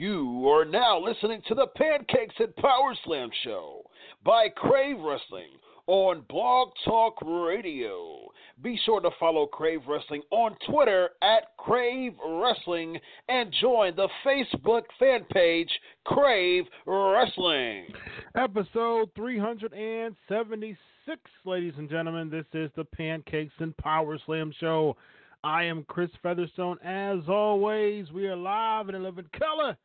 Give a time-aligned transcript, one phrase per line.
[0.00, 3.82] You are now listening to the Pancakes and Power Slam show
[4.24, 5.50] by Crave Wrestling
[5.86, 8.30] on Blog Talk Radio.
[8.62, 14.84] Be sure to follow Crave Wrestling on Twitter at Crave Wrestling and join the Facebook
[14.98, 15.68] fan page
[16.06, 17.88] Crave Wrestling.
[18.34, 22.30] Episode 376, ladies and gentlemen.
[22.30, 24.96] This is the Pancakes and Power Slam show.
[25.44, 26.78] I am Chris Featherstone.
[26.82, 29.76] As always, we are live and in 11 color,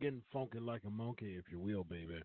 [0.00, 2.20] getting funky like a monkey, if you will, baby.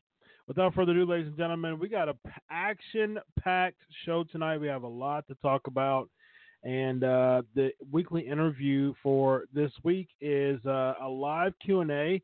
[0.47, 2.15] Without further ado, ladies and gentlemen, we got a
[2.49, 4.57] action packed show tonight.
[4.57, 6.09] We have a lot to talk about.
[6.63, 12.21] And uh, the weekly interview for this week is uh, a live Q&A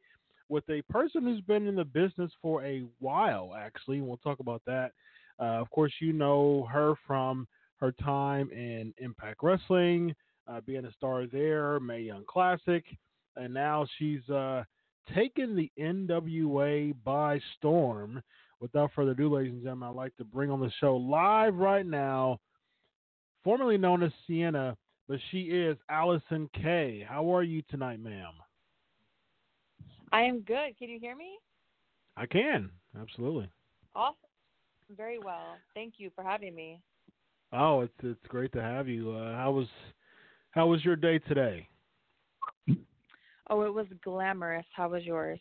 [0.50, 4.02] with a person who's been in the business for a while, actually.
[4.02, 4.92] We'll talk about that.
[5.40, 7.48] Uh, of course, you know her from
[7.80, 10.16] her time in Impact Wrestling,
[10.48, 12.84] uh, being a star there, Mae Young Classic,
[13.36, 14.64] and now she's uh,
[15.16, 18.22] taken the NWA by storm.
[18.60, 21.86] Without further ado, ladies and gentlemen, I'd like to bring on the show live right
[21.86, 22.40] now,
[23.44, 24.76] formerly known as Sienna,
[25.08, 27.06] but she is Allysin Kay.
[27.08, 28.34] How are you tonight, ma'am?
[30.12, 30.78] I am good.
[30.80, 31.38] Can you hear me?
[32.16, 33.50] I can, absolutely.
[33.96, 34.16] Awesome.
[34.96, 35.58] Very well.
[35.76, 36.80] Thank you for having me.
[37.54, 39.12] Oh, it's it's great to have you.
[39.12, 39.68] Uh, how was
[40.52, 41.68] how was your day today?
[43.50, 44.66] Oh, it was glamorous.
[44.76, 45.40] How was yours?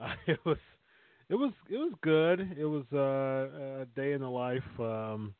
[0.00, 0.58] Uh, it was
[1.28, 2.56] it was it was good.
[2.58, 4.62] It was uh, a day in the life.
[4.78, 5.34] Um,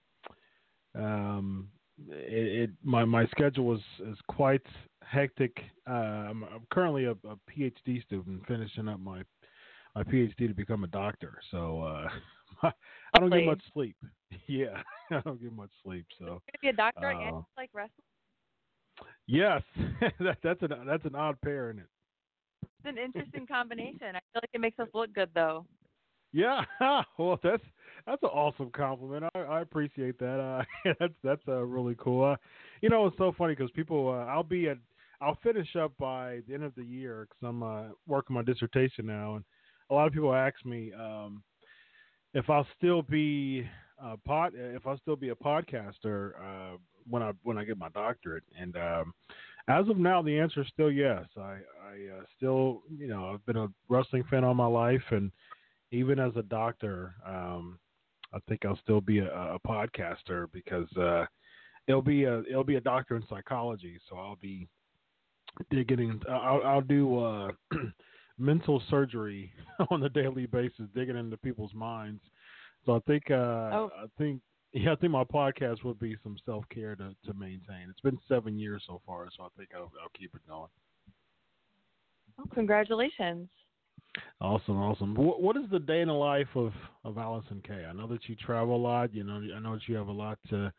[0.94, 1.68] um,
[2.08, 4.64] it, it my my schedule is is quite
[5.02, 5.56] hectic.
[5.88, 9.22] Uh, I'm, I'm currently a, a PhD student, finishing up my
[9.94, 11.38] my PhD to become a doctor.
[11.50, 12.08] So uh,
[13.14, 13.96] I don't get much sleep.
[14.46, 16.06] Yeah, I don't get much sleep.
[16.18, 18.04] So be a doctor Uh, and like wrestling.
[19.26, 19.62] Yes,
[20.20, 21.88] that, that's an that's an odd pair, isn't it?
[22.62, 24.08] It's an interesting combination.
[24.16, 25.66] I feel like it makes us look good though.
[26.32, 26.64] Yeah,
[27.18, 27.62] well, that's
[28.06, 29.24] that's an awesome compliment.
[29.34, 30.40] I, I appreciate that.
[30.40, 32.24] Uh, that's that's uh, really cool.
[32.24, 32.36] Uh,
[32.80, 34.08] you know, it's so funny because people.
[34.08, 34.78] Uh, I'll be at.
[35.20, 39.04] I'll finish up by the end of the year because I'm uh, working my dissertation
[39.06, 39.44] now, and
[39.90, 41.42] a lot of people ask me um,
[42.32, 43.68] if I'll still be
[44.02, 46.76] a pod, if I'll still be a podcaster uh,
[47.10, 48.44] when I when I get my doctorate.
[48.58, 49.12] And um,
[49.68, 51.24] as of now, the answer is still yes.
[51.36, 55.30] I I uh, still you know I've been a wrestling fan all my life, and
[55.92, 57.78] even as a doctor, um,
[58.32, 61.26] I think I'll still be a, a podcaster because uh,
[61.86, 64.68] it'll be a it'll be a doctor in psychology, so I'll be
[65.70, 66.20] digging.
[66.28, 67.50] I'll, I'll do uh,
[68.38, 69.52] mental surgery
[69.90, 72.22] on a daily basis, digging into people's minds.
[72.86, 73.34] So I think uh,
[73.72, 73.90] Oh.
[73.96, 74.40] I think
[74.72, 77.88] yeah, I think my podcast would be some self care to to maintain.
[77.88, 80.68] It's been seven years so far, so I think I'll, I'll keep it going.
[82.38, 83.48] Oh, congratulations.
[84.40, 85.14] Awesome, awesome.
[85.14, 86.72] What, what is the day in the life of,
[87.04, 87.84] of Allysin Kay?
[87.88, 89.14] I know that you travel a lot.
[89.14, 90.72] You know, I know that you have a lot to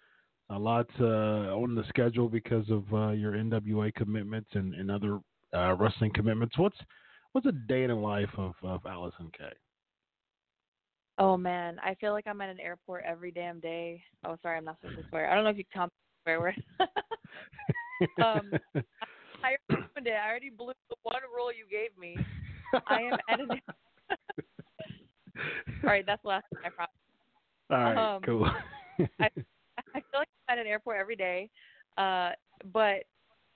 [0.50, 5.20] a lot uh, on the schedule because of uh, your NWA commitments and, and other
[5.54, 6.58] uh, wrestling commitments.
[6.58, 6.78] What's
[7.32, 9.54] what's a day in the life of, of Allysin Kay?
[11.22, 14.02] Oh man, I feel like I'm at an airport every damn day.
[14.26, 15.30] Oh, sorry, I'm not supposed to swear.
[15.30, 15.88] I don't know if you can
[16.24, 16.56] swear word.
[18.26, 18.52] um,
[19.44, 20.14] I ruined it.
[20.14, 22.18] I already blew the one rule you gave me.
[22.88, 23.50] I am at an.
[25.84, 26.66] All right, that's the last one.
[26.66, 26.92] I promise.
[27.70, 28.46] All right, Um, cool.
[29.22, 29.30] I,
[29.94, 31.52] I feel like I'm at an airport every day,
[32.00, 32.32] uh,
[32.74, 33.04] but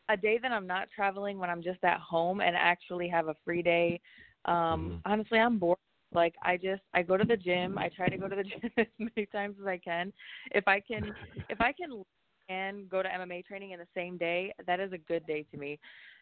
[0.09, 3.35] a day that I'm not traveling when I'm just at home and actually have a
[3.43, 3.99] free day.
[4.45, 5.79] Um, Honestly, I'm bored.
[6.13, 7.77] Like I just I go to the gym.
[7.77, 10.11] I try to go to the gym as many times as I can.
[10.51, 11.13] If I can,
[11.49, 12.03] if I can
[12.49, 15.57] and go to MMA training in the same day, that is a good day to
[15.57, 15.79] me.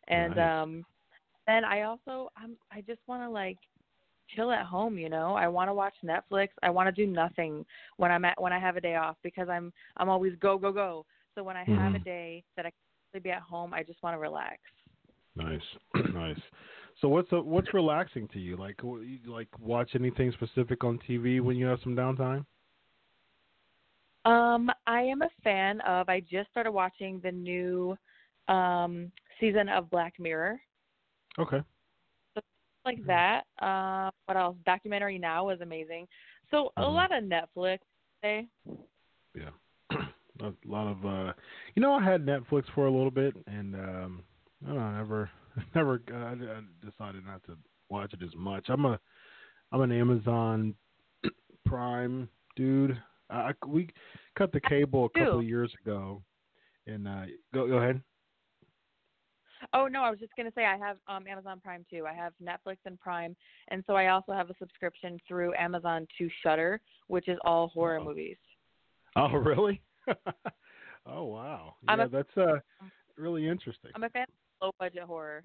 [0.08, 0.86] And um,
[1.48, 3.58] then I also I'm I just want to like
[4.36, 7.66] chill at home you know i want to watch netflix i want to do nothing
[7.98, 10.72] when i'm at when i have a day off because i'm i'm always go go
[10.72, 11.06] go
[11.36, 12.04] so when i have a Mhm.
[12.04, 12.72] day that i
[13.14, 14.58] can be at home i just want to relax
[15.36, 15.62] nice,
[16.14, 16.40] nice.
[17.02, 18.56] So what's uh what's relaxing to you?
[18.58, 22.46] Like you like watch anything specific on TV when you have some downtime?
[24.26, 27.98] um i am a fan of i just started watching the new
[28.48, 30.60] um season of black mirror
[31.38, 31.64] Okay.
[32.86, 36.08] like that um what else documentary now was amazing
[36.52, 36.94] so a Mhm.
[36.94, 37.80] lot of netflix
[38.24, 38.42] eh?
[39.36, 39.50] Yeah.
[40.42, 41.34] a lot of uh
[41.76, 44.24] you know I had Netflix for a little bit and um
[44.64, 45.30] I don't know, never
[45.76, 47.58] never uh, I, I decided not to
[47.90, 48.66] watch it as much.
[48.70, 49.00] I'm a
[49.72, 50.76] I'm an Amazon
[51.66, 52.98] Prime dude.
[53.30, 53.90] I, we
[54.38, 56.22] cut the cable a couple of years ago
[56.88, 57.24] and uh
[57.54, 58.02] go go ahead.
[59.74, 62.06] Oh no, I was just gonna say I have um Amazon Prime too.
[62.06, 63.36] I have Netflix and Prime,
[63.70, 68.00] and so I also have a subscription through Amazon to Shudder, which is all horror
[68.00, 68.06] Oh.
[68.06, 68.38] movies.
[69.16, 69.82] Oh really?
[71.06, 71.76] oh wow.
[71.88, 72.60] Yeah, a- that's uh
[73.18, 73.92] really interesting.
[73.96, 74.26] I'm a fan
[74.64, 75.44] low budget horror.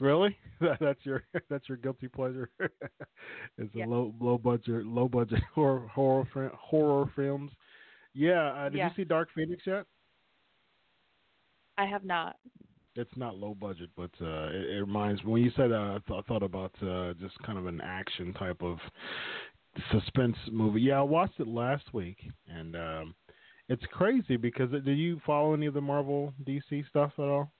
[0.00, 0.36] Really?
[0.80, 2.50] That's your that's your guilty pleasure.
[3.58, 3.86] it's Yeah.
[3.86, 7.50] a low low budget low budget horror horror horror films.
[8.14, 8.48] Yeah.
[8.52, 8.88] Uh, did Yeah.
[8.88, 9.84] you see Dark Phoenix yet?
[11.78, 12.36] I have not.
[12.94, 15.32] It's not low budget, but uh, it, it reminds me.
[15.32, 18.34] when you said that, I, th- I thought about uh, just kind of an action
[18.34, 18.76] type of
[19.90, 20.82] suspense movie.
[20.82, 23.14] Yeah, I watched it last week, and um,
[23.70, 27.50] it's crazy because uh, do you follow any of the Marvel DC stuff at all?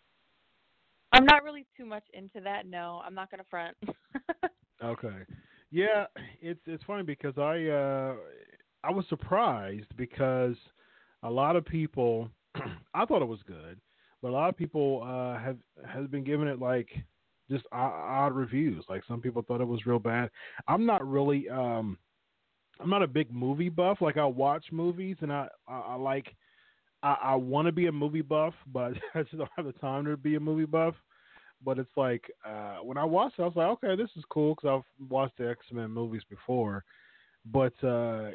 [1.12, 2.66] I'm not really too much into that.
[2.66, 3.76] No, I'm not gonna front.
[4.82, 5.24] Okay.
[5.70, 6.06] Yeah,
[6.40, 8.14] it's it's funny because I uh
[8.84, 10.56] I was surprised because
[11.22, 12.28] a lot of people
[12.94, 13.80] I thought it was good,
[14.20, 16.88] but a lot of people uh have has been giving it like
[17.50, 18.84] just odd reviews.
[18.88, 20.30] Like some people thought it was real bad.
[20.66, 21.96] I'm not really um
[22.80, 23.98] I'm not a big movie buff.
[24.00, 26.34] Like I watch movies and I I, I like
[27.02, 30.04] I, I want to be a movie buff, but I just don't have the time
[30.06, 30.94] to be a movie buff.
[31.64, 34.54] But it's like uh, when I watched it, I was like, okay, this is cool
[34.54, 36.82] because I've watched the X Men movies before,
[37.46, 38.30] but uh,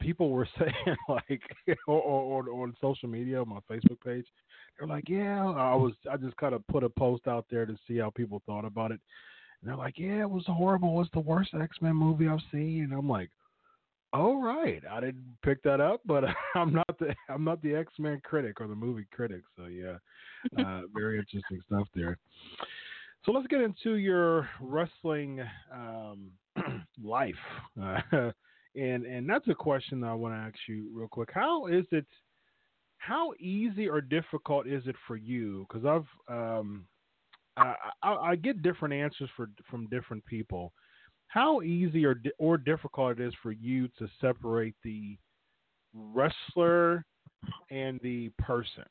[0.00, 1.42] people were saying like,
[1.86, 4.24] or, or, or on social media, on my Facebook page,
[4.78, 7.76] they're like, yeah, I was, I just kind of put a post out there to
[7.86, 9.00] see how people thought about it,
[9.60, 12.40] and they're like, yeah, it was horrible, it was the worst X Men movie I've
[12.50, 13.30] seen, and I'm like.
[14.12, 16.24] All right, I didn't pick that up, but
[16.54, 19.42] I'm not the I'm not the X Men critic or the movie critic.
[19.56, 19.96] So yeah,
[20.58, 22.16] uh, very interesting stuff there.
[23.24, 25.42] So let's get into your wrestling
[25.74, 26.30] um,
[27.02, 27.34] life,
[27.82, 28.00] uh,
[28.76, 31.30] and and that's a question that I want to ask you real quick.
[31.32, 32.06] How is it?
[32.98, 35.66] How easy or difficult is it for you?
[35.68, 36.86] Because I've um,
[37.56, 40.72] I, I, I get different answers for from different people.
[41.28, 45.16] How easy or or difficult it is for you to separate the
[45.94, 47.04] wrestler
[47.70, 48.84] and the person?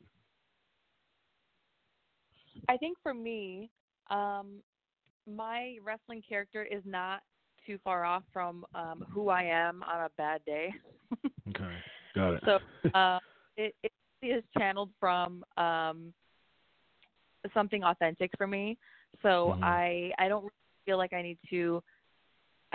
[2.69, 3.69] I think for me,
[4.09, 4.61] um,
[5.27, 7.21] my wrestling character is not
[7.65, 10.73] too far off from um, who I am on a bad day.
[11.49, 11.71] Okay,
[12.15, 12.43] got it.
[12.43, 12.59] So
[12.95, 13.19] uh,
[13.55, 13.91] it, it
[14.23, 16.11] is channeled from um,
[17.53, 18.77] something authentic for me.
[19.21, 19.63] So Mhm.
[19.63, 20.51] I I don't
[20.85, 21.83] feel like I need to.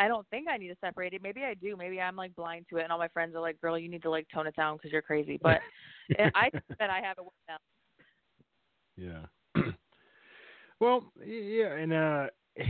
[0.00, 1.22] I don't think I need to separate it.
[1.22, 1.76] Maybe I do.
[1.76, 4.00] Maybe I'm like blind to it, and all my friends are like, "Girl, you need
[4.02, 5.60] to like tone it down because you're crazy." But
[6.34, 9.26] I think that I have it with them.
[9.54, 9.62] Yeah.
[10.80, 12.26] well, yeah, and uh,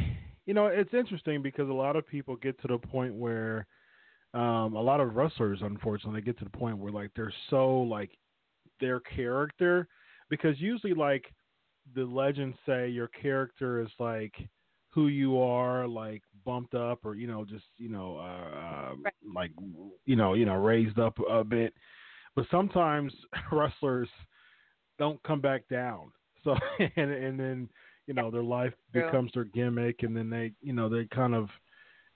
[0.46, 3.64] you know, it's interesting because a lot of people get to the point where
[4.34, 8.10] um, a lot of wrestlers, unfortunately, get to the point where like they're so like
[8.80, 9.86] their character
[10.30, 11.32] because usually like
[11.94, 14.34] the legends say your character is like
[14.88, 19.14] who you are like bumped up or you know just you know uh, uh Right.
[19.34, 19.50] like
[20.06, 21.74] you know you know raised up a bit
[22.36, 23.12] but sometimes
[23.52, 24.08] wrestlers
[24.98, 26.12] don't come back down.
[26.42, 26.54] So
[26.96, 27.68] and and then
[28.06, 29.04] you know their life True.
[29.04, 31.50] becomes their gimmick, and then they you know they kind of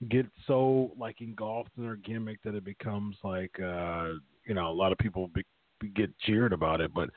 [0.09, 4.13] get so like engulfed in their gimmick that it becomes like uh
[4.47, 5.43] you know a lot of people be,
[5.79, 6.91] be, get jeered about it.
[6.91, 7.11] But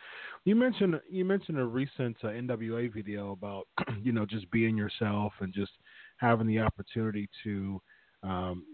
[0.45, 3.69] you mentioned you mentioned a recent uh, NWA video about
[4.03, 5.73] you know just being yourself and just
[6.19, 7.81] having the opportunity to
[8.23, 8.65] um,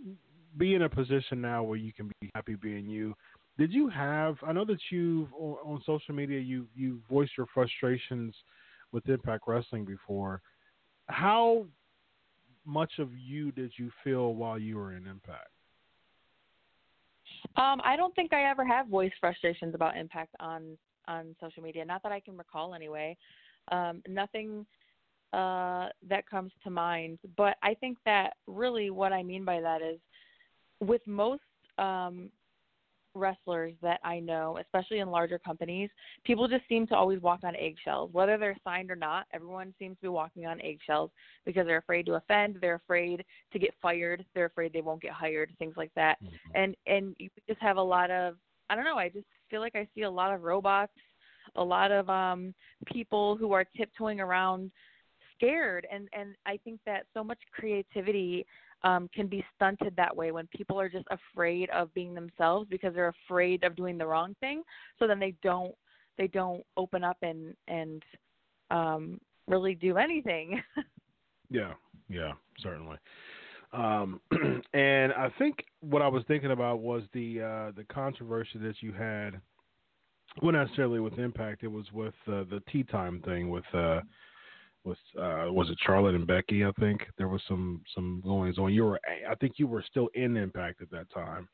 [0.57, 3.15] be in a position now where you can be happy being you.
[3.57, 4.37] Did you have?
[4.47, 8.35] I know that you've on, social media you you voiced your frustrations
[8.91, 10.41] with Impact Wrestling before.
[11.07, 11.65] How
[12.65, 15.51] much of you did you feel while you were in Impact?
[17.57, 21.85] Um, I don't think I ever have voiced frustrations about Impact on on social media.
[21.85, 23.17] Not that I can recall, anyway.
[23.71, 24.67] Um, nothing
[25.35, 27.19] uh, that comes to mind.
[27.37, 29.99] But I think that really what I mean by that is,
[30.81, 31.43] with most
[31.79, 32.31] um,
[33.15, 35.91] wrestlers that I know, especially in larger companies,
[36.25, 38.11] people just seem to always walk on eggshells.
[38.13, 41.11] Whether they're signed or not, everyone seems to be walking on eggshells
[41.47, 45.13] because they're afraid to offend, they're afraid to get fired, they're afraid they won't get
[45.13, 46.17] hired, things like that.
[46.23, 46.61] Mm-hmm.
[46.61, 48.37] And and you just have a lot of
[48.71, 50.93] I don't know, I just feel like I see a lot of robots,
[51.57, 52.55] a lot of um
[52.93, 54.71] people who are tiptoeing around
[55.37, 58.47] scared and and I think that so much creativity
[58.83, 62.95] um, can be stunted that way when people are just afraid of being themselves because
[62.95, 64.63] they're afraid of doing the wrong thing.
[64.99, 65.75] So then they don't
[66.19, 68.03] they don't open up and and
[68.71, 70.63] um, really do anything.
[71.51, 71.75] Yeah,
[72.09, 72.97] yeah, certainly.
[73.73, 74.21] Um,
[74.75, 78.93] and I think what I was thinking about was the uh, the controversy that you
[78.93, 79.41] had,
[80.43, 81.63] well, not necessarily with Impact.
[81.63, 84.01] It was with uh, the tea time thing with uh,
[84.85, 86.65] with uh, was it Charlotte and Becky?
[86.65, 88.73] I think there was some some goings on.
[88.73, 91.49] You were I think you were still in Impact at that time.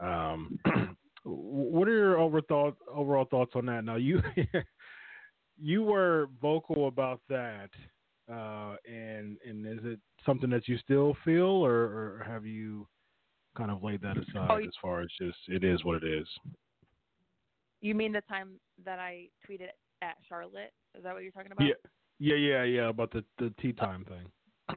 [0.00, 0.58] Um,
[1.24, 3.84] what are your over thought, overall thoughts on that?
[3.84, 4.22] Now you
[5.60, 7.70] you were vocal about that,
[8.32, 12.86] uh, and and is it something that you still feel, or, or have you
[13.56, 16.28] kind of laid that aside Oh, as far as just it is what it is?
[17.80, 19.68] you mean the time that I tweeted
[20.02, 20.72] at Charlotte?
[20.96, 21.66] Is that what you're talking about?
[21.66, 21.74] Yeah,
[22.18, 22.88] yeah, yeah, yeah.
[22.88, 24.30] About the the tea time thing.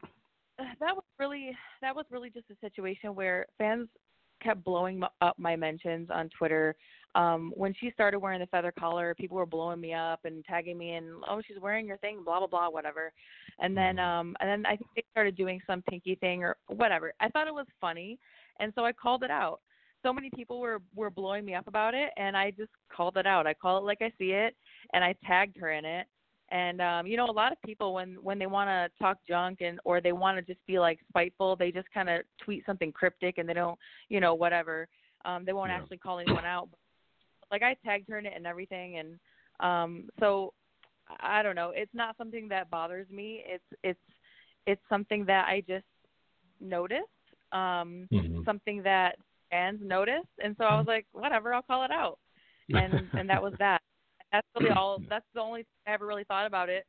[0.79, 3.87] that was really that was really just a situation where fans
[4.41, 6.75] kept blowing up my mentions on Twitter.
[7.13, 10.77] Um, when she started wearing the feather collar, people were blowing me up and tagging
[10.77, 13.11] me and oh she's wearing your thing, blah blah blah, whatever.
[13.59, 17.13] And then um and then I think they started doing some pinky thing or whatever.
[17.19, 18.19] I thought it was funny
[18.59, 19.61] and so I called it out.
[20.03, 23.27] So many people were were blowing me up about it and I just called it
[23.27, 23.47] out.
[23.47, 24.55] I call it like I see it
[24.93, 26.07] and I tagged her in it
[26.51, 29.61] and um you know a lot of people when when they want to talk junk
[29.61, 32.91] and or they want to just be like spiteful they just kind of tweet something
[32.91, 33.79] cryptic and they don't
[34.09, 34.87] you know whatever
[35.25, 35.77] um they won't Yeah.
[35.77, 36.69] actually call anyone out.
[37.51, 39.19] Like i tagged her in it and everything and
[39.59, 40.53] um so
[41.21, 41.71] i don't know.
[41.75, 43.43] It's not something that bothers me.
[43.45, 43.99] It's it's
[44.67, 45.85] it's something that i just
[46.59, 47.07] noticed
[47.51, 48.45] um Mhm.
[48.45, 49.15] something that
[49.49, 52.19] fans noticed and so i was like whatever i'll call it out.
[52.73, 53.81] And and that was that
[54.31, 56.85] that's really all that's the only thing i ever really thought about it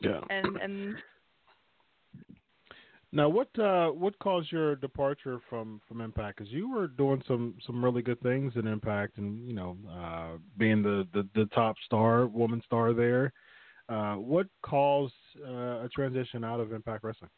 [0.00, 0.20] Yeah.
[0.30, 0.96] and and
[3.10, 6.36] Now, what uh, what caused your departure from from Impact?
[6.36, 10.36] Because you were doing some some really good things in Impact, and you know, uh,
[10.58, 13.32] being the, the the top star, woman star there.
[13.88, 17.30] Uh, what caused uh, a transition out of Impact Wrestling?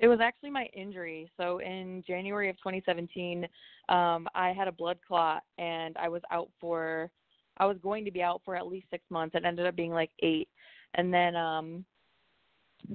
[0.00, 3.46] it was actually my injury so in january of 2017
[3.88, 7.10] um i had a blood clot and i was out for
[7.58, 9.92] i was going to be out for at least six months it ended up being
[9.92, 10.48] like eight
[10.94, 11.84] and then um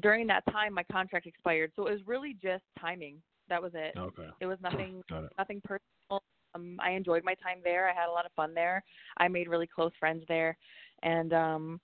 [0.01, 3.93] during that time my contract expired so it was really just timing that was it
[3.97, 5.31] Okay, it was nothing it.
[5.37, 6.23] nothing personal.
[6.55, 7.89] Um, I enjoyed my time there.
[7.89, 8.83] I had a lot of fun there.
[9.17, 10.57] I made really close friends there,
[11.03, 11.81] and um,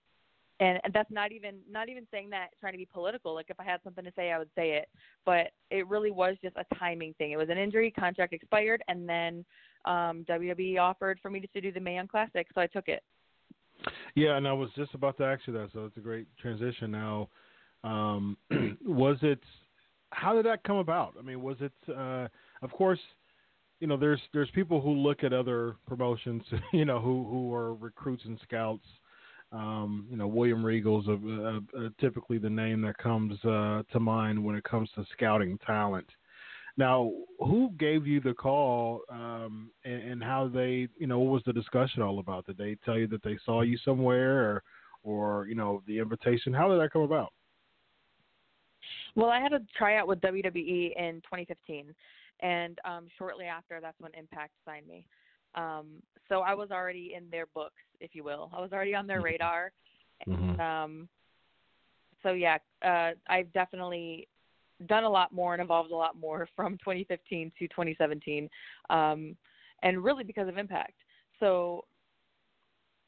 [0.60, 3.34] and, and that's not even not even saying that trying to be political.
[3.34, 4.88] Like if I had something to say, I would say it.
[5.26, 7.32] But it really was just a timing thing.
[7.32, 9.46] It was an injury, contract expired, and then
[9.86, 13.04] um, WWE offered for me to do the Mae Young Classic, so I took it.
[14.16, 16.92] Yeah, and I was just about to ask you that, so it's a great transition.
[16.92, 17.30] Now,
[17.84, 18.38] um,
[18.86, 19.40] was it?
[20.12, 21.16] How did that come about?
[21.20, 21.74] I mean, was it?
[21.90, 22.28] Uh,
[22.62, 23.00] of course,
[23.80, 27.74] you know, there's there's people who look at other promotions, you know, who who are
[27.74, 28.86] recruits and scouts.
[29.52, 34.00] Um, you know, William Regal's a, a, a, typically the name that comes uh, to
[34.00, 36.08] mind when it comes to scouting talent.
[36.78, 41.44] Now, who gave you the call, um, and, and how they, you know, what was
[41.46, 42.46] the discussion all about?
[42.46, 44.64] Did they tell you that they saw you somewhere, or,
[45.04, 46.54] or you know, the invitation?
[46.54, 47.32] How did that come about?
[49.16, 51.96] Well, I had a tryout with WWE in 2015,
[52.42, 55.08] and um, shortly after, that's when Impact signed me.
[55.56, 58.50] Um, so I was already in their books, if you will.
[58.54, 59.26] I was already on their Mm-hmm.
[59.26, 59.72] radar.
[60.28, 60.50] Mhm.
[60.50, 61.10] And, um,
[62.24, 64.28] so yeah, uh, I've definitely
[64.88, 68.50] done a lot more and evolved a lot more from 2015 to 2017,
[68.90, 69.36] um,
[69.84, 70.94] and really because of Impact.
[71.40, 71.86] So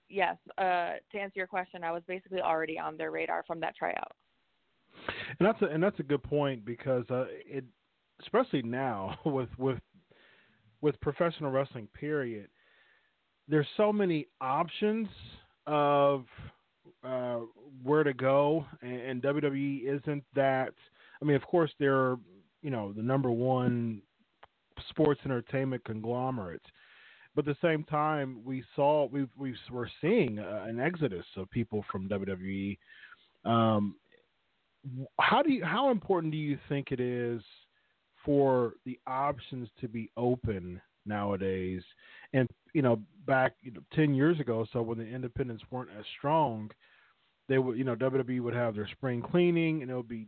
[0.09, 3.75] yes, uh, to answer your question, I was basically already on their radar from that
[3.75, 4.11] tryout.
[5.39, 7.63] And that's a, and that's a good point because uh, it,
[8.21, 9.79] especially now with with
[10.81, 12.49] with professional wrestling, period.
[13.47, 15.07] There's so many options
[15.65, 16.25] of
[17.03, 17.39] uh,
[17.83, 20.73] where to go, and, and WWE isn't that.
[21.21, 22.17] I mean, of course, they're
[22.61, 24.01] you know the number one
[24.89, 26.61] sports entertainment conglomerate,
[27.35, 31.49] but at the same time, we saw we we we're seeing uh, an exodus of
[31.51, 32.77] people from WWE.
[33.45, 33.95] Um,
[35.19, 37.41] how do you how important do you think it is
[38.25, 41.81] for the options to be open nowadays
[42.33, 46.05] and you know back you know, 10 years ago so when the independents weren't as
[46.17, 46.69] strong
[47.47, 50.27] they would you know WWE would have their spring cleaning and it would be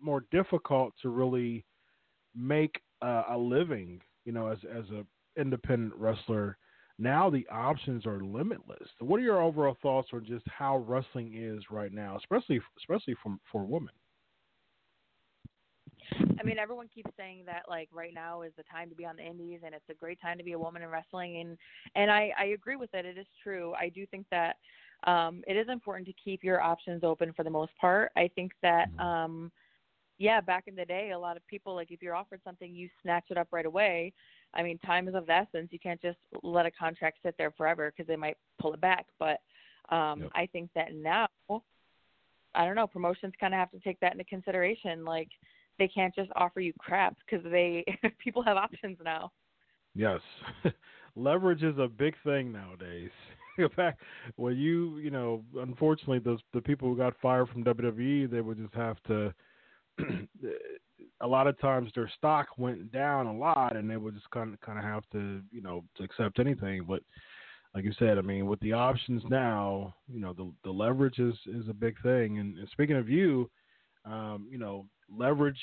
[0.00, 1.64] more difficult to really
[2.34, 5.04] make uh, a living you know as as a
[5.40, 6.56] independent wrestler
[6.98, 11.62] now the options are limitless what are your overall thoughts on just how wrestling is
[11.70, 13.94] right now especially especially from for women
[16.38, 19.16] I mean, everyone keeps saying that like right now is the time to be on
[19.16, 21.58] the indies and it's a great time to be a woman in wrestling and
[21.94, 23.04] and I I agree with it.
[23.04, 23.74] It is true.
[23.78, 24.56] I do think that
[25.04, 28.10] um it is important to keep your options open for the most part.
[28.16, 29.52] I think that um
[30.20, 32.90] yeah, back in the day, a lot of people like if you're offered something, you
[33.02, 34.12] snatch it up right away.
[34.52, 35.68] I mean, time is of the essence.
[35.72, 39.06] You can't just let a contract sit there forever because they might pull it back.
[39.18, 39.40] But
[39.88, 40.30] um Yep.
[40.34, 41.26] I think that now
[42.54, 45.28] I don't know, promotions kind of have to take that into consideration like
[45.78, 47.84] they can't just offer you crap because they
[48.18, 49.32] people have options now.
[49.94, 50.20] Yes,
[51.16, 53.10] leverage is a big thing nowadays.
[53.76, 53.98] Back
[54.36, 58.58] when you, you know, unfortunately, those the people who got fired from WWE, they would
[58.58, 59.32] just have to.
[61.20, 64.52] a lot of times, their stock went down a lot, and they would just kind
[64.52, 66.84] of kind of have to, you know, to accept anything.
[66.86, 67.02] But
[67.74, 71.34] like you said, I mean, with the options now, you know, the the leverage is
[71.46, 72.38] is a big thing.
[72.38, 73.50] And, and speaking of you,
[74.04, 74.86] um, you know,
[75.16, 75.60] leverage.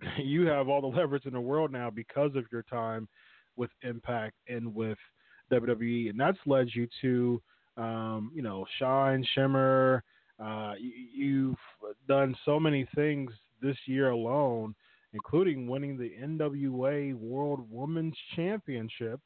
[0.18, 3.08] You have all the leverage in the world now because of your time
[3.56, 4.98] with Impact and with
[5.50, 7.42] WWE, and that's led you to,
[7.76, 10.02] um, you know, shine, shimmer.
[10.38, 11.56] Uh, you, you've
[12.06, 13.30] done so many things
[13.62, 14.74] this year alone,
[15.12, 19.20] including winning the NWA World Women's Championship.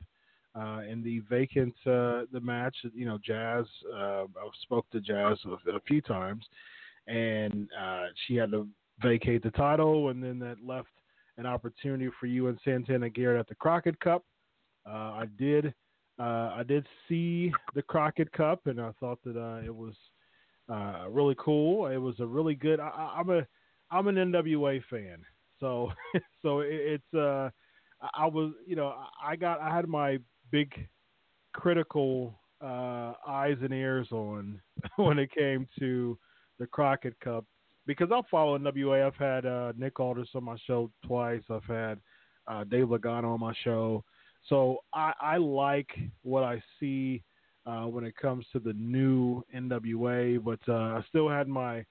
[0.54, 3.64] Uh, in the vacant uh, the match, you know, Jazz.
[3.90, 6.44] Uh, I spoke to Jazz a, a few times,
[7.06, 8.68] and uh, she had to
[9.00, 10.90] vacate the title, and then that left
[11.38, 14.26] an opportunity for you and Santana Garrett at the Crockett Cup.
[14.86, 14.90] Uh,
[15.22, 15.72] I did,
[16.18, 19.94] uh, I did see the Crockett Cup, and I thought that it was
[21.08, 21.86] really cool.
[21.86, 22.78] It was a really good.
[22.78, 23.46] I- I'm a,
[23.92, 25.24] I'm an NWA fan,
[25.60, 25.92] so
[26.42, 27.14] so it, it's.
[27.14, 27.50] Uh,
[28.14, 30.18] I- was, you know, I got, I had my
[30.50, 30.88] big
[31.54, 34.60] critical uh, eyes and ears on
[34.96, 36.18] when it came to
[36.58, 37.44] the Crockett Cup
[37.86, 39.06] because I'll follow NWA.
[39.06, 41.42] I've had uh, Nick Aldis on my show twice.
[41.50, 42.00] I've had
[42.46, 44.04] uh, Dave Lagana on my show.
[44.48, 45.90] So I, I like
[46.22, 47.22] what I see
[47.66, 51.84] uh, when it comes to the new NWA, but uh, I still had my,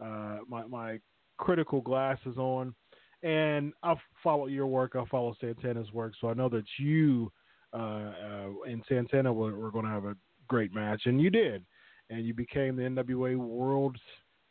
[0.00, 0.98] uh, my my
[1.38, 2.74] critical glasses on,
[3.22, 4.92] and I'll follow your work.
[4.94, 7.32] I'll follow Santana's work, so I know that you
[7.72, 11.64] uh, uh, and Santana were, were going to have a great match, and you did,
[12.10, 13.96] and you became the NWA World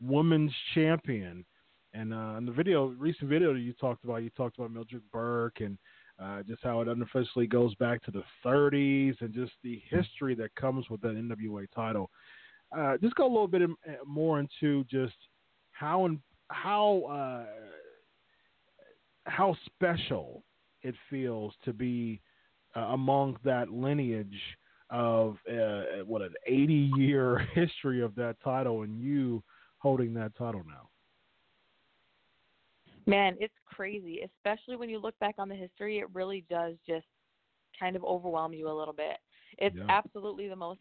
[0.01, 1.45] Women's Champion.
[1.93, 5.01] And uh, in the video, recent video that you talked about, you talked about Mildred
[5.11, 5.77] Burke and
[6.21, 10.53] uh, just how it unofficially goes back to the 30s and just the history that
[10.55, 12.11] comes with that NWA title.
[12.75, 15.15] Uh, just go a little bit uh, more into just
[15.71, 17.45] how and how uh,
[19.25, 20.43] how special
[20.81, 22.21] it feels to be
[22.75, 24.39] uh, among that lineage
[24.89, 29.43] of uh, what an 80 year history of that title and you
[29.79, 30.89] holding that title now.
[33.05, 35.99] Man, it's crazy, especially when you look back on the history.
[35.99, 37.05] It really does just
[37.79, 39.17] kind of overwhelm you a little bit.
[39.57, 39.83] It's Yeah.
[39.89, 40.79] absolutely the most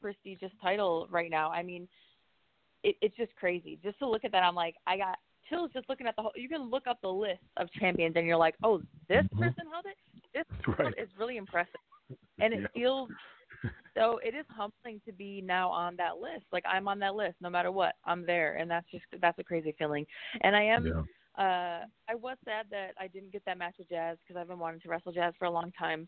[0.00, 1.50] prestigious title right now.
[1.52, 1.88] I mean,
[2.84, 3.78] it, it's just crazy.
[3.82, 5.16] Just to look at that, I'm like, I got
[5.48, 6.32] chills just looking at the whole.
[6.34, 9.38] You can look up the list of champions, and you're like, oh, this Mhm.
[9.38, 9.96] person held it.
[10.34, 10.44] This
[10.78, 10.94] Right.
[10.98, 11.80] is really impressive,
[12.40, 12.66] and it Yeah.
[12.74, 13.10] feels
[13.96, 14.18] so.
[14.18, 16.46] It is humbling to be now on that list.
[16.52, 17.94] Like I'm on that list, no matter what.
[18.04, 20.06] I'm there, and that's just that's a crazy feeling.
[20.42, 21.06] And I am
[21.38, 24.58] uh, I was sad that I didn't get that match with Jazz because I've been
[24.58, 26.06] wanting to wrestle Jazz for a long time.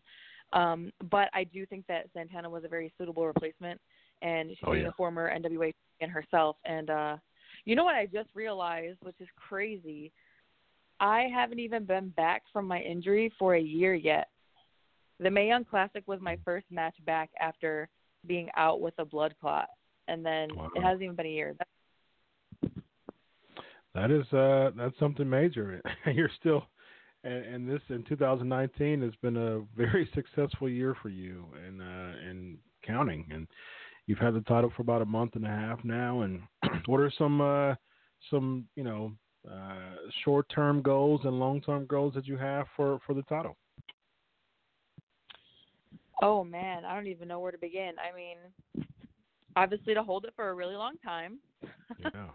[0.53, 3.81] Um, but I do think that Santana was a very suitable replacement,
[4.21, 4.87] and she's Oh, yeah.
[4.89, 6.57] a former NWA champion herself.
[6.65, 7.17] And uh,
[7.65, 10.11] you know what I just realized, which is crazy.
[10.99, 14.29] I haven't even been back from my injury for a year yet.
[15.19, 17.89] The Mae Young Classic was my first match back after
[18.27, 19.69] being out with a blood clot,
[20.07, 20.69] and then Wow.
[20.75, 21.55] it hasn't even been a year.
[23.93, 25.81] That is uh that's something major.
[26.13, 26.67] You're still
[27.23, 32.29] and, and this in 2019 has been a very successful year for you and uh
[32.29, 33.47] and counting and
[34.07, 36.41] you've had the title for about a month and a half now and
[36.85, 37.75] what are some uh
[38.29, 39.13] some, you know,
[39.49, 43.55] uh short-term goals and long-term goals that you have for for the title?
[46.21, 47.93] Oh man, I don't even know where to begin.
[47.99, 48.87] I mean,
[49.55, 51.39] obviously to hold it for a really long time.
[51.99, 52.09] Yeah.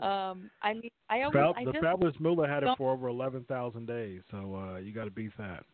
[0.00, 3.86] Um, I mean, I always, Fab- I the fabulous Moolah had it for over 11,000
[3.86, 5.64] days, so uh you got to beat that.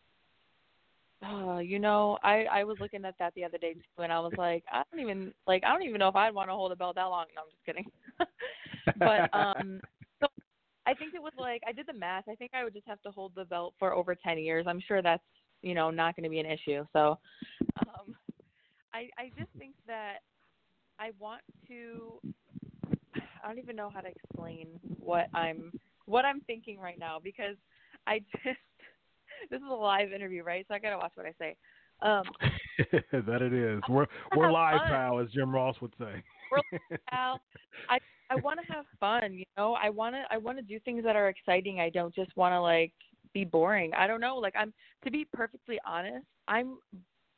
[1.25, 4.21] Uh, you know, I I was looking at that the other day too, and I
[4.21, 6.73] was like, I don't even like, I don't even know if I'd want to hold
[6.73, 7.27] a belt that long.
[7.35, 7.91] No, I'm just kidding.
[8.99, 9.81] but um,
[10.21, 10.29] so
[10.87, 12.25] I think it was like I did the math.
[12.29, 14.67] I think I would just have to hold the belt for over ten years.
[14.69, 15.23] I'm sure that's
[15.63, 16.85] you know not going to be an issue.
[16.93, 17.19] So,
[17.81, 18.15] um,
[18.95, 20.19] I I just think that
[21.01, 22.21] I want to.
[23.43, 24.69] I don't even know how to explain
[25.01, 25.73] what I'm
[26.07, 27.57] what I'm thinking right now because
[28.07, 28.59] I just
[29.51, 30.65] this is a live interview, right?
[30.69, 31.57] So I gotta watch what I say.
[32.01, 32.23] Um,
[33.27, 33.81] that it is.
[33.89, 34.89] We're we're live, fun.
[34.89, 36.23] pal, as Jim Ross would say.
[37.13, 37.41] Al,
[37.89, 37.99] I
[38.31, 39.35] I want to have fun.
[39.35, 41.81] You know, I want to I want to do things that are exciting.
[41.81, 42.93] I don't just want to like
[43.35, 43.93] be boring.
[43.95, 44.37] I don't know.
[44.37, 44.73] Like I'm
[45.05, 46.79] to be perfectly honest, I'm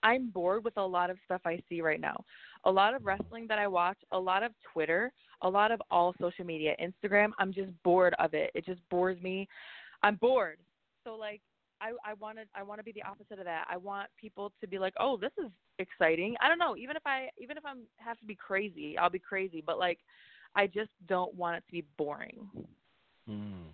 [0.03, 2.17] I'm bored with a lot of stuff I see right now.
[2.65, 6.15] A lot of wrestling that I watch, a lot of Twitter, a lot of all
[6.21, 7.31] social media, Instagram.
[7.39, 8.51] I'm just bored of it.
[8.55, 9.49] It just bores me.
[10.03, 10.59] I'm bored.
[11.05, 11.41] So like
[11.81, 13.67] I I want to I want to be the opposite of that.
[13.71, 17.03] I want people to be like, "Oh, this is exciting." I don't know, even if
[17.07, 19.99] I even if I'm have to be crazy, I'll be crazy, but like
[20.55, 22.49] I just don't want it to be boring.
[23.29, 23.69] Hmm.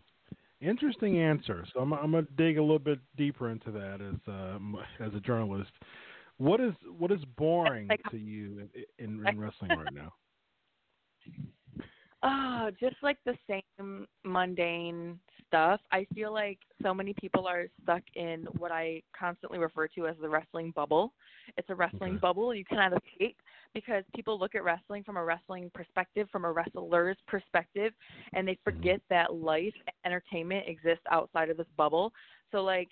[0.61, 1.67] Interesting answer.
[1.73, 5.21] So I'm I'm gonna dig a little bit deeper into that as uh, as a
[5.21, 5.71] journalist.
[6.39, 8.85] What is what is boring Like- to you in,
[9.21, 10.13] in, in wrestling right now?
[12.23, 15.81] Oh, just like the same mundane stuff.
[15.93, 20.17] I feel like so many people are stuck in what I constantly refer to as
[20.21, 21.13] the wrestling bubble.
[21.57, 22.21] It's a wrestling Okay.
[22.21, 23.37] bubble you cannot escape
[23.75, 27.93] because people look at wrestling from a wrestling perspective, from a wrestler's perspective,
[28.33, 32.13] and they forget that life and entertainment exists outside of this bubble.
[32.51, 32.89] So like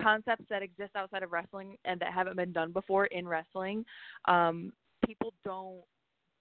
[0.00, 3.84] concepts that exist outside of wrestling and that haven't been done before in wrestling,
[4.26, 4.72] um,
[5.04, 5.82] people don't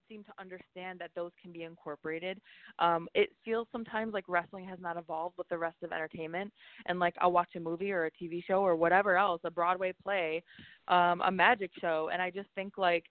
[0.07, 2.39] seem to understand that those can be incorporated.
[2.79, 6.51] Um, it feels sometimes like wrestling has not evolved with the rest of entertainment.
[6.85, 9.93] And like I'll watch a movie or a TV show or whatever else, a Broadway
[10.03, 10.43] play,
[10.87, 13.05] um, a magic show, and I just think like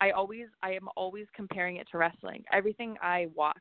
[0.00, 2.44] I always I am always comparing it to wrestling.
[2.52, 3.56] Everything I watch,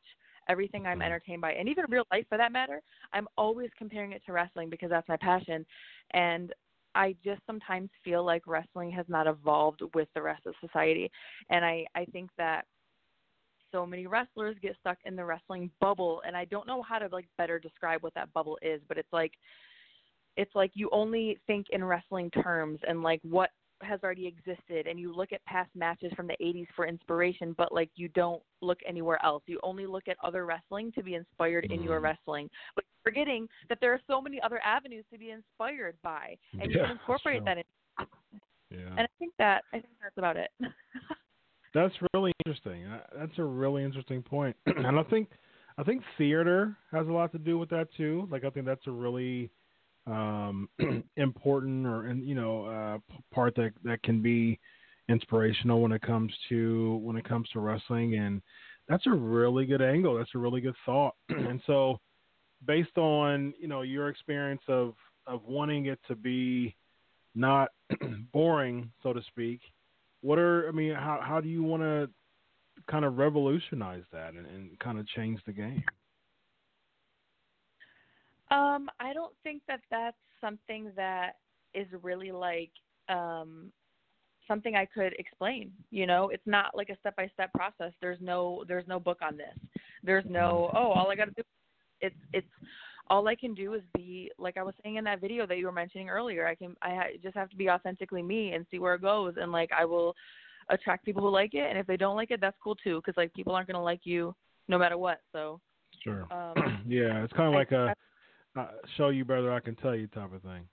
[0.50, 1.02] everything I'm Mhm.
[1.02, 2.82] entertained by, and even real life for that matter,
[3.14, 5.66] I'm always comparing it to wrestling because that's my passion.
[6.12, 6.54] And
[6.96, 11.12] I just sometimes feel like wrestling has not evolved with the rest of society.
[11.50, 12.66] And I, I think that
[13.72, 17.10] so many wrestlers get stuck in the wrestling bubble and I don't know how to
[17.12, 19.34] like better describe what that bubble is, but it's like
[20.38, 23.50] it's like you only think in wrestling terms and like what
[23.82, 27.72] has already existed and you look at past matches from the 80s for inspiration but
[27.74, 31.66] like you don't look anywhere else you only look at other wrestling to be inspired
[31.66, 32.04] in your Mhm.
[32.04, 36.72] wrestling but forgetting that there are so many other avenues to be inspired by and
[36.72, 37.64] you can incorporate that in
[38.72, 38.88] Yeah.
[38.98, 40.50] and i think that i think that's about it
[41.74, 42.86] That's really interesting.
[42.86, 45.30] Uh, That's a really interesting point, and I think
[45.78, 48.30] I think theater has a lot to do with that too.
[48.32, 49.52] Like I think that's a really
[50.08, 50.70] um,
[51.18, 54.60] important or and you know uh, part that that can be
[55.08, 58.42] inspirational when it comes to when it comes to wrestling, and
[58.88, 60.18] that's a really good angle.
[60.18, 61.16] That's a really good thought.
[61.30, 62.00] and so,
[62.66, 64.94] based on you know your experience of
[65.28, 66.76] of wanting it to be
[67.34, 67.70] not
[68.32, 69.62] boring, so to speak
[70.26, 72.10] what are I mean, how how do you want to
[72.90, 75.84] kind of revolutionize that and, and kind of change the game?
[78.52, 81.38] Um, I don't think that that's something that
[81.74, 82.72] is really like
[83.10, 83.72] um
[84.48, 85.72] something I could explain.
[85.90, 87.92] You know, it's not like a step by step process.
[88.02, 89.58] There's no there's no book on this.
[90.04, 91.44] There's no oh all I got to do.
[92.02, 92.48] It's it's
[93.08, 95.66] all I can do is be like I was saying in that video that you
[95.66, 96.48] were mentioning earlier.
[96.48, 99.36] I can I ha- just have to be authentically me and see where it goes,
[99.38, 100.16] and like I will
[100.70, 103.18] attract people who like it, and if they don't like it, that's cool too, because
[103.18, 104.36] like people aren't gonna like you
[104.68, 105.22] no matter what.
[105.32, 105.60] So
[106.04, 106.28] Sure.
[106.32, 107.96] Um, yeah, it's kind of like a
[108.56, 110.68] uh, show you brother, I can tell you type of thing.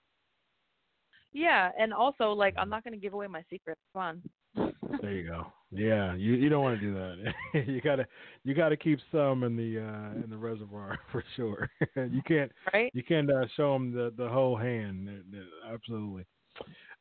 [1.33, 3.81] yeah, and also like I'm not going to give away my secrets.
[3.93, 4.03] Come
[4.57, 4.73] on.
[5.01, 5.47] There you go.
[5.75, 7.67] Yeah, you you don't want to do that.
[7.67, 8.07] you gotta
[8.45, 11.67] you gotta keep some in the uh in the reservoir for sure.
[11.97, 12.91] you can't Right?
[12.93, 15.09] you can't uh, show them the the whole hand.
[15.73, 16.27] Absolutely.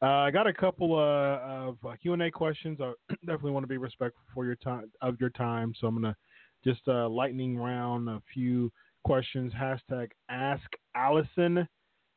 [0.01, 2.79] Uh, I got a couple uh, of uh, Q and A questions.
[2.79, 2.93] I
[3.25, 6.15] definitely want to be respectful for your time of your time, so I'm gonna
[6.63, 8.71] just uh, lightning round a few
[9.03, 9.51] questions.
[9.53, 10.63] Hashtag Ask
[10.95, 11.67] Allison.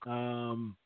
[0.07, 0.77] Um,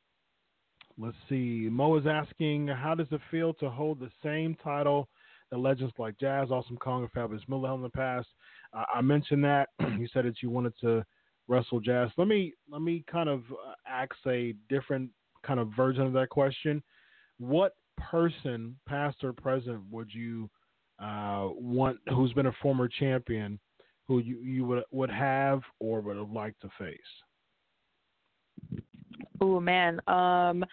[0.99, 1.69] let's see.
[1.71, 5.09] Mo is asking, how does it feel to hold the same title
[5.51, 8.29] that legends like Jazz, Awesome Kong, and Fabulous Moolah held in the past?
[8.77, 11.05] Uh, I mentioned that you said that you wanted to
[11.49, 12.11] wrestle Jazz.
[12.17, 15.11] Let me let me kind of uh, ask a different
[15.45, 16.83] kind of version of that question.
[17.39, 20.51] What person, past or present, would you
[21.03, 23.59] uh, want who's been a former champion,
[24.09, 26.99] who you, you would would have or would have liked to face?
[29.41, 30.65] Oh man, um,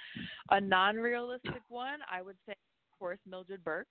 [0.49, 3.87] a non-realistic one, I would say, of course, Mildred Burke,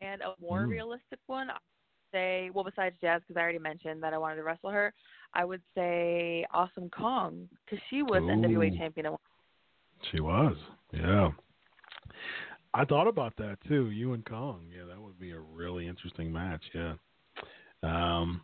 [0.00, 0.70] and a more Mm.
[0.70, 4.36] realistic one, I would say, well, besides Jazz, because I already mentioned that I wanted
[4.36, 4.92] to wrestle her,
[5.32, 9.14] I would say Awesome Kong, because she was NWA champion.
[10.10, 10.56] She was,
[10.92, 11.30] yeah.
[12.74, 13.90] I thought about that too.
[13.90, 16.62] You and Kong, yeah, that would be a really interesting match.
[16.74, 16.94] Yeah.
[17.82, 18.42] Um,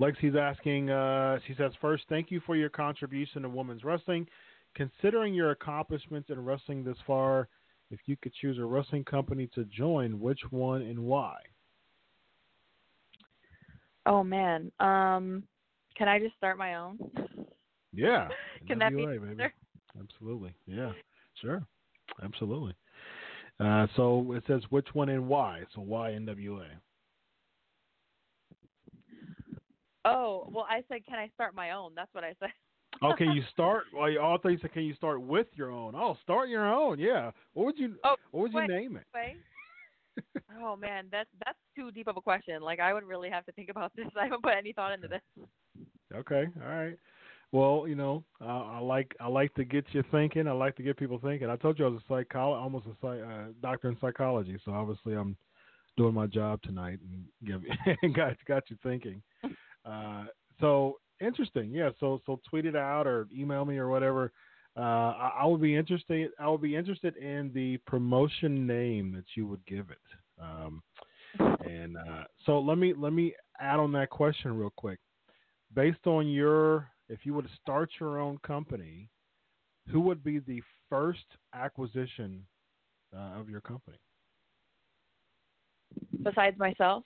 [0.00, 0.90] Lexi's asking.
[0.90, 4.26] Uh, she says, first, thank you for your contribution to women's wrestling.
[4.74, 7.48] Considering your accomplishments in wrestling this far,
[7.90, 11.36] if you could choose a wrestling company to join, which one and why?
[14.06, 15.42] Oh man, um,
[15.96, 16.98] can I just start my own?
[17.92, 18.28] Yeah.
[18.66, 19.26] Can that be baby.
[19.98, 20.54] Absolutely.
[20.66, 20.92] Yeah.
[21.40, 21.62] Sure.
[22.22, 22.74] Absolutely.
[23.60, 25.62] Uh, so it says which one and why.
[25.74, 26.66] So why NWA?
[30.08, 31.92] Oh, well, I said, can I start my own?
[31.94, 32.50] That's what I said.
[33.02, 33.84] Okay, you start.
[33.94, 35.94] Well, you- you said, can you start with your own?
[35.94, 36.98] Oh, start your own.
[36.98, 37.30] Yeah.
[37.54, 37.96] What would you?
[38.04, 39.04] Oh, what would you name it?
[40.60, 42.60] oh man, that's that's too deep of a question.
[42.60, 44.06] Like I would really have to think about this.
[44.18, 45.20] I haven't put any thought into this.
[46.14, 46.46] Okay.
[46.62, 46.98] All right.
[47.52, 50.48] Well, you know, uh, I like I like to get you thinking.
[50.48, 51.48] I like to get people thinking.
[51.48, 54.58] I told you I was a psychologist, almost a psych- uh, doctor in psychology.
[54.64, 55.36] So obviously I'm
[55.96, 57.62] doing my job tonight and give
[58.14, 59.22] got got you thinking.
[59.84, 60.24] Uh,
[60.60, 61.70] so interesting.
[61.70, 61.90] Yeah.
[62.00, 64.32] So so tweet it out or email me or whatever.
[64.76, 66.30] Uh, I, I would be interested.
[66.38, 69.98] I would be interested in the promotion name that you would give it.
[70.40, 70.82] Um,
[71.64, 74.98] and uh, so let me let me add on that question real quick.
[75.74, 79.08] Based on your, if you were to start your own company,
[79.90, 82.46] who would be the first acquisition
[83.14, 83.98] uh, of your company
[86.22, 87.04] Besides myself.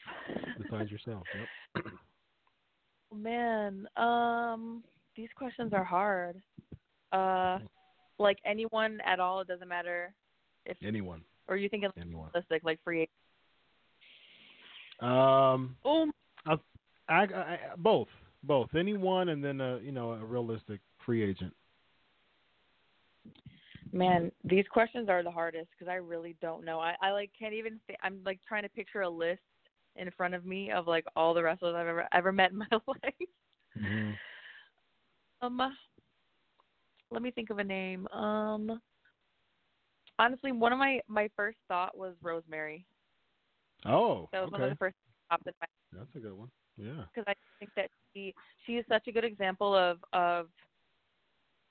[0.58, 1.22] besides yourself?
[1.74, 1.84] Yep.
[3.14, 4.82] Man, um,
[5.16, 6.40] these questions are hard.
[7.12, 7.58] Uh,
[8.18, 10.14] like anyone at all, it doesn't matter
[10.64, 12.30] if, Anyone, or you thinking anyone.
[12.32, 13.00] realistic, like free.
[13.02, 13.10] Agent.
[15.02, 16.06] Um, Oh,
[16.46, 16.54] I,
[17.08, 18.08] I, I, both,
[18.44, 18.68] both.
[18.74, 21.52] Anyone, and then a you know a realistic free agent.
[23.92, 26.80] man, these questions are the hardest because I really don't know.
[26.80, 27.78] I, I like can't even.
[27.86, 29.40] Th- I'm like trying to picture a list
[29.96, 32.66] in front of me of like all the wrestlers I've ever ever met in my
[32.70, 33.14] life.
[33.80, 34.10] Mm-hmm.
[35.42, 35.76] Um,
[37.10, 38.06] let me think of a name.
[38.08, 38.80] Um,
[40.18, 42.86] honestly, one of my my first thought was Rosemary.
[43.84, 44.96] Oh, That was one okay, of the first
[45.28, 45.66] thoughts in my
[45.98, 46.50] that's a good one.
[46.78, 47.04] Yeah.
[47.14, 50.46] because I think that she she is such a good example of of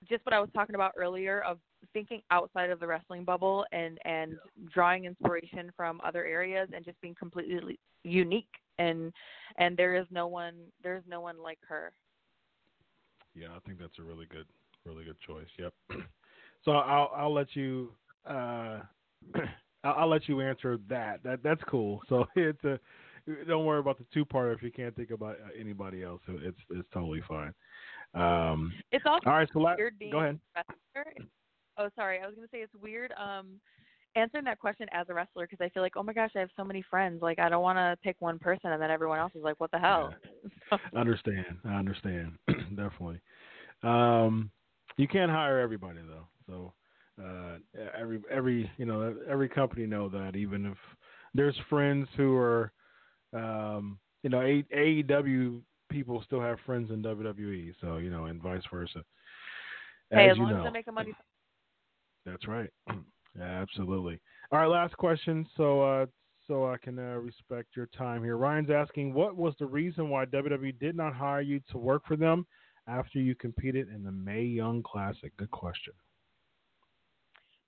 [0.10, 1.58] just what I was talking about earlier of
[1.94, 4.36] thinking outside of the wrestling bubble and and
[4.74, 9.14] drawing inspiration from other areas and just being completely unique and
[9.58, 11.94] and there is no one there's no one like her.
[13.34, 14.46] Yeah, I think that's a really good,
[14.86, 15.48] really good choice.
[15.58, 15.74] Yep.
[16.66, 17.92] so I'll I'll let you
[18.28, 18.80] uh,
[19.84, 21.24] I'll, let you answer that.
[21.24, 22.02] That that's cool.
[22.10, 22.80] So it's a
[23.48, 26.22] don't worry about the two part if you can't think about uh, anybody else.
[26.28, 27.54] It's it's totally fine.
[28.14, 29.66] Um, It's also all right, so
[30.00, 30.40] being go ahead.
[31.78, 32.20] Oh, sorry.
[32.20, 33.60] I was going to say it's weird um
[34.16, 36.50] answering that question as a wrestler because I feel like, oh my gosh, I have
[36.58, 37.22] so many friends.
[37.22, 39.72] Like I don't want to pick one person and then everyone else is like, what
[39.72, 40.14] the hell?
[40.94, 41.58] I understand.
[41.66, 42.34] I understand.
[42.48, 43.22] Definitely.
[43.84, 44.52] Um,
[44.98, 46.28] you can't hire everybody though.
[46.48, 46.74] So
[47.24, 47.58] uh,
[47.98, 50.78] every every you know every company know that even if
[51.34, 52.72] there's friends who are
[53.34, 57.74] um, you know A- AEW people still have friends in WWE.
[57.82, 59.04] So you know and vice versa.
[60.10, 60.58] hey, as as you long know.
[60.58, 61.14] as they're making money.
[62.26, 62.70] That's right.
[62.88, 62.96] Yeah,
[63.62, 64.20] absolutely.
[64.52, 65.46] All right, last question.
[65.58, 66.06] So, uh,
[66.48, 68.38] so I can uh, respect your time here.
[68.38, 72.16] Ryan's asking, what was the reason why WWE did not hire you to work for
[72.16, 72.46] them
[72.88, 75.36] after you competed in the Mae Young Classic?
[75.38, 75.94] Good question.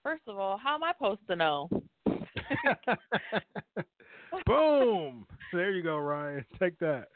[0.03, 1.69] First of all, how am I supposed to know?
[4.45, 5.25] Boom!
[5.53, 6.45] There you go, Ryan.
[6.59, 7.07] Take that.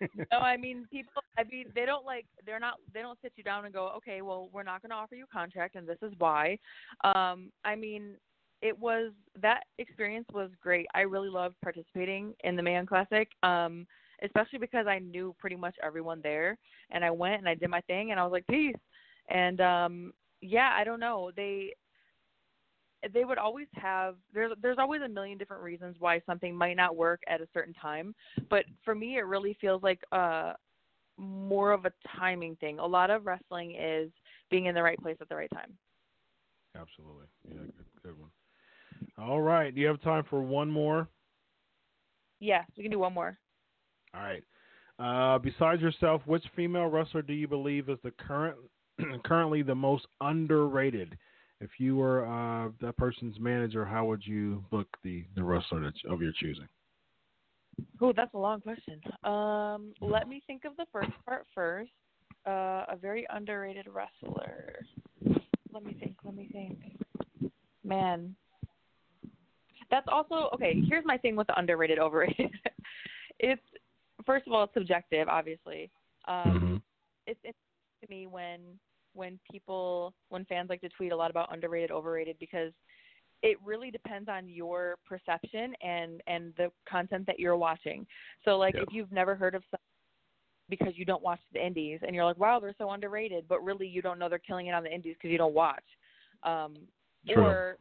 [0.00, 1.22] No, I mean people.
[1.38, 2.26] I mean they don't like.
[2.44, 2.74] They're not.
[2.92, 5.24] They don't sit you down and go, okay, well, we're not going to offer you
[5.24, 6.58] a contract, and this is why.
[7.04, 8.14] Um, I mean,
[8.62, 10.86] it was that experience was great.
[10.94, 13.28] I really loved participating in the Young Classic.
[13.42, 13.86] Um,
[14.22, 16.56] especially because I knew pretty much everyone there,
[16.90, 18.76] and I went and I did my thing, and I was like, peace.
[19.28, 21.30] And um, yeah, I don't know.
[21.36, 21.72] They
[23.12, 26.96] they would always have there's there's always a million different reasons why something might not
[26.96, 28.14] work at a certain time
[28.48, 30.52] but for me it really feels like uh
[31.16, 32.78] more of a timing thing.
[32.78, 34.10] A lot of wrestling is
[34.50, 35.72] being in the right place at the right time.
[36.76, 37.26] Absolutely.
[37.48, 38.30] Yeah good, good one.
[39.18, 41.08] All right do you have time for one more?
[42.40, 43.38] Yes we can do one more.
[44.14, 44.42] All right.
[44.98, 48.56] Uh, besides yourself which female wrestler do you believe is the current
[49.24, 51.16] currently the most underrated
[51.64, 55.94] if you were uh, that person's manager, how would you book the the wrestler that,
[56.08, 56.68] of your choosing?
[58.00, 59.00] Oh, that's a long question.
[59.24, 61.90] Um, let me think of the first part first.
[62.46, 64.84] Uh, a very underrated wrestler.
[65.72, 66.16] Let me think.
[66.22, 66.78] Let me think.
[67.82, 68.36] Man,
[69.90, 70.82] that's also okay.
[70.86, 72.50] Here's my thing with the underrated, overrated.
[73.38, 73.62] it's
[74.26, 75.90] first of all, it's subjective, obviously.
[76.28, 76.76] Um, mm-hmm.
[77.26, 77.54] It's interesting
[78.02, 78.60] to me when
[79.14, 82.72] when people when fans like to tweet a lot about underrated overrated because
[83.42, 88.06] it really depends on your perception and and the content that you're watching
[88.44, 88.84] so like yep.
[88.86, 89.78] if you've never heard of some
[90.70, 93.86] because you don't watch the indies and you're like wow they're so underrated but really
[93.86, 95.84] you don't know they're killing it on the indies because you don't watch
[96.42, 96.74] um
[97.28, 97.42] True.
[97.42, 97.78] or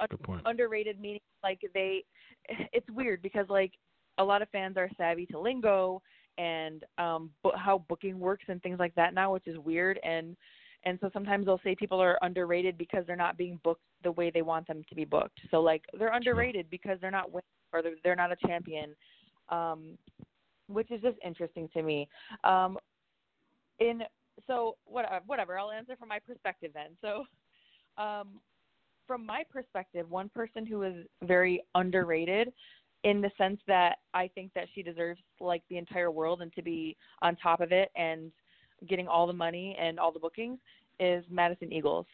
[0.00, 2.04] un- underrated meaning like they
[2.72, 3.72] it's weird because like
[4.18, 6.02] a lot of fans are savvy to lingo
[6.38, 10.36] and um bu- how booking works and things like that now which is weird and
[10.84, 14.30] and so sometimes they'll say people are underrated because they're not being booked the way
[14.30, 15.40] they want them to be booked.
[15.50, 17.42] So like they're underrated because they're not winning
[17.72, 18.94] or they're, they're not a champion,
[19.48, 19.98] um,
[20.68, 22.08] which is just interesting to me.
[22.44, 22.78] Um,
[23.80, 24.02] in
[24.46, 25.58] so whatever, whatever.
[25.58, 26.96] I'll answer from my perspective then.
[27.00, 27.24] So,
[28.02, 28.40] um,
[29.06, 32.52] from my perspective, one person who is very underrated
[33.04, 36.62] in the sense that I think that she deserves like the entire world and to
[36.62, 38.32] be on top of it and
[38.88, 40.58] getting all the money and all the bookings
[41.00, 42.06] is Madison Eagles.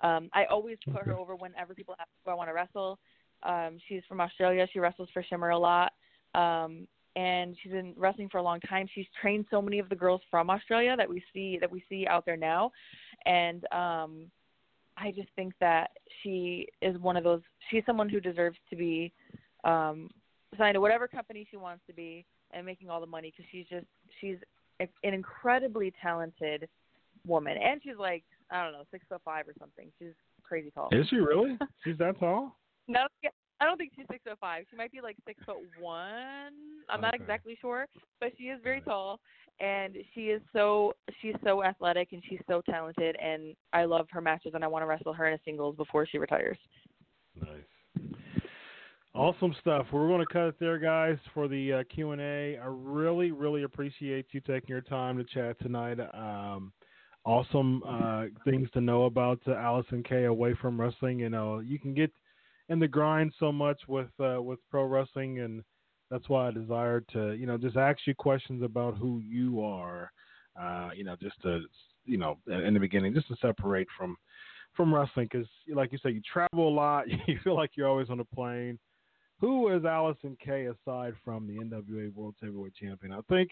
[0.00, 1.10] Um, I always put okay.
[1.10, 2.98] her over whenever people ask if I want to wrestle.
[3.42, 4.66] Um, she's from Australia.
[4.72, 5.92] She wrestles for Shimmer a lot.
[6.34, 8.88] Um, and she's been wrestling for a long time.
[8.94, 12.06] She's trained so many of the girls from Australia that we see that we see
[12.06, 12.72] out there now.
[13.26, 14.30] And um
[14.96, 15.90] I just think that
[16.22, 19.12] she is one of those she's someone who deserves to be
[19.64, 20.10] um
[20.58, 23.66] signed to whatever company she wants to be and making all the money because she's
[23.68, 23.86] just
[24.20, 24.36] she's
[24.80, 26.68] an incredibly talented
[27.26, 29.90] woman, and she's like I don't know six foot five or something.
[29.98, 30.88] She's crazy tall.
[30.92, 31.58] Is she really?
[31.84, 32.56] she's that tall?
[32.86, 33.06] No,
[33.60, 34.64] I don't think she's six foot five.
[34.70, 36.52] She might be like six foot one.
[36.88, 37.00] I'm okay.
[37.00, 37.86] not exactly sure,
[38.20, 39.20] but she is very tall,
[39.60, 44.20] and she is so she's so athletic and she's so talented, and I love her
[44.20, 46.58] matches, and I want to wrestle her in a singles before she retires.
[47.40, 47.48] Nice.
[49.16, 49.86] Awesome stuff.
[49.92, 52.58] We're going to cut it there, guys, for the uh, Q and A.
[52.58, 56.00] I really, really appreciate you taking your time to chat tonight.
[56.12, 56.72] Um,
[57.24, 61.20] awesome uh, things to know about uh, Allysin Kay away from wrestling.
[61.20, 62.10] You know, you can get
[62.68, 65.62] in the grind so much with uh, with pro wrestling, and
[66.10, 70.10] that's why I desired to, you know, just ask you questions about who you are.
[70.60, 71.60] Uh, you know, just to,
[72.04, 74.16] you know, in the beginning, just to separate from
[74.76, 77.04] from wrestling, because like you said, you travel a lot.
[77.28, 78.76] You feel like you're always on a plane
[79.44, 83.12] who is Allysin Kay aside from the NWA World Heavyweight Champion?
[83.12, 83.50] I think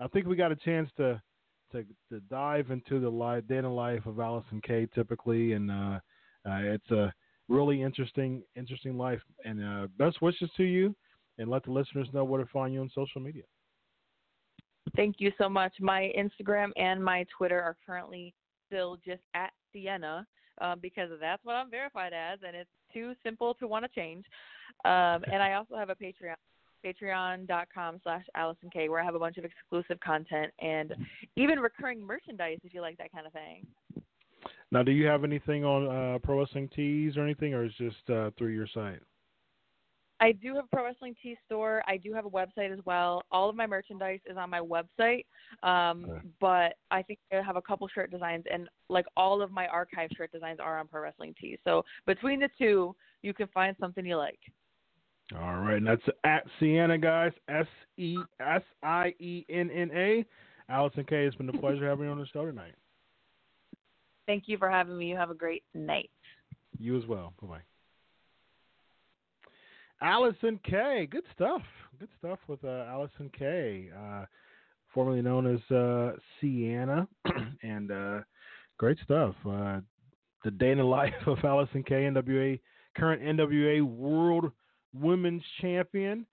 [0.00, 1.22] I think we got a chance to
[1.70, 5.70] to, to dive into the life, day in the life of Allysin Kay typically, and
[5.70, 6.00] uh,
[6.44, 7.14] uh, it's a
[7.48, 9.20] really interesting interesting life.
[9.44, 10.92] And uh, best wishes to you,
[11.38, 13.44] and let the listeners know where to find you on social media.
[14.96, 15.72] Thank you so much.
[15.78, 18.34] My Instagram and my Twitter are currently
[18.66, 20.26] still just at Sienna
[20.60, 24.24] um, because that's what I'm verified as, and it's too simple to want to change.
[24.84, 26.34] Um, and I also have a Patreon,
[26.84, 30.94] patreon.com slash Allysin Kay, where I have a bunch of exclusive content and
[31.36, 33.66] even recurring merchandise if you like that kind of thing.
[34.70, 37.90] Now, do you have anything on uh, Pro Wrestling Tees or anything, or is it
[37.90, 39.00] just uh, through your site?
[40.22, 41.82] I do have a Pro Wrestling Tee store.
[41.88, 43.22] I do have a website as well.
[43.32, 45.26] All of my merchandise is on my website,
[45.64, 46.20] um, okay.
[46.40, 50.10] but I think I have a couple shirt designs, and like all of my archive
[50.16, 51.58] shirt designs are on Pro Wrestling Tees.
[51.64, 54.38] So between the two, you can find something you like.
[55.40, 57.32] All right, and that's at Sienna, guys.
[57.48, 57.66] S
[57.96, 60.24] E S I E N N A.
[60.70, 62.74] Allysin Kay, it's been a pleasure having you on the show tonight.
[64.26, 65.06] Thank you for having me.
[65.06, 66.10] You have a great night.
[66.78, 67.32] You as well.
[67.40, 67.62] Bye bye.
[70.06, 71.08] Allysin Kay.
[71.10, 71.62] Good stuff.
[71.98, 73.90] Good stuff with uh, Allysin Kay.
[73.96, 74.24] Uh,
[74.92, 77.06] formerly known as uh, Sienna,
[77.62, 78.20] and uh,
[78.78, 79.34] great stuff.
[79.48, 79.80] Uh,
[80.44, 82.02] the day in the life of Allysin Kay.
[82.02, 82.60] NWA,
[82.96, 84.50] current NWA World
[84.94, 86.26] Women's Champion,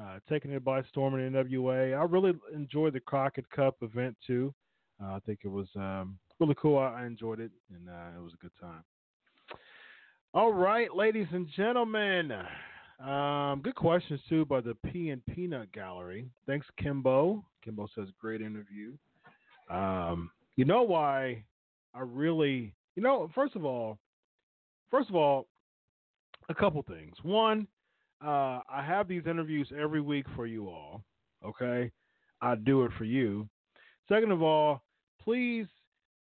[0.00, 1.98] uh, taking it by storm in NWA.
[1.98, 4.54] I really enjoyed the Crockett Cup event too.
[5.02, 6.78] Uh, I think it was um, really cool.
[6.78, 8.84] I, I, enjoyed it, and uh, it was a good time.
[10.34, 12.32] All right, ladies and gentlemen.
[13.04, 16.28] Um, good questions too by the P and Peanut Gallery.
[16.46, 17.44] Thanks, Kimbo.
[17.64, 18.92] Kimbo says great interview.
[19.70, 21.44] Um, you know why
[21.94, 23.98] I really, you know, first of all,
[24.90, 25.48] first of all,
[26.48, 27.14] a couple things.
[27.22, 27.66] One,
[28.24, 31.02] uh, I have these interviews every week for you all.
[31.44, 31.90] Okay,
[32.40, 33.48] I do it for you.
[34.08, 34.82] Second of all,
[35.22, 35.66] please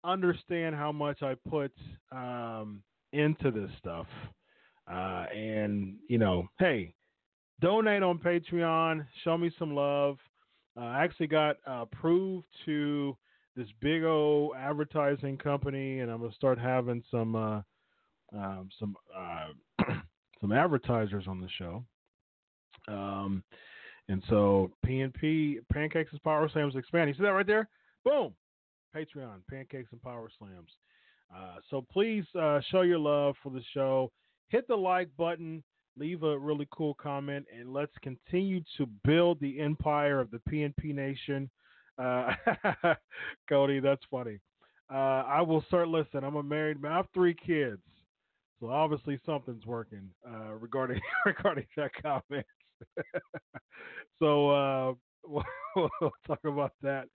[0.03, 1.71] understand how much I put
[2.11, 2.81] um,
[3.13, 4.07] into this stuff.
[4.91, 6.93] Uh, and you know, hey,
[7.59, 9.05] donate on Patreon.
[9.23, 10.17] Show me some love.
[10.77, 13.15] Uh, I actually got uh, approved to
[13.55, 17.61] this big old advertising company, and I'm gonna start having some uh,
[18.33, 19.49] um, some uh,
[20.41, 21.83] some advertisers on the show.
[22.87, 23.43] Um,
[24.09, 27.09] and so PNP Pancakes and Power Slams expand.
[27.09, 27.69] You see that right there?
[28.03, 28.33] Boom.
[28.95, 30.71] Patreon Pancakes and Power Slams.
[31.33, 34.11] Uh, so please uh, show your love for the show.
[34.49, 35.63] Hit the like button.
[35.97, 40.95] Leave a really cool comment, and let's continue to build the empire of the PNP
[40.95, 41.49] Nation.
[41.97, 42.33] Uh,
[43.49, 44.39] Cody, that's funny.
[44.91, 45.89] Uh, I will start.
[45.89, 46.93] Listen, I'm a married man.
[46.93, 47.81] I have three kids.
[48.61, 52.45] So obviously something's working uh, regarding regarding that comment.
[54.19, 54.93] so uh,
[55.25, 57.05] we'll, we'll, talk about that.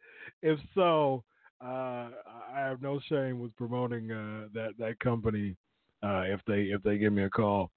[0.43, 1.23] If so,
[1.65, 2.11] uh,
[2.53, 5.57] I have no shame with promoting uh, that that company
[6.03, 7.71] uh, if they if they give me a call.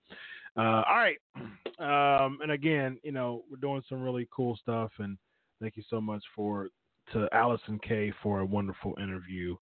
[0.58, 1.18] Uh, all right,
[1.80, 5.16] um, and again, you know, we're doing some really cool stuff, and
[5.62, 6.70] thank you so much for
[7.14, 9.56] to Allysin Kay for a wonderful interview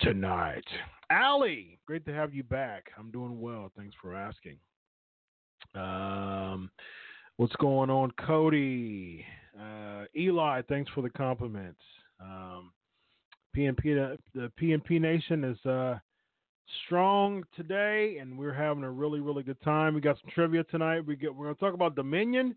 [0.00, 0.64] tonight.
[1.10, 2.90] Allie, great to have you back.
[2.98, 3.70] I'm doing well.
[3.76, 4.56] Thanks for asking.
[5.74, 6.70] Um,
[7.36, 9.24] what's going on, Cody?
[9.58, 11.80] Uh, Eli, thanks for the compliments.
[12.20, 12.72] Um,
[13.56, 15.98] PNP, the PNP Nation is uh,
[16.84, 19.94] strong today, and we're having a really, really good time.
[19.94, 21.06] We got some trivia tonight.
[21.06, 22.54] We get we're going to talk about Dominion.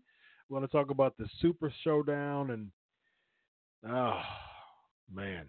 [0.48, 2.68] We're going to talk about the Super Showdown, and
[3.88, 4.20] oh
[5.12, 5.48] man,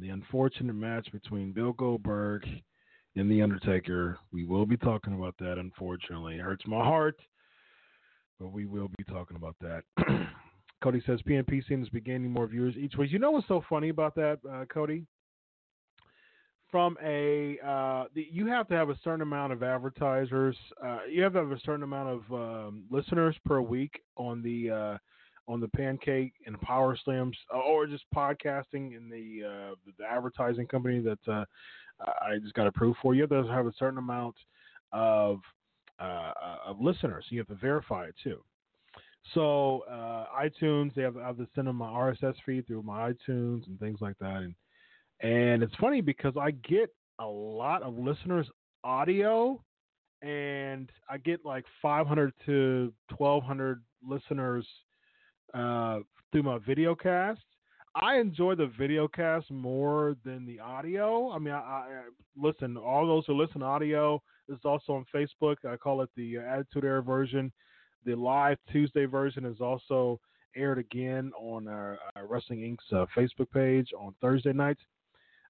[0.00, 2.46] the unfortunate match between Bill Goldberg
[3.16, 4.18] and The Undertaker.
[4.32, 6.36] We will be talking about that, unfortunately.
[6.36, 7.18] It hurts my heart,
[8.38, 9.82] but we will be talking about that.
[10.82, 13.10] Cody says PNP seems to be gaining more viewers each week.
[13.10, 15.06] You know what's so funny about that, uh, Cody?
[16.70, 20.56] From a, uh, the, you have to have a certain amount of advertisers.
[20.84, 24.70] Uh, you have to have a certain amount of um, listeners per week on the
[24.70, 24.98] uh,
[25.48, 30.66] on the pancake and power slams uh, or just podcasting in the uh, the advertising
[30.66, 31.44] company that uh,
[32.00, 33.14] I just got approved for.
[33.14, 34.36] You have to have a certain amount
[34.92, 35.40] of
[36.00, 36.32] uh,
[36.66, 37.24] of listeners.
[37.30, 38.42] You have to verify it too.
[39.34, 43.66] So uh, iTunes, they have, have to send them my RSS feed through my iTunes
[43.66, 44.42] and things like that.
[44.42, 44.54] And
[45.20, 48.46] and it's funny because I get a lot of listeners
[48.84, 49.62] audio,
[50.22, 54.66] and I get like 500 to 1200 listeners
[55.54, 56.00] uh,
[56.32, 57.40] through my video cast.
[57.94, 61.30] I enjoy the video cast more than the audio.
[61.30, 61.84] I mean, I, I
[62.36, 62.76] listen.
[62.76, 65.56] All those who listen audio is also on Facebook.
[65.66, 67.50] I call it the Attitude Era version.
[68.04, 70.20] The live Tuesday version is also
[70.54, 74.80] aired again on our, our Wrestling Inc.'s uh, Facebook page on Thursday nights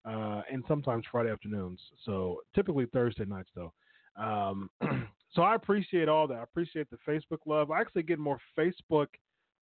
[0.04, 1.80] uh, and sometimes Friday afternoons.
[2.04, 3.72] So typically Thursday nights, though.
[4.16, 4.70] Um,
[5.34, 6.38] so I appreciate all that.
[6.38, 7.70] I appreciate the Facebook love.
[7.70, 9.08] I actually get more Facebook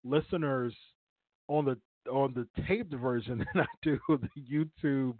[0.04, 0.74] listeners
[1.48, 1.76] on the
[2.10, 5.16] on the taped version than I do the YouTube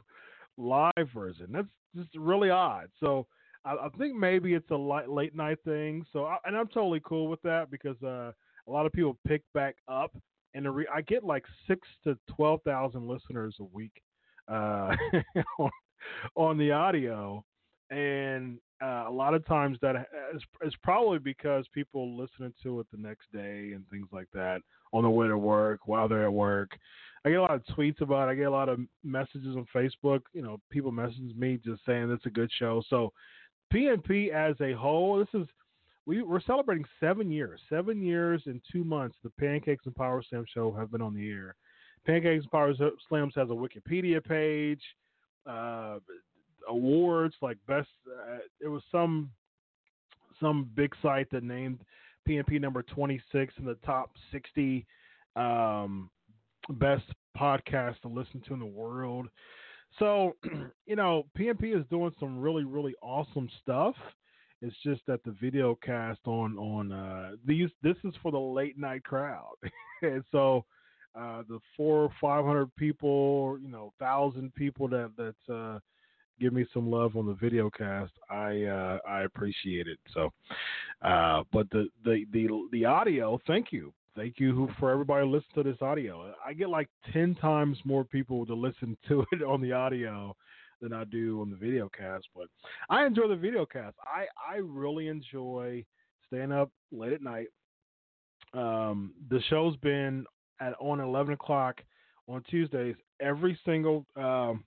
[0.57, 1.49] live version.
[1.51, 1.66] That's
[1.97, 2.89] just really odd.
[3.01, 3.26] So
[3.64, 6.05] I, I think maybe it's a light, late night thing.
[6.12, 8.32] So I, and I'm totally cool with that because uh,
[8.66, 10.14] a lot of people pick back up,
[10.55, 14.03] and re- I get like six to twelve thousand listeners a week
[14.49, 14.95] uh,
[15.59, 15.70] on,
[16.37, 17.45] on the audio,
[17.91, 19.97] and uh, a lot of times that
[20.35, 24.61] is, is probably because people listening to it the next day and things like that
[24.93, 26.70] on the way to work while they're at work.
[27.25, 28.33] I get a lot of tweets about it.
[28.33, 30.20] I get a lot of messages on Facebook.
[30.33, 32.83] You know, people message me just saying it's a good show.
[32.91, 33.12] So
[33.72, 35.47] PNP as a whole, this is
[36.07, 37.61] we we're celebrating seven years.
[37.70, 39.16] Seven years and two months.
[39.22, 41.57] The Pancakes and Power Slam show have been on the air.
[42.07, 42.75] Pancakes and Power
[43.09, 44.83] Slams has a Wikipedia page,
[45.47, 45.99] uh,
[46.69, 47.89] awards like best.
[48.07, 49.31] Uh, it was some
[50.41, 51.81] some big site that named
[52.29, 54.85] PNP number 26 in the top 60
[55.37, 56.11] um,
[56.71, 57.05] best
[57.39, 59.29] podcasts to listen to in the world.
[59.99, 60.37] So,
[60.87, 63.95] you know, PNP is doing some really, really awesome stuff.
[64.61, 68.79] It's just that the video cast on on uh, these this is for the late
[68.79, 69.57] night crowd,
[70.03, 70.65] and so
[71.15, 75.79] uh, the four or five hundred people, you know, thousand people that that uh,
[76.41, 79.99] give me some love on the video cast, I uh, I appreciate it.
[80.12, 80.30] So,
[81.03, 85.70] uh, but the, the the the audio, thank you, thank you for everybody listening to
[85.70, 86.35] this audio.
[86.45, 90.37] I get like ten times more people to listen to it on the audio
[90.80, 92.26] than I do on the video cast.
[92.35, 92.47] But
[92.91, 93.97] I enjoy the video cast.
[94.05, 95.85] I I really enjoy
[96.26, 97.49] staying up late at night.
[98.53, 100.24] Um, the show's been
[100.61, 101.80] at on eleven o'clock
[102.28, 104.64] on Tuesdays every single um,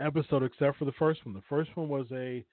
[0.00, 1.34] episode except for the first one.
[1.34, 2.44] The first one was a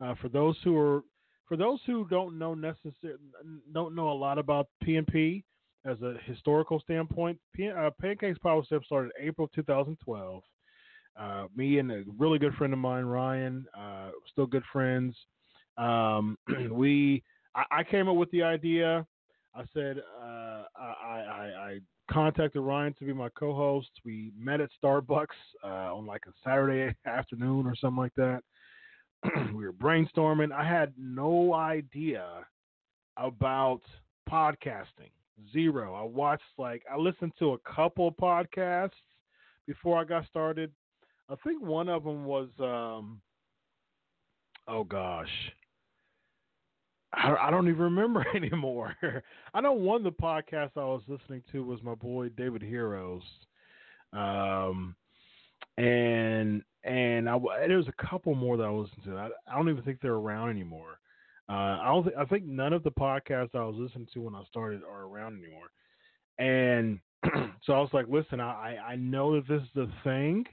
[0.00, 1.02] uh, for those who are
[1.46, 3.16] for those who don't know necessary
[3.72, 5.42] don't know a lot about PNP
[5.84, 7.38] as a historical standpoint.
[7.54, 10.42] P- uh, Pancakes Power Step started April 2012.
[11.18, 15.16] Uh, me and a really good friend of mine, Ryan, uh, still good friends.
[15.76, 16.36] Um,
[16.70, 17.22] we
[17.54, 19.06] I, I, came up with the idea.
[19.54, 21.78] I said uh, I, I, I
[22.10, 23.90] contacted Ryan to be my co-host.
[24.04, 25.26] We met at Starbucks
[25.64, 28.42] uh, on like a Saturday afternoon or something like that.
[29.54, 30.52] we were brainstorming.
[30.52, 32.24] I had no idea
[33.16, 33.80] about
[34.30, 35.10] podcasting.
[35.52, 35.94] Zero.
[35.94, 38.90] I watched like I listened to a couple podcasts
[39.68, 40.72] before I got started.
[41.30, 43.20] I think one of them was um
[44.66, 45.28] oh gosh.
[47.12, 48.96] I, don't even remember anymore.
[49.54, 53.22] I know one of the podcasts I was listening to was my boy David Heroes,
[54.12, 54.94] um,
[55.76, 59.16] and and I there was a couple more that I listened to.
[59.16, 60.98] I, I don't even think they're around anymore.
[61.48, 62.04] Uh, I don't.
[62.04, 65.04] Th- I think none of the podcasts I was listening to when I started are
[65.04, 65.70] around anymore.
[66.38, 67.00] And
[67.64, 70.44] so I was like, listen, I I know that this is a thing.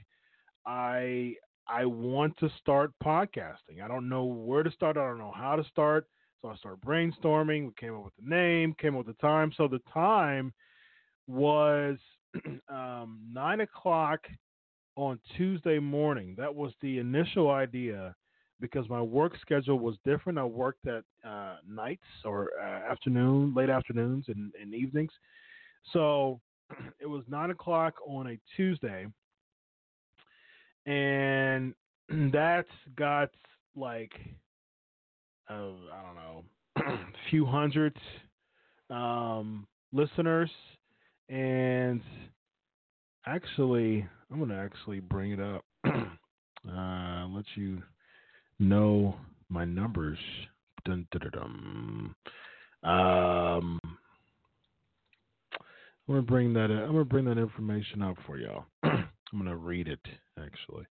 [0.66, 1.34] I
[1.68, 3.82] I want to start podcasting.
[3.84, 4.96] I don't know where to start.
[4.96, 6.06] I don't know how to start.
[6.46, 7.66] So I started brainstorming.
[7.66, 9.50] We came up with the name, came up with the time.
[9.56, 10.52] So the time
[11.26, 11.98] was
[12.68, 14.20] um, nine o'clock
[14.94, 16.36] on Tuesday morning.
[16.38, 18.14] That was the initial idea
[18.60, 20.38] because my work schedule was different.
[20.38, 25.10] I worked at uh, nights or uh, afternoon, late afternoons and, and evenings.
[25.92, 26.40] So
[27.00, 29.06] it was nine o'clock on a Tuesday,
[30.86, 31.74] and
[32.32, 33.30] that's got
[33.74, 34.12] like
[35.48, 36.96] of I don't know,
[37.30, 37.96] few hundred
[38.90, 40.50] um, listeners,
[41.28, 42.00] and
[43.26, 45.64] actually, I'm gonna actually bring it up.
[45.86, 47.82] uh, let you
[48.58, 49.16] know
[49.48, 50.18] my numbers.
[50.84, 52.14] Dun, dun, dun,
[52.88, 53.80] um,
[56.08, 56.70] I'm gonna bring that.
[56.70, 58.64] I'm gonna bring that information up for y'all.
[58.82, 60.00] I'm gonna read it
[60.38, 60.86] actually.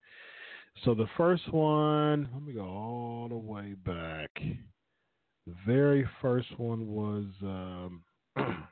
[0.83, 4.31] So the first one, let me go all the way back.
[5.47, 8.03] The very first one was, um,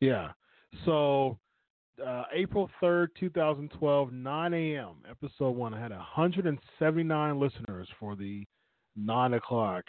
[0.00, 0.30] yeah.
[0.84, 1.38] So
[2.04, 5.74] uh, April 3rd, 2012, 9 a.m., episode one.
[5.74, 8.46] I had 179 listeners for the
[8.96, 9.84] 9 o'clock.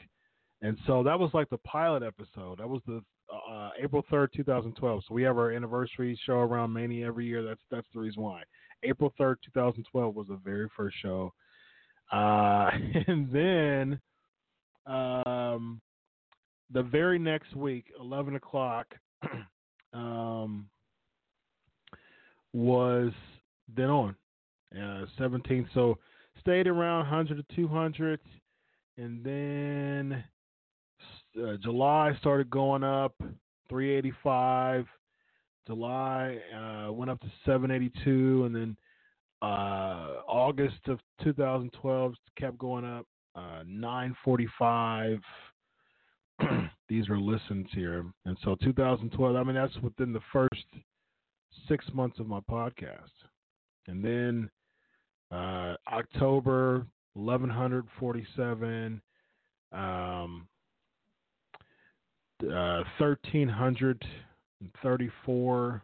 [0.61, 2.59] And so that was like the pilot episode.
[2.59, 3.01] That was the
[3.49, 5.03] uh, April 3rd, 2012.
[5.07, 7.43] So we have our anniversary show around Mania every year.
[7.43, 8.43] That's that's the reason why.
[8.83, 11.33] April 3rd, 2012 was the very first show.
[12.11, 12.69] Uh,
[13.07, 13.99] and then
[14.85, 15.81] um,
[16.71, 18.87] the very next week, 11 o'clock,
[19.93, 20.67] um,
[22.53, 23.11] was
[23.75, 24.15] then on
[24.79, 25.69] uh, 17.
[25.73, 25.97] So
[26.39, 28.19] stayed around 100 to 200.
[28.97, 30.23] And then
[31.41, 33.13] uh, July started going up
[33.69, 34.85] 385.
[35.69, 38.75] July uh, went up to 782, and then
[39.43, 43.05] uh, August of 2012 kept going up.
[43.35, 45.19] Uh, 945.
[46.89, 49.35] These are listens here, and so 2012.
[49.35, 50.65] I mean, that's within the first
[51.67, 53.11] six months of my podcast,
[53.87, 54.49] and then
[55.31, 59.01] uh, October 1147.
[59.71, 60.47] Um,
[62.41, 64.03] uh, 1300
[64.83, 65.81] 34.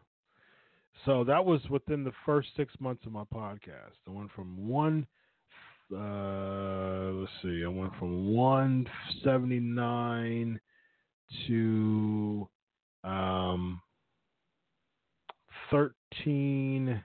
[1.05, 3.91] So that was within the first six months of my podcast.
[4.07, 5.05] I went from one,
[5.93, 10.59] uh, let's see, I went from 179
[11.47, 12.49] to
[13.03, 13.79] um,
[15.71, 17.01] 13,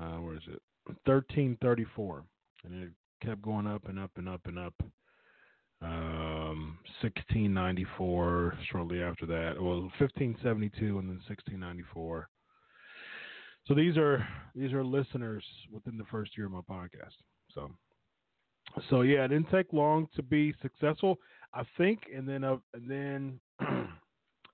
[0.00, 0.62] uh, where is it?
[1.04, 2.24] 1334.
[2.64, 2.90] And it
[3.24, 4.74] kept going up and up and up and up.
[5.80, 9.54] Um, 1694 shortly after that.
[9.60, 12.28] Well, 1572 and then 1694.
[13.66, 17.14] So these are these are listeners within the first year of my podcast.
[17.54, 17.70] So
[18.90, 21.18] so yeah, it didn't take long to be successful,
[21.54, 23.40] I think, and then uh, and then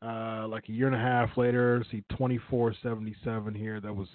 [0.02, 3.80] uh, like a year and a half later, see twenty four seventy seven here.
[3.80, 4.08] That was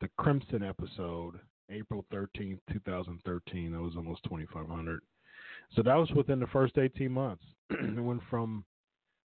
[0.00, 1.40] the Crimson episode,
[1.70, 3.72] April thirteenth, two thousand thirteen.
[3.72, 5.00] That was almost twenty five hundred.
[5.74, 7.44] So that was within the first eighteen months.
[7.70, 8.64] it went from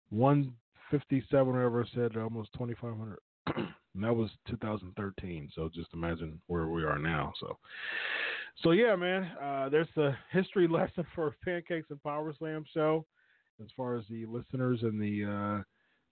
[0.10, 0.54] one
[0.92, 3.20] fifty seven, whatever I said, to almost twenty five hundred.
[3.96, 5.50] and that was 2013.
[5.56, 7.32] So just imagine where we are now.
[7.40, 7.58] So
[8.64, 13.06] so yeah, man, uh, there's a history lesson for Pancakes and Power Slam show,
[13.62, 15.64] as far as the listeners and the uh,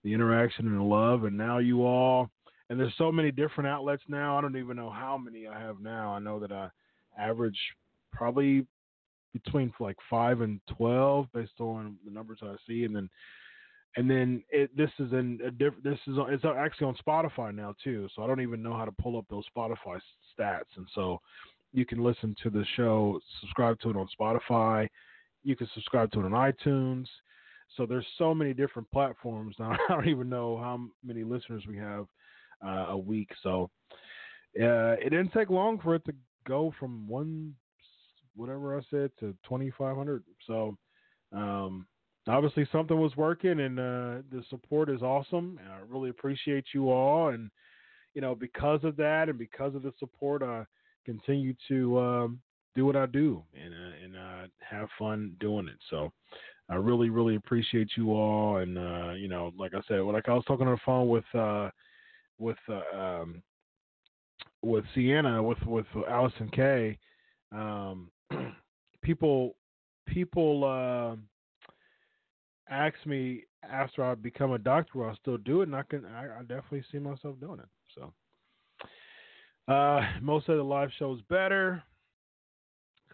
[0.02, 1.24] the interaction and the love.
[1.24, 2.30] And now you all,
[2.68, 4.36] and there's so many different outlets now.
[4.36, 6.14] I don't even know how many I have now.
[6.14, 6.68] I know that I
[7.18, 7.58] average
[8.12, 8.66] probably
[9.34, 13.10] between like five and twelve based on the numbers I see, and then
[13.96, 15.84] and then it, this is in a different.
[15.84, 18.08] This is it's actually on Spotify now too.
[18.16, 20.00] So I don't even know how to pull up those Spotify
[20.38, 21.20] stats, and so
[21.74, 24.88] you can listen to the show, subscribe to it on Spotify.
[25.42, 27.06] You can subscribe to it on iTunes.
[27.76, 29.72] So there's so many different platforms now.
[29.88, 32.06] I don't even know how many listeners we have
[32.64, 33.28] uh, a week.
[33.42, 33.70] So
[34.60, 36.14] uh, it didn't take long for it to
[36.46, 37.54] go from one,
[38.36, 40.24] whatever I said, to 2,500.
[40.46, 40.76] So
[41.32, 41.86] um,
[42.28, 45.58] obviously something was working, and uh, the support is awesome.
[45.62, 47.50] And I really appreciate you all, and
[48.14, 50.64] you know because of that, and because of the support, I
[51.04, 52.40] continue to um,
[52.74, 55.78] do what I do and uh, and uh, have fun doing it.
[55.90, 56.12] So
[56.68, 58.58] I really really appreciate you all.
[58.58, 61.24] And uh, you know, like I said, like I was talking on the phone with
[61.34, 61.70] uh,
[62.38, 63.42] with uh, um,
[64.62, 66.98] with Sienna with with Allysin Kay.
[67.52, 68.10] Um,
[69.04, 69.54] people
[70.06, 71.16] people uh,
[72.68, 75.68] ask me after I become a doctor, will I still do it?
[75.68, 77.68] And I can I, I definitely see myself doing it.
[77.94, 78.12] So.
[79.66, 81.82] Uh, most of the live shows better.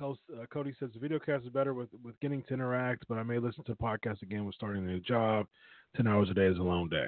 [0.02, 0.14] Uh,
[0.50, 3.38] Cody says the video cast is better with, with getting to interact, but I may
[3.38, 5.46] listen to the podcast again with starting a new job.
[5.94, 7.04] 10 hours a day is a long day.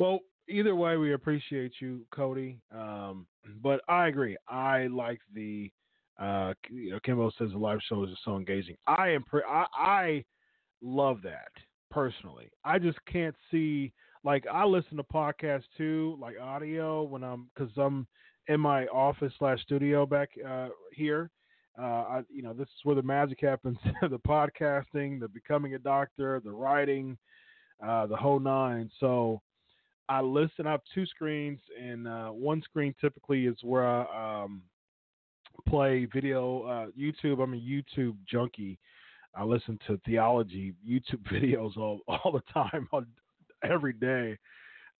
[0.00, 2.58] Well, either way, we appreciate you, Cody.
[2.74, 3.26] Um,
[3.62, 4.36] but I agree.
[4.48, 5.70] I like the,
[6.18, 8.76] uh, you know, Kimbo says the live show is so engaging.
[8.86, 10.24] I am, pre- I, I
[10.82, 11.52] love that
[11.90, 12.50] personally.
[12.64, 13.92] I just can't see,
[14.24, 18.06] like, I listen to podcasts too, like audio when I'm, cause I'm,
[18.48, 21.30] in my office slash studio back uh, here.
[21.78, 25.78] Uh, I, you know, this is where the magic happens: the podcasting, the becoming a
[25.78, 27.16] doctor, the writing,
[27.86, 28.90] uh, the whole nine.
[28.98, 29.40] So
[30.08, 30.66] I listen.
[30.66, 34.62] I have two screens, and uh, one screen typically is where I um,
[35.66, 36.62] play video.
[36.62, 37.42] Uh, YouTube.
[37.42, 38.78] I'm a YouTube junkie.
[39.34, 42.88] I listen to theology YouTube videos all all the time,
[43.62, 44.36] every day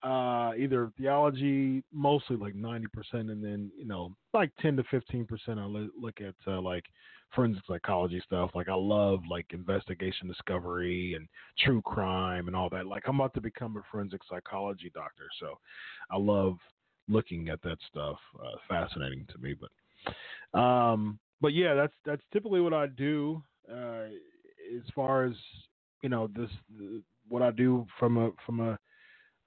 [0.02, 5.26] uh, either theology, mostly like 90%, and then, you know, like 10 to 15%.
[5.58, 6.84] I look at uh, like
[7.34, 8.50] forensic psychology stuff.
[8.54, 11.26] Like, I love like investigation discovery and
[11.58, 12.86] true crime and all that.
[12.86, 15.26] Like, I'm about to become a forensic psychology doctor.
[15.40, 15.58] So
[16.12, 16.58] I love
[17.08, 18.18] looking at that stuff.
[18.40, 19.54] Uh, fascinating to me.
[19.60, 19.70] But,
[20.54, 24.04] um, but yeah, that's, that's typically what I do, uh,
[24.76, 25.34] as far as,
[26.02, 26.50] you know, this,
[27.28, 28.78] what I do from a, from a,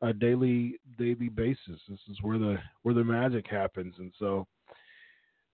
[0.02, 1.80] a daily daily basis.
[1.88, 4.48] This is where the where the magic happens, and so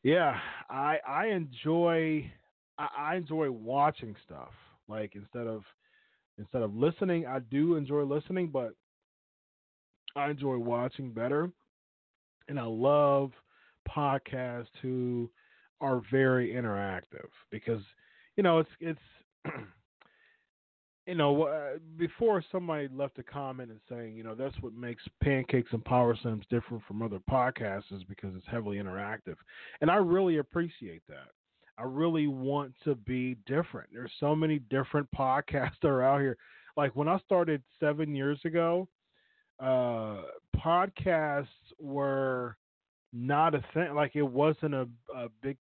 [0.03, 0.39] yeah,
[0.69, 2.31] I I enjoy
[2.77, 4.51] I, I enjoy watching stuff
[4.87, 5.63] like instead of
[6.37, 7.25] instead of listening.
[7.25, 8.71] I do enjoy listening, but
[10.15, 11.51] I enjoy watching better,
[12.47, 13.31] and I love
[13.87, 15.29] podcasts who
[15.81, 17.81] are very interactive because
[18.35, 18.99] you know it's it's
[21.07, 25.71] you know, before somebody left a comment and saying, you know, that's what makes Pancakes
[25.71, 29.35] and Power Slams different from other podcasts is because it's heavily interactive.
[29.79, 31.29] And I really appreciate that.
[31.77, 33.89] I really want to be different.
[33.93, 36.35] There's so many different podcasts that are out here.
[36.75, 38.89] Like when I started seven years ago,
[39.61, 40.23] uh,
[40.57, 41.47] podcasts
[41.79, 42.57] were
[43.13, 43.93] not a thing.
[43.93, 45.57] Like it wasn't a, a big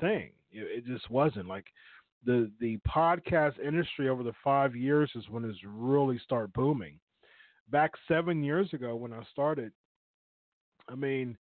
[0.00, 0.30] thing.
[0.50, 1.48] It, it just wasn't.
[1.48, 1.66] Like
[2.24, 6.98] the the podcast industry over the five years is when it's really start booming.
[7.70, 9.72] Back seven years ago when I started,
[10.88, 11.36] I mean,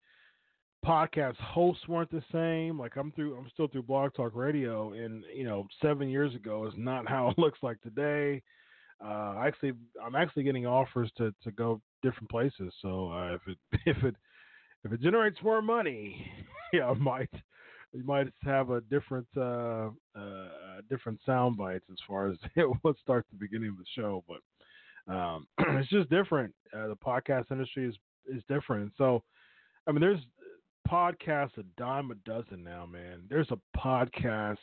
[0.85, 2.79] podcast hosts weren't the same.
[2.79, 6.65] Like I'm through, I'm still through Blog Talk Radio, and you know, seven years ago
[6.67, 8.41] is not how it looks like today.
[9.03, 9.73] Uh, actually,
[10.03, 12.73] I'm actually getting offers to to go different places.
[12.81, 14.15] So uh, if it if it
[14.84, 16.32] if it generates more money,
[16.73, 17.30] yeah, I might
[17.93, 22.97] you might have a different uh, uh, different sound bites as far as it what
[23.01, 26.53] starts the beginning of the show, but um, it's just different.
[26.73, 27.95] Uh, the podcast industry is
[28.28, 28.91] is different.
[28.97, 29.23] So,
[29.88, 30.19] I mean, there's
[30.89, 33.23] podcasts a dime a dozen now, man.
[33.30, 34.57] There's a podcast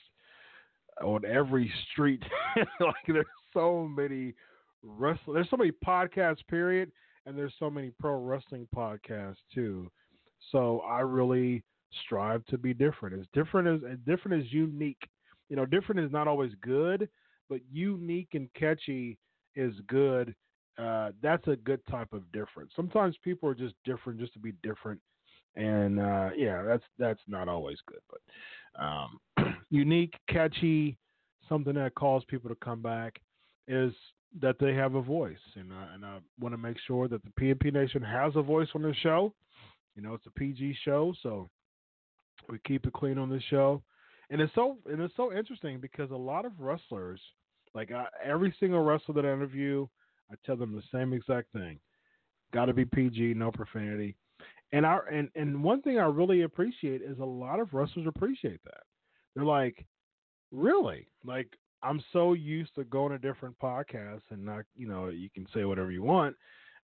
[1.03, 2.23] on every street.
[2.81, 4.35] like there's so many
[4.83, 5.35] wrestling.
[5.35, 6.47] There's so many podcasts.
[6.49, 6.93] Period,
[7.27, 9.91] and there's so many pro wrestling podcasts too.
[10.53, 11.63] So I really
[12.05, 13.19] strive to be different.
[13.19, 15.01] As different as, different as unique.
[15.49, 17.09] You know, different is not always good,
[17.49, 19.19] but unique and catchy
[19.55, 20.35] is good.
[20.79, 22.73] Uh, that's a good type of difference.
[22.75, 25.01] Sometimes people are just different just to be different,
[25.55, 28.01] and uh, yeah, that's that's not always good.
[28.11, 30.97] But um, unique, catchy,
[31.49, 33.21] something that calls people to come back
[33.69, 33.93] is
[34.41, 37.31] that they have a voice, and uh, and I want to make sure that the
[37.41, 39.33] PNP Nation has a voice on the show.
[39.95, 41.49] You know, it's a PG show, so
[42.49, 43.83] we keep it clean on this show,
[44.31, 47.21] and it's so and it's so interesting because a lot of wrestlers,
[47.75, 49.87] like I, every single wrestler that I interview,
[50.31, 51.79] I tell them the same exact thing:
[52.53, 54.17] got to be PG, no profanity.
[54.73, 58.61] And I and and one thing I really appreciate is a lot of wrestlers appreciate
[58.65, 58.83] that.
[59.35, 59.87] They're like,
[60.51, 61.49] really, like
[61.85, 65.65] I'm so used to going to different podcasts and not, you know, you can say
[65.65, 66.35] whatever you want,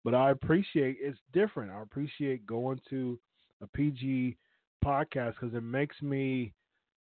[0.04, 1.72] but I appreciate it's different.
[1.72, 3.20] I appreciate going to
[3.62, 4.38] a PG
[4.84, 6.54] podcast because it makes me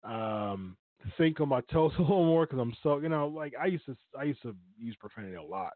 [0.04, 0.78] um,
[1.18, 3.86] think on my toes a little more because I'm so you know like I used
[3.86, 5.74] to I used to use profanity a lot,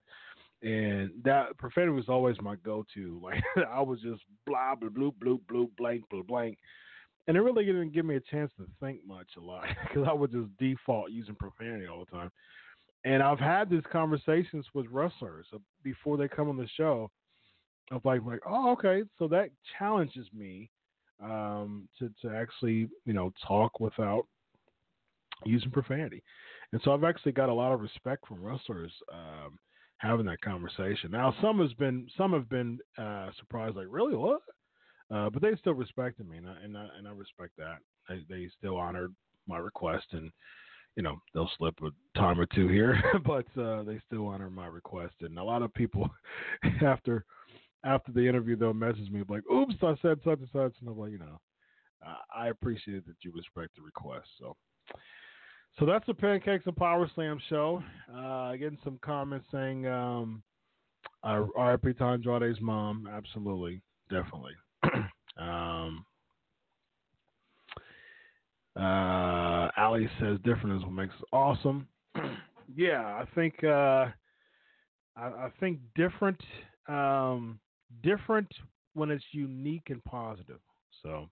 [0.61, 3.19] and that profanity was always my go-to.
[3.23, 6.57] Like I was just blah blah blue blue blue blank blue blank,
[7.27, 10.13] and it really didn't give me a chance to think much a lot because I
[10.13, 12.31] would just default using profanity all the time.
[13.05, 15.45] And I've had these conversations with wrestlers
[15.83, 17.09] before they come on the show
[17.91, 20.69] of like like oh okay so that challenges me
[21.23, 24.25] um, to to actually you know talk without
[25.45, 26.21] using profanity.
[26.71, 29.57] And so I've actually got a lot of respect from wrestlers um,
[29.97, 31.11] having that conversation.
[31.11, 34.41] Now some has been some have been uh, surprised, like really what?
[35.11, 37.77] Uh, but they still respected me, and I, and I, and I respect that.
[38.07, 39.13] They, they still honored
[39.47, 40.31] my request, and
[40.99, 44.67] you know they'll slip a time or two here, but uh, they still honor my
[44.67, 45.13] request.
[45.21, 46.09] And a lot of people
[46.85, 47.23] after
[47.85, 50.99] after the interview, they'll message me like, "Oops, I said such and such," and I'm
[50.99, 51.39] like, you know,
[52.35, 54.27] I appreciate that you respect the request.
[54.37, 54.57] So,
[55.79, 57.81] so that's the Pancakes and Power Slam show.
[58.13, 60.43] Uh, getting some comments saying, um,
[61.23, 61.93] uh, "R.I.P.
[61.93, 64.55] to mom." Absolutely, definitely.
[65.39, 66.05] um,
[68.75, 68.81] uh,
[69.79, 71.87] Ali says, "Different is what makes us awesome."
[72.75, 73.63] yeah, I think.
[73.63, 74.07] Uh,
[75.15, 76.41] I, I think different.
[76.87, 77.59] Um,
[78.03, 78.51] different
[78.93, 80.59] when it's unique and positive.
[81.03, 81.29] So,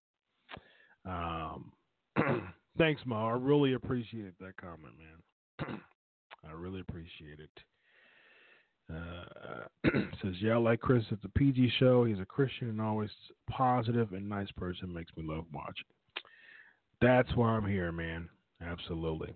[1.05, 1.71] um,
[2.77, 3.29] thanks, Ma.
[3.29, 5.79] I really appreciate that comment, man.
[6.47, 7.49] I really appreciate it.
[8.93, 9.89] Uh,
[10.21, 11.03] says, yeah, I like Chris.
[11.11, 12.05] It's a PG show.
[12.05, 13.09] He's a Christian and always
[13.49, 14.93] positive and nice person.
[14.93, 15.85] Makes me love watching.
[17.01, 18.29] That's why I'm here, man.
[18.61, 19.33] Absolutely.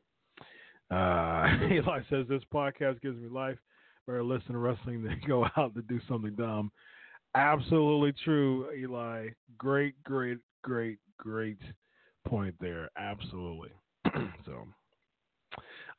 [0.89, 3.57] Uh, Eli says, this podcast gives me life.
[4.07, 6.71] Better listen to wrestling than go out to do something dumb.
[7.35, 9.29] Absolutely true, Eli.
[9.57, 11.59] Great, great, great, great
[12.27, 12.89] point there.
[12.97, 13.69] Absolutely.
[14.45, 14.67] so,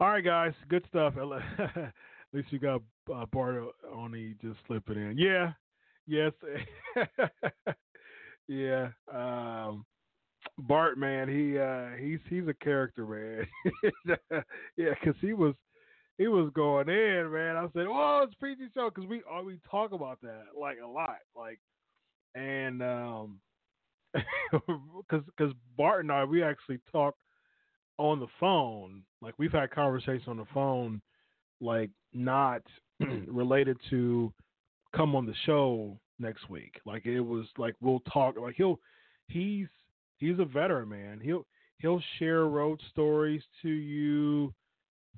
[0.00, 1.14] all right, guys, good stuff.
[1.58, 1.92] At
[2.32, 2.82] least you got
[3.14, 3.62] uh, Bart
[3.94, 5.16] Only just slipping in.
[5.16, 5.52] Yeah,
[6.06, 6.32] yes,
[8.48, 8.88] yeah.
[9.12, 9.86] Um,
[10.58, 13.46] Bart, man, he uh, he's he's a character, man.
[14.76, 15.54] yeah, because he was
[16.18, 17.56] he was going in, man.
[17.56, 20.86] I said, "Oh, it's PG show," because we uh, we talk about that like a
[20.86, 21.58] lot, like,
[22.34, 23.40] and um,
[24.12, 27.14] because because Bart and I we actually talk
[27.98, 31.00] on the phone, like we've had conversations on the phone,
[31.60, 32.62] like not
[33.26, 34.32] related to
[34.94, 36.78] come on the show next week.
[36.84, 38.36] Like it was like we'll talk.
[38.38, 38.78] Like he'll
[39.28, 39.68] he's
[40.22, 41.20] he's a veteran, man.
[41.20, 41.44] He'll
[41.78, 44.54] he'll share road stories to you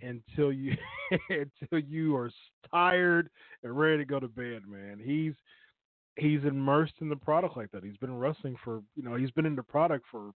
[0.00, 0.76] until you
[1.28, 2.30] until you are
[2.70, 3.28] tired
[3.62, 4.98] and ready to go to bed, man.
[5.02, 5.34] He's
[6.16, 7.84] he's immersed in the product like that.
[7.84, 10.30] He's been wrestling for you know he's been in the product for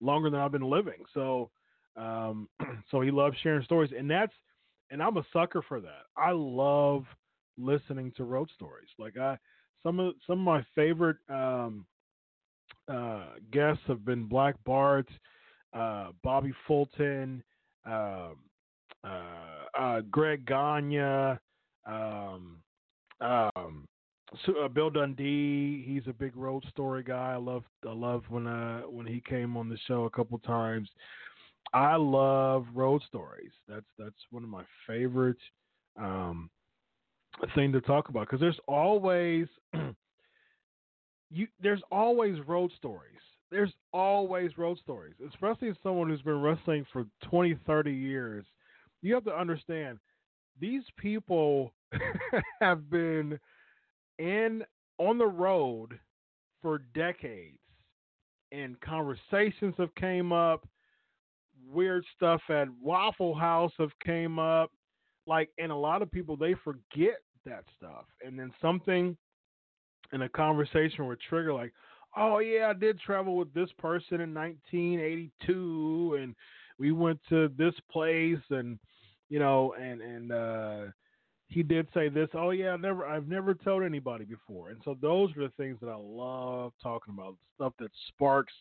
[0.00, 1.04] longer than I've been living.
[1.12, 1.50] So
[1.96, 2.48] um,
[2.90, 4.32] so he loves sharing stories, and that's
[4.90, 6.04] and I'm a sucker for that.
[6.16, 7.04] I love
[7.58, 8.88] listening to road stories.
[8.96, 9.36] Like I
[9.82, 11.84] some of some of my favorite um,
[12.88, 15.08] uh, guests have been Black Bart,
[15.72, 17.42] uh, Bobby Fulton,
[17.86, 18.36] um,
[19.02, 21.38] uh, uh, Greg Gagne,
[21.86, 22.58] um,
[23.20, 23.86] um,
[24.44, 25.84] so, uh, Bill Dundee.
[25.86, 27.32] He's a big road story guy.
[27.32, 30.88] I love I love when uh when he came on the show a couple times.
[31.72, 33.52] I love road stories.
[33.68, 35.38] That's that's one of my favorite
[36.00, 36.50] um,
[37.54, 39.46] thing to talk about because there's always
[41.30, 43.10] you there's always road stories.
[43.50, 48.44] There's always road stories, especially as someone who's been wrestling for 20, 30 years.
[49.02, 49.98] You have to understand
[50.60, 51.72] these people
[52.60, 53.38] have been
[54.18, 54.64] in
[54.98, 55.98] on the road
[56.62, 57.58] for decades
[58.52, 60.66] and conversations have came up
[61.70, 64.70] weird stuff at waffle house have came up
[65.26, 69.16] like and a lot of people they forget that stuff and then something
[70.12, 71.72] in a conversation would trigger like
[72.16, 76.34] oh yeah i did travel with this person in 1982 and
[76.78, 78.78] we went to this place and
[79.28, 80.80] you know and and uh
[81.48, 84.70] he did say this oh yeah i never i've never told anybody before.
[84.70, 88.52] And so those are the things that i love talking about stuff that sparks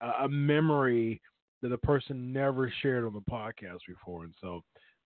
[0.00, 1.20] uh, a memory
[1.62, 4.24] that a person never shared on the podcast before.
[4.24, 4.62] And so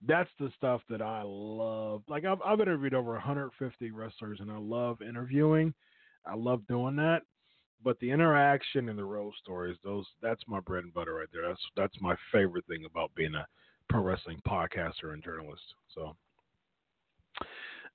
[0.07, 2.03] that's the stuff that I love.
[2.07, 5.73] Like I've, I've interviewed over 150 wrestlers, and I love interviewing.
[6.25, 7.21] I love doing that.
[7.83, 11.47] But the interaction and the road stories, those that's my bread and butter right there.
[11.47, 13.45] That's that's my favorite thing about being a
[13.89, 15.63] pro wrestling podcaster and journalist.
[15.93, 16.15] So.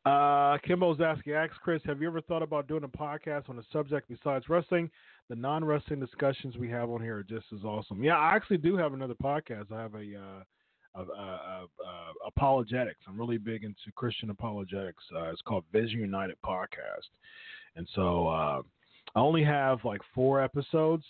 [0.07, 3.63] Uh, Kimbo's asking, ask Chris, have you ever thought about doing a podcast on a
[3.71, 4.91] subject besides wrestling?
[5.29, 8.03] The non-wrestling discussions we have on here are just as awesome.
[8.03, 9.71] Yeah, I actually do have another podcast.
[9.71, 10.43] I have a uh,
[10.95, 11.67] of, uh, uh,
[12.27, 13.01] apologetics.
[13.07, 15.03] I'm really big into Christian apologetics.
[15.15, 17.09] Uh, it's called Vision United Podcast,
[17.77, 18.63] and so uh,
[19.15, 21.05] I only have like four episodes.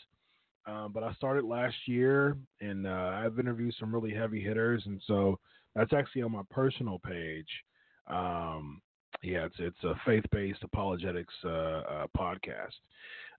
[0.67, 5.01] Um, but I started last year, and uh, I've interviewed some really heavy hitters, and
[5.07, 5.39] so
[5.75, 7.49] that's actually on my personal page.
[8.07, 8.83] Um,
[9.23, 12.75] yeah, it's it's a faith based apologetics podcast,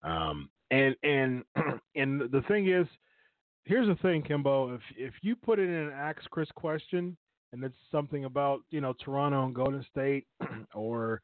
[0.04, 1.44] um, and and
[1.96, 2.88] and the thing is
[3.66, 4.74] here's the thing, Kimbo.
[4.76, 7.18] If if you put it in an Ask Chris question,
[7.54, 10.28] and it's something about you know Toronto and Golden State
[10.74, 11.22] or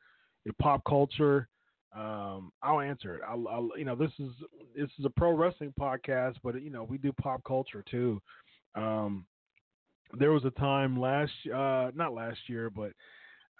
[0.59, 1.47] pop culture,
[1.95, 3.21] um, I'll answer it.
[3.27, 4.31] I'll, I'll, you know this is
[4.75, 8.21] this is a pro wrestling podcast, but you know we do pop culture too.
[8.75, 9.25] Um,
[10.17, 12.91] there was a time last uh, not last year, but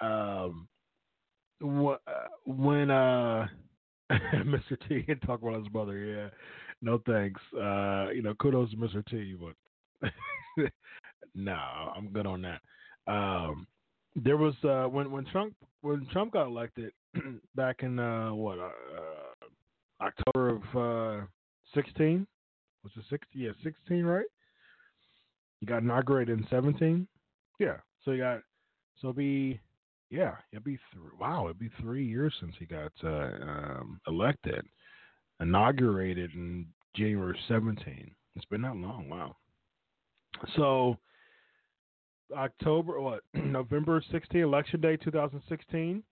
[0.06, 0.68] um,
[1.62, 3.48] wh- uh, when uh,
[4.12, 4.78] Mr.
[4.88, 6.30] T talk about his brother, yeah
[6.82, 7.42] no thanks.
[7.54, 9.06] Uh, you know, kudos to Mr.
[9.06, 10.12] T, but
[11.36, 12.62] no, I'm good on that.
[13.12, 13.68] Um,
[14.16, 16.92] there was uh, when when Trump when Trump got elected
[17.56, 21.26] back in uh, what uh, October of uh,
[21.74, 22.26] 16
[22.84, 23.42] was it 16?
[23.42, 24.26] Yeah, 16, right?
[25.60, 27.08] He got inaugurated in 17.
[27.60, 28.42] Yeah, so you got
[29.02, 29.60] so be
[30.10, 34.64] yeah, it'd be th- wow, it'd be three years since he got uh, um, elected
[35.40, 38.12] inaugurated in January 17.
[38.36, 39.10] It's been that long.
[39.10, 39.36] Wow.
[40.56, 40.98] So
[42.36, 46.04] October, what November 16, election day, 2016.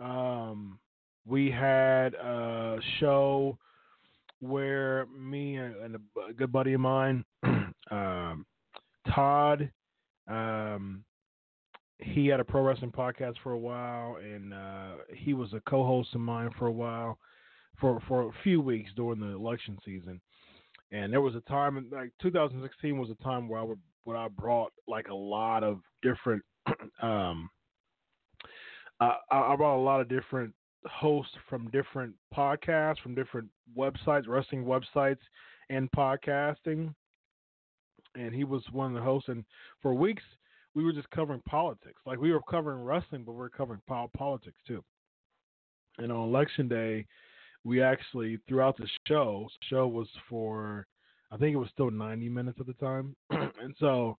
[0.00, 0.78] Um,
[1.26, 3.58] we had a show
[4.40, 7.24] where me and a good buddy of mine,
[7.90, 8.44] um,
[9.14, 9.70] Todd,
[10.28, 11.04] um,
[11.98, 16.14] he had a pro wrestling podcast for a while, and uh, he was a co-host
[16.14, 17.18] of mine for a while
[17.80, 20.20] for for a few weeks during the election season.
[20.92, 23.78] And there was a time, like 2016, was a time where I would
[24.16, 26.42] I brought like a lot of different,
[27.02, 27.50] um,
[29.00, 30.52] I, I brought a lot of different
[30.86, 35.18] hosts from different podcasts, from different websites, wrestling websites,
[35.70, 36.94] and podcasting.
[38.14, 39.28] And he was one of the hosts.
[39.28, 39.44] And
[39.82, 40.22] for weeks,
[40.74, 42.00] we were just covering politics.
[42.06, 44.84] Like we were covering wrestling, but we were covering politics too.
[45.98, 47.06] And on election day,
[47.64, 50.86] we actually throughout the show, show was for
[51.30, 53.16] I think it was still 90 minutes at the time.
[53.30, 54.18] and so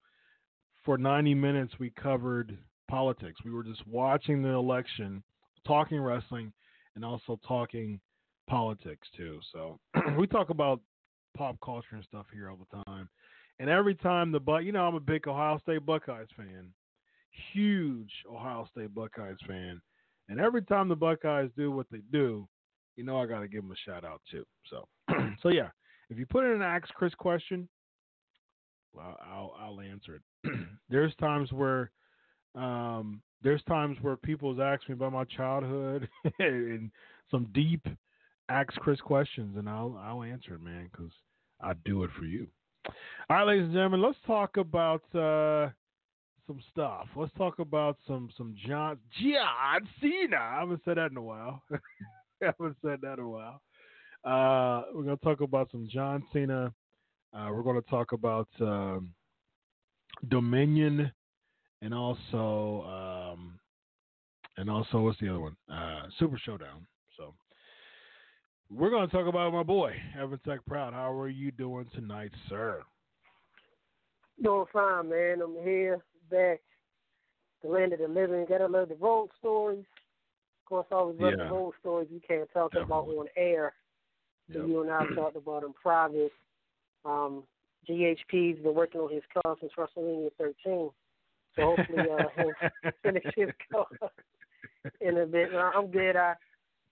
[0.83, 2.57] for 90 minutes we covered
[2.89, 3.39] politics.
[3.45, 5.23] We were just watching the election,
[5.65, 6.51] talking wrestling
[6.95, 7.99] and also talking
[8.47, 9.39] politics too.
[9.53, 9.79] So
[10.17, 10.81] we talk about
[11.37, 13.09] pop culture and stuff here all the time.
[13.59, 16.73] And every time the but you know I'm a big Ohio State Buckeyes fan.
[17.53, 19.81] Huge Ohio State Buckeyes fan.
[20.27, 22.47] And every time the Buckeyes do what they do,
[22.95, 24.45] you know I got to give him a shout out too.
[24.69, 24.87] So,
[25.41, 25.69] so yeah,
[26.09, 27.67] if you put in an Ask Chris question,
[28.93, 30.51] well, I'll I'll answer it.
[30.89, 31.91] there's times where
[32.55, 36.07] um, there's times where people ask me about my childhood
[36.39, 36.91] and
[37.29, 37.85] some deep
[38.49, 41.11] ask Chris questions and I'll I'll answer it, man, because
[41.61, 42.47] I do it for you.
[43.29, 45.69] All right, ladies and gentlemen, let's talk about uh,
[46.47, 47.07] some stuff.
[47.15, 50.37] Let's talk about some some John John Cena.
[50.37, 51.63] I haven't said that in a while.
[52.45, 53.61] I haven't said that in a while.
[54.23, 56.73] Uh, we're gonna talk about some John Cena.
[57.33, 59.13] Uh, we're gonna talk about um,
[60.29, 61.11] Dominion,
[61.81, 63.59] and also um,
[64.57, 65.55] and also what's the other one?
[65.71, 66.87] Uh, Super Showdown.
[67.17, 67.33] So
[68.71, 70.93] we're gonna talk about my boy Evan Tech Proud.
[70.93, 72.83] How are you doing tonight, sir?
[74.41, 75.41] Doing fine, man.
[75.41, 76.61] I'm here, back,
[77.63, 78.45] the land of the living.
[78.49, 79.85] Gotta love the road stories.
[80.65, 81.43] Of course, I always love Yeah.
[81.47, 83.75] the road stories you can't talk about on air.
[84.51, 84.67] So Yep.
[84.67, 86.33] you and I talked about in private.
[87.03, 87.43] Um,
[87.87, 90.55] GHP's been working on his car since WrestleMania 13.
[90.65, 92.53] So hopefully uh, he'll
[93.03, 93.85] finish his car
[95.01, 95.53] in a bit.
[95.53, 96.15] Uh, I'm good.
[96.15, 96.33] I,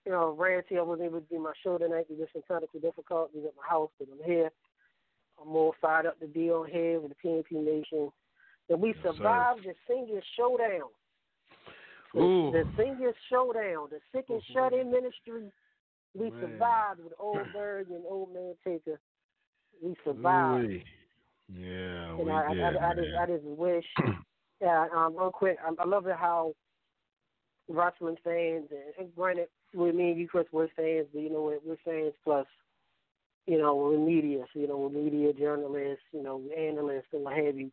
[0.05, 2.80] you know, Ranty, I wasn't able to do my show tonight due to some technical
[2.80, 4.51] difficulties at my house, but I'm here.
[5.41, 8.11] I'm more fired up to be on here with the PNP Nation.
[8.69, 9.13] And we Yes, sir.
[9.13, 10.89] survived the senior showdown.
[12.14, 12.51] The, Ooh.
[12.51, 14.53] the senior showdown, the sick and Mhm.
[14.53, 15.51] shut in ministry.
[16.16, 16.39] We Man.
[16.41, 18.99] survived with Old Berg and Old Man Taker.
[19.82, 20.66] We survived.
[20.66, 20.86] Ooh-wee.
[21.49, 23.16] Yeah, And we I, did, I, I, I, just.
[23.16, 23.86] I just wish.
[24.61, 26.55] Yeah, um, real quick, I, I love it how
[27.68, 31.41] wrestling fans, and, and granted, with me and you, Chris, we're fans, but you know,
[31.43, 32.45] we're, we're fans plus,
[33.45, 37.36] you know, we're media, so, you know, we're media journalists, you know, analysts and what
[37.36, 37.72] have you.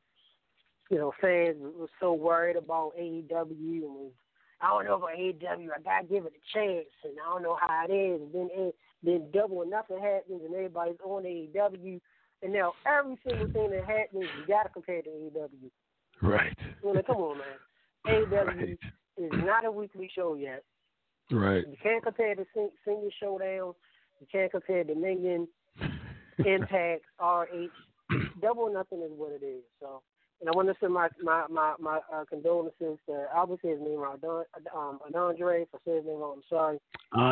[0.91, 4.13] You know, fans were so worried about AEW and was,
[4.63, 7.57] I don't know about AEW, I gotta give it a chance, and I don't know
[7.61, 8.21] how it is.
[8.21, 12.01] And then, A- then double or nothing happens, and everybody's on AEW.
[12.43, 15.71] And now every single thing that happens, you gotta compare to AEW.
[16.23, 16.57] Right.
[16.83, 17.47] Come on, man.
[18.07, 18.79] AEW Right.
[19.17, 20.63] is not a weekly show yet.
[21.31, 21.67] Right.
[21.67, 23.75] You can't compare the sen- Senior Showdown.
[24.21, 25.49] You can't compare Dominion,
[26.45, 27.69] Impact, RH.
[28.43, 29.63] Double nothing is what it is.
[29.81, 30.03] So,
[30.41, 33.27] and I want to send my my my, my uh, condolences to
[33.63, 34.01] say his name
[34.75, 35.63] um, Andre.
[35.63, 36.79] If I say his name wrong, I'm sorry.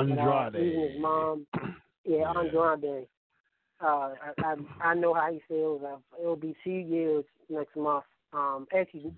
[0.09, 1.47] But, uh, his mom.
[2.05, 2.41] Yeah, Yeah.
[2.41, 3.07] Andrade.
[3.81, 5.83] Uh, I, I I know how he feels.
[5.85, 8.05] Uh, it'll be two years next month.
[8.33, 9.13] Um, actually,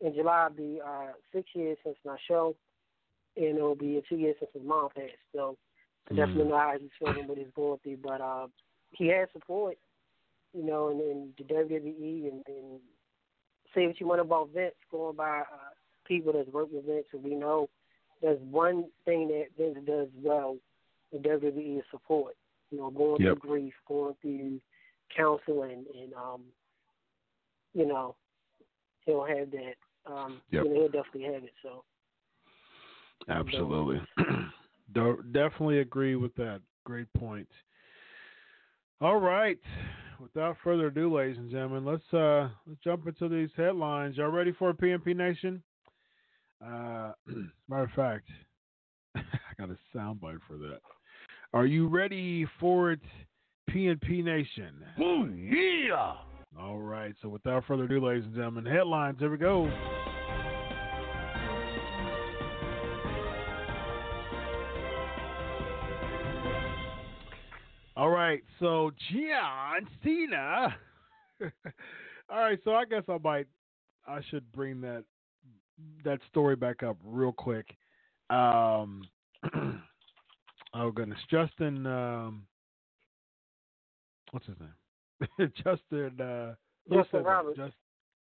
[0.00, 2.54] in July, it'll be uh, six years since my show,
[3.36, 5.12] and it'll be two years since his mom passed.
[5.34, 5.56] So
[6.10, 6.48] I definitely Mm.
[6.50, 7.98] know how he's feeling, what he's going through.
[7.98, 8.46] But uh,
[8.92, 9.76] he has support,
[10.52, 12.80] you know, in, in the WWE and, and
[13.74, 15.72] say what you want about Vince, going by uh,
[16.06, 17.68] people that's worked with Vince, and we know
[18.22, 20.56] there's one thing that Vince does well
[21.12, 22.36] in WWE is support.
[22.70, 23.40] You know, going Yep.
[23.40, 24.60] through grief, going through
[25.16, 26.42] counseling, and um,
[27.74, 28.16] you know,
[29.04, 29.74] he'll have that.
[30.06, 30.64] Um, Yep.
[30.64, 31.52] you know, he'll definitely have it.
[31.62, 31.84] So
[33.28, 34.00] Absolutely.
[34.92, 36.60] Do- definitely agree with that.
[36.84, 37.48] Great point.
[39.00, 39.58] All right.
[40.20, 44.16] Without further ado, ladies and gentlemen, let's uh let's jump into these headlines.
[44.16, 45.62] Y'all ready for PNP Nation?
[46.64, 47.12] Uh,
[47.68, 48.28] matter of fact,
[49.16, 49.22] I
[49.58, 50.78] got a soundbite for that.
[51.52, 53.00] Are you ready for it,
[53.70, 54.72] PNP Nation?
[55.00, 56.14] Oh, yeah.
[56.58, 57.14] All right.
[57.22, 59.18] So without further ado, ladies and gentlemen, headlines.
[59.18, 59.70] Here we go.
[67.96, 68.42] All right.
[68.60, 70.76] So John Cena.
[72.28, 72.58] All right.
[72.64, 73.46] So I guess I might,
[74.06, 75.04] I should bring that
[76.04, 77.76] that story back up real quick.
[78.30, 79.02] Um,
[80.74, 81.86] oh goodness, Justin.
[81.86, 82.46] Um,
[84.30, 85.52] what's his name?
[85.64, 86.20] Justin.
[86.20, 86.54] Uh,
[86.92, 87.22] Justin?
[87.22, 87.56] Roberts.
[87.56, 87.74] Just,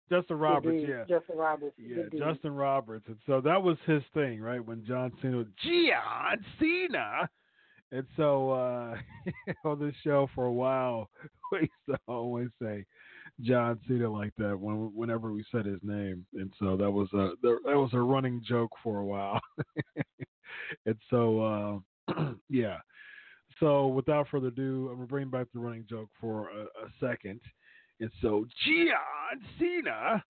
[0.10, 0.78] Justin Roberts.
[0.80, 0.90] Dude.
[0.90, 1.18] Yeah.
[1.18, 1.76] Justin Roberts.
[1.78, 2.22] Yeah, dude.
[2.22, 3.06] Justin Roberts.
[3.08, 4.64] And so that was his thing, right?
[4.64, 7.30] When John Cena was John Cena.
[7.94, 8.96] And so uh
[9.66, 11.10] on this show for a while,
[11.52, 12.86] we used to always say
[13.42, 16.26] John Cena like that when whenever we said his name.
[16.34, 19.40] And so that was a that was a running joke for a while.
[20.86, 22.78] and so uh yeah.
[23.60, 27.42] So without further ado, I'm gonna bring back the running joke for a, a second.
[28.00, 30.24] And so John Cena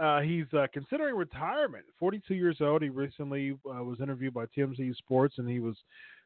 [0.00, 1.84] uh, he's uh, considering retirement.
[1.98, 2.80] 42 years old.
[2.80, 5.76] He recently uh, was interviewed by TMZ Sports, and he was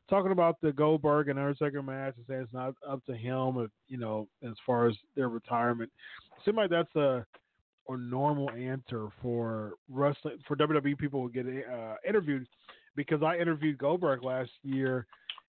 [0.08, 3.70] talking about the Goldberg and Undertaker match and saying it's not up to him, if,
[3.88, 5.90] you know, as far as their retirement.
[6.36, 7.24] It seems like that's a
[7.88, 12.46] a normal answer for wrestling for WWE people who get uh, interviewed
[12.96, 15.06] because I interviewed Goldberg last year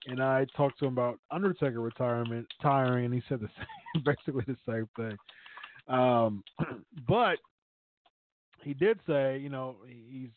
[0.07, 4.43] and I talked to him about Undertaker retirement, tiring, and he said the same, basically
[4.47, 5.17] the same thing.
[5.87, 6.43] Um,
[7.07, 7.37] but
[8.63, 10.29] he did say, you know, he's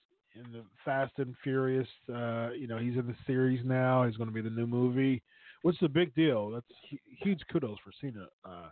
[0.45, 1.89] in the Fast and Furious.
[2.09, 4.05] Uh, you know, he's in the series now.
[4.05, 5.22] He's going to be the new movie
[5.62, 6.51] What's the big deal.
[6.51, 8.70] That's huge kudos for Cena uh,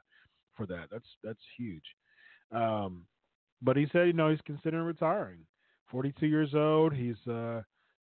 [0.56, 0.86] for that.
[0.90, 1.84] That's that's huge.
[2.52, 3.04] Um,
[3.62, 5.38] but he said, you know, he's considering retiring.
[5.90, 6.92] 42 years old.
[6.92, 7.62] He's uh,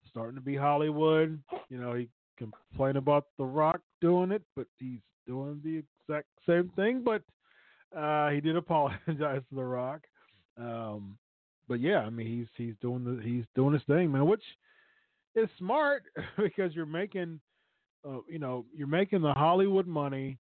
[0.10, 1.42] starting to be Hollywood.
[1.70, 6.72] You know, he complained about The Rock doing it, but he's doing the exact same
[6.76, 7.04] thing.
[7.04, 7.24] But
[7.98, 10.02] uh, he did apologize to The Rock.
[10.58, 11.18] Um,
[11.68, 14.26] but yeah, I mean, he's he's doing the he's doing his thing, man.
[14.26, 14.44] Which
[15.36, 16.04] is smart
[16.38, 17.40] because you're making,
[18.08, 20.38] uh, you know, you're making the Hollywood money.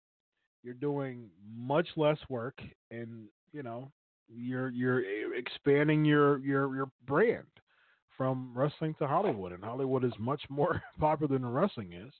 [0.63, 2.61] You're doing much less work,
[2.91, 3.91] and you know,
[4.33, 7.45] you're you're expanding your your your brand
[8.17, 12.13] from wrestling to Hollywood, and Hollywood is much more popular than wrestling is.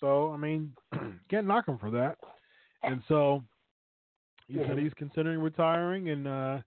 [0.00, 0.72] So I mean,
[1.30, 2.16] can't knock him for that.
[2.82, 3.42] And so
[4.46, 6.58] he said he's considering retiring, and uh,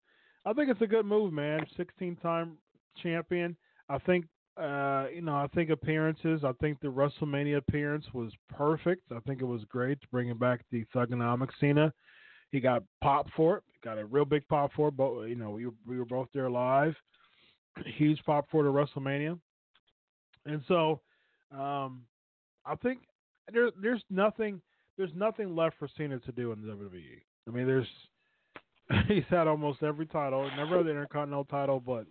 [0.45, 1.65] I think it's a good move, man.
[1.77, 2.57] 16-time
[3.01, 3.55] champion.
[3.89, 4.25] I think
[4.57, 6.43] uh, you know, I think appearances.
[6.43, 9.11] I think the WrestleMania appearance was perfect.
[9.11, 11.93] I think it was great to bring him back the Thuganomics Cena.
[12.51, 13.63] He got pop for it.
[13.83, 14.97] Got a real big pop for it.
[14.97, 16.95] But you know, we we were both there live.
[17.97, 19.39] Huge pop for the WrestleMania.
[20.45, 20.99] And so,
[21.57, 22.01] um,
[22.65, 22.99] I think
[23.53, 24.61] there, there's nothing
[24.97, 27.21] there's nothing left for Cena to do in the WWE.
[27.47, 27.87] I mean, there's
[29.07, 32.05] he's had almost every title, never had the Intercontinental title, but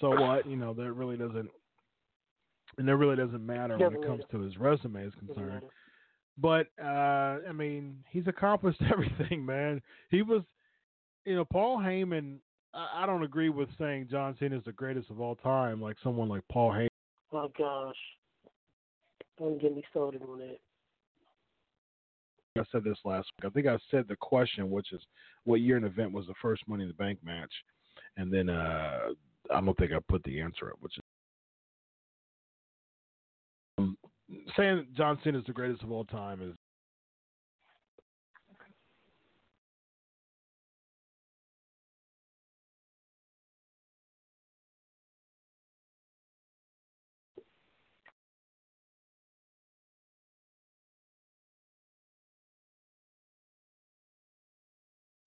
[0.00, 0.46] so what?
[0.46, 1.50] You know, that really doesn't
[2.78, 5.62] and that really doesn't matter when it comes to his resume is concerned.
[6.38, 9.82] But uh I mean, he's accomplished everything, man.
[10.10, 10.42] He was
[11.24, 12.38] you know, Paul Heyman
[12.72, 15.96] I, I don't agree with saying John Cena is the greatest of all time, like
[16.02, 16.88] someone like Paul Heyman.
[17.32, 17.96] Oh gosh.
[19.38, 20.58] Don't get me started on that.
[22.58, 23.50] I said this last week.
[23.50, 25.00] I think I said the question, which is
[25.44, 27.52] what year and event was the first Money in the Bank match,
[28.16, 29.10] and then uh,
[29.54, 31.02] I don't think I put the answer up, which is
[33.78, 33.96] um,
[34.56, 36.54] saying John Cena is the greatest of all time is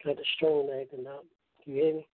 [0.05, 1.25] Got the string acting up.
[1.65, 2.07] You hear me?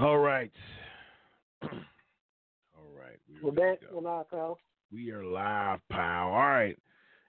[0.00, 0.50] All right.
[1.62, 1.68] All
[2.98, 3.18] right.
[3.42, 3.80] We're, We're back.
[3.92, 4.58] We're live, pal.
[4.90, 6.28] We are live, pal.
[6.28, 6.78] All right.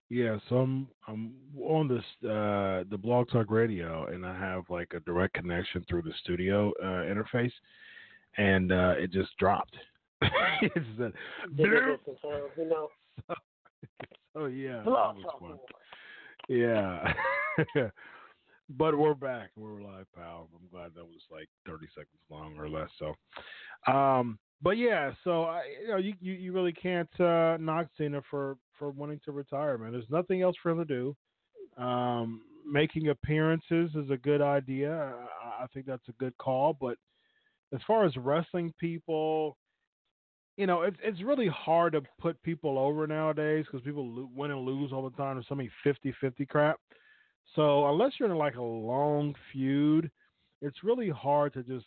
[0.07, 4.93] Yeah, so I'm I'm on this uh the Blog Talk Radio and I have like
[4.95, 7.51] a direct connection through the studio uh interface
[8.37, 9.75] and uh it just dropped.
[10.21, 11.11] it's a,
[11.57, 12.87] you know.
[13.27, 13.35] So,
[14.33, 14.81] so yeah.
[14.83, 15.59] Blog Talk.
[16.47, 17.11] Yeah.
[18.77, 19.49] But we're back.
[19.57, 20.47] We're live, pal.
[20.53, 22.89] I'm glad that was like 30 seconds long or less.
[22.99, 27.87] So, um, but yeah, so I, you know, you, you, you really can't uh, knock
[27.97, 29.91] Cena for for wanting to retire, man.
[29.91, 31.15] There's nothing else for him to do.
[31.83, 35.15] Um, making appearances is a good idea.
[35.43, 36.77] I, I think that's a good call.
[36.79, 36.97] But
[37.73, 39.57] as far as wrestling people,
[40.55, 44.51] you know, it's it's really hard to put people over nowadays because people lo- win
[44.51, 45.35] and lose all the time.
[45.35, 46.79] There's so many 50-50 crap.
[47.55, 50.09] So unless you're in like a long feud,
[50.61, 51.85] it's really hard to just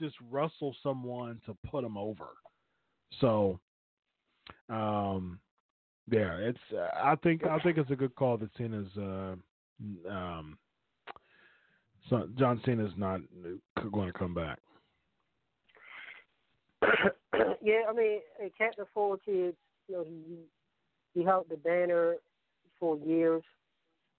[0.00, 2.28] just wrestle someone to put them over.
[3.20, 3.60] So,
[4.68, 5.38] um,
[6.10, 6.58] yeah, it's.
[6.72, 8.88] Uh, I think I think it's a good call that Cena's.
[8.96, 9.34] Uh,
[10.10, 10.58] um,
[12.10, 13.20] so John Cena's not
[13.90, 14.58] going to come back.
[17.62, 18.20] yeah, I mean,
[18.58, 19.56] Captain Four Kids,
[19.88, 20.38] you know, he
[21.14, 22.16] he held the banner
[22.78, 23.42] for years.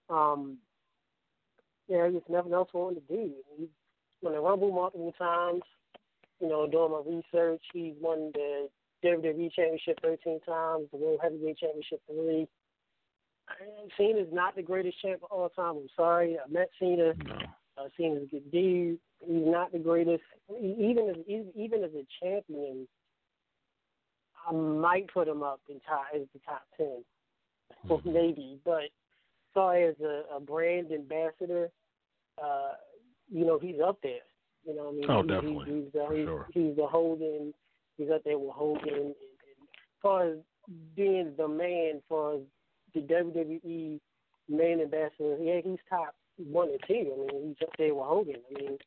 [0.10, 0.58] Um,
[1.88, 3.32] yeah, there's nothing else for him to do.
[3.58, 3.68] He
[4.22, 5.62] won the Rumble multiple times.
[6.40, 8.68] You know, doing my research, he won the
[9.04, 12.48] WWE Championship 13 times, the World Heavyweight Championship three.
[13.98, 15.78] Cena is not the greatest champ of all time.
[15.78, 16.38] I'm sorry.
[16.38, 17.14] I met Cena.
[17.24, 17.36] No.
[17.78, 19.00] Uh, Cena's a good dude.
[19.20, 20.24] He's not the greatest.
[20.50, 21.16] Even as
[21.56, 22.88] even as a champion,
[24.48, 27.04] I might put him up in top as the top 10
[27.88, 28.14] mm-hmm.
[28.14, 28.60] maybe.
[28.64, 28.90] But
[29.56, 31.70] as far as a, a brand ambassador,
[32.44, 32.74] uh,
[33.32, 34.20] you know, he's up there.
[34.66, 35.66] You know, I mean, oh, he, definitely.
[35.66, 36.48] He, he's, the, he's, sure.
[36.54, 37.54] he's the Hogan.
[37.98, 38.94] He's up there with Hogan.
[38.94, 40.38] And, and as far as
[40.96, 42.40] being the man for
[42.94, 44.00] the WWE
[44.50, 47.14] main ambassador, yeah, he's top one or two.
[47.14, 48.42] I mean, he's up there with Hogan.
[48.50, 48.78] I mean,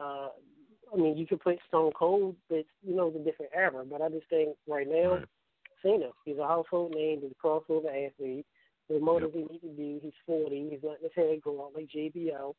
[0.00, 0.28] uh,
[0.92, 3.84] I mean, you could put Stone Cold, but you know, it's a different era.
[3.88, 5.24] But I just think right now, right.
[5.82, 7.20] Cena, he's a household name.
[7.22, 8.46] He's a crossover athlete.
[8.90, 9.30] The most yep.
[9.32, 10.68] he needs to do, he's 40.
[10.70, 12.54] He's letting his head grow out like JBL.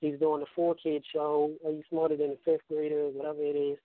[0.00, 1.52] He's doing the four kid show.
[1.64, 3.78] He's smarter than a fifth grader, whatever it is.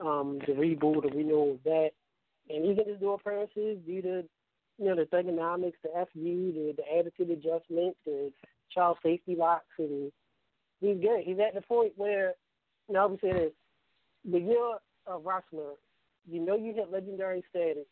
[0.00, 1.90] Um, the reboot, the renewal of that.
[2.50, 4.24] And he can just do appearances, do the,
[4.78, 8.32] you know, the thuganomics, the FU, the, the attitude adjustment, the
[8.74, 10.10] child safety locks, and
[10.80, 11.22] he's good.
[11.24, 12.34] He's at the point where,
[12.90, 13.52] now I would say this,
[14.24, 15.74] when you're a wrestler,
[16.28, 17.86] you know you hit legendary status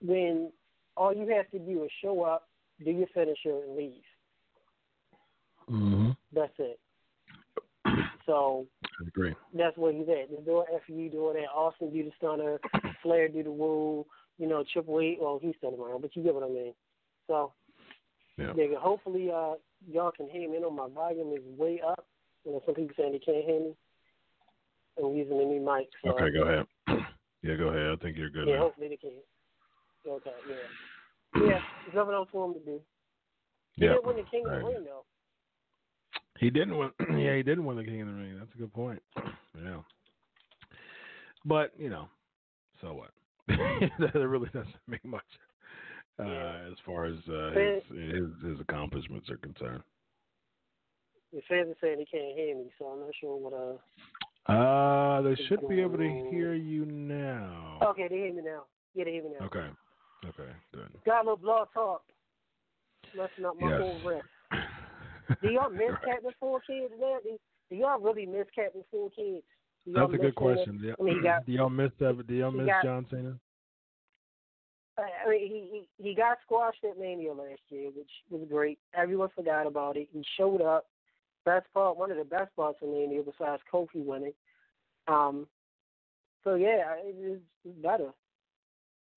[0.00, 0.50] when
[0.96, 2.48] all you have to do is show up,
[2.84, 4.02] do your finisher, and leave.
[5.70, 6.10] Mm-hmm.
[6.32, 6.80] That's it.
[8.24, 9.34] So I agree.
[9.52, 10.30] That's where he's at.
[10.30, 11.50] Just doing FU, doing that.
[11.52, 12.60] Austin do the stunner,
[13.02, 14.06] Flair do the woo.
[14.38, 15.18] You know, Triple H.
[15.20, 16.72] Well, he's still around, but you get what I mean.
[17.26, 17.52] So
[18.38, 18.52] yeah.
[18.56, 19.54] yeah hopefully, uh,
[19.90, 20.58] y'all can hear me.
[20.58, 22.06] I know my volume is way up.
[22.44, 23.74] You know, some people saying they can't hear me.
[24.98, 25.88] I'm using a new mic.
[26.04, 26.10] So.
[26.12, 26.66] Okay, go ahead.
[27.42, 27.98] yeah, go ahead.
[27.98, 28.46] I think you're good.
[28.46, 28.62] Yeah, now.
[28.62, 29.10] hopefully they can.
[30.06, 30.56] Okay, yeah.
[31.34, 32.80] Yeah, there's nothing else for him to do.
[33.74, 33.92] He yeah.
[33.92, 34.56] didn't win the King right.
[34.56, 35.04] of the Ring, though.
[36.38, 36.90] He didn't win.
[37.18, 38.36] yeah, he didn't win the King of the Ring.
[38.38, 39.02] That's a good point.
[39.16, 39.78] yeah.
[41.44, 42.08] But you know,
[42.80, 43.10] so what?
[43.48, 45.22] that really doesn't make much
[46.20, 46.56] uh, yeah.
[46.70, 49.82] as far as uh, his, his his accomplishments are concerned.
[51.32, 53.78] The fans are saying they can't hear me, so I'm not sure what uh.
[54.52, 57.78] Uh, they should be able to hear you now.
[57.80, 58.64] Okay, they hear me now.
[58.94, 59.46] Yeah, they hear me now.
[59.46, 59.66] Okay.
[60.24, 60.88] Okay, good.
[61.04, 62.02] Got a little blog talk.
[63.16, 63.80] Messing up my yes.
[63.80, 64.26] whole rest.
[65.42, 66.04] Do y'all miss right.
[66.04, 67.18] Captain Four Kids, man?
[67.22, 67.38] Do,
[67.70, 69.44] do y'all really miss Captain Four Kids?
[69.86, 70.78] That's a good question.
[70.80, 72.26] Do, I mean, got, do y'all miss that?
[72.26, 73.38] Do y'all miss got, John Cena?
[74.98, 78.78] I mean, he, he he got squashed at Mania last year, which was great.
[78.94, 80.08] Everyone forgot about it.
[80.12, 80.86] He showed up.
[81.44, 84.34] Best part, one of the best parts of Mania, besides Kofi winning.
[85.08, 85.48] Um,
[86.44, 88.10] so yeah, it, it's better.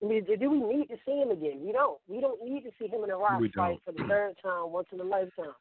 [0.02, 1.60] I mean, do we need to see him again?
[1.64, 1.98] We don't.
[2.06, 3.96] We don't need to see him in a rock we fight don't.
[3.96, 5.54] for the third time, once in a lifetime.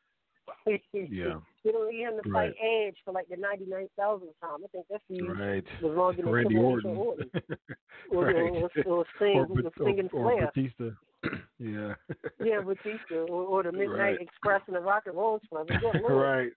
[0.94, 1.36] yeah.
[1.66, 2.54] We don't need him to right.
[2.54, 4.60] fight Edge for like the ninety nine thousandth time.
[4.64, 5.64] I think that's feud right.
[5.82, 6.96] was longer than Randy Orton.
[6.96, 7.32] Orton.
[8.12, 8.36] or, right.
[8.36, 10.52] or, or, or, sing, or, or singing or, or Flair.
[10.54, 10.92] Batista.
[11.58, 11.96] yeah.
[12.40, 14.22] yeah, Batista, or, or the Midnight Right.
[14.22, 15.68] Express and the Rock and Roll Club.
[16.08, 16.52] Right.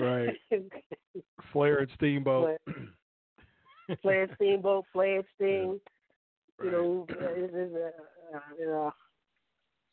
[0.00, 0.36] Right.
[1.52, 2.58] Flair and Steamboat.
[4.00, 5.80] Flair Steamboat, Flair Sting.
[6.58, 6.66] Right.
[6.66, 8.92] You know, uh, uh, you know,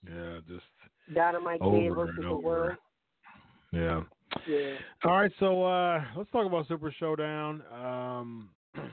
[0.07, 0.65] Yeah, just
[1.13, 2.35] Dynamite versus and the.
[2.35, 2.77] World.
[3.71, 4.01] Yeah.
[4.47, 4.75] Yeah.
[5.03, 7.63] All right, so uh let's talk about Super Showdown.
[7.73, 8.49] Um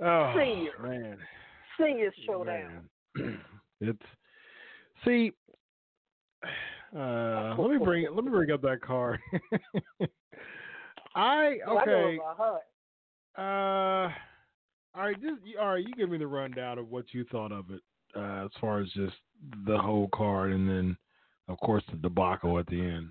[0.00, 0.72] Oh Senior.
[0.82, 1.18] man.
[1.78, 2.88] Senior Showdown.
[3.16, 3.40] Man.
[3.80, 4.02] It's
[5.04, 5.30] see
[6.96, 9.20] uh let me bring let me bring up that card.
[11.14, 12.18] I I okay.
[12.18, 12.60] about
[13.36, 14.06] her.
[14.06, 14.12] Uh
[14.94, 17.70] all right, just all right, you give me the rundown of what you thought of
[17.70, 17.80] it,
[18.16, 19.14] uh, as far as just
[19.66, 20.96] the whole card and then
[21.48, 23.08] of course the debacle at the end.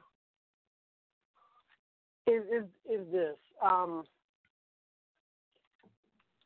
[2.28, 3.36] is is is this.
[3.64, 4.04] Um,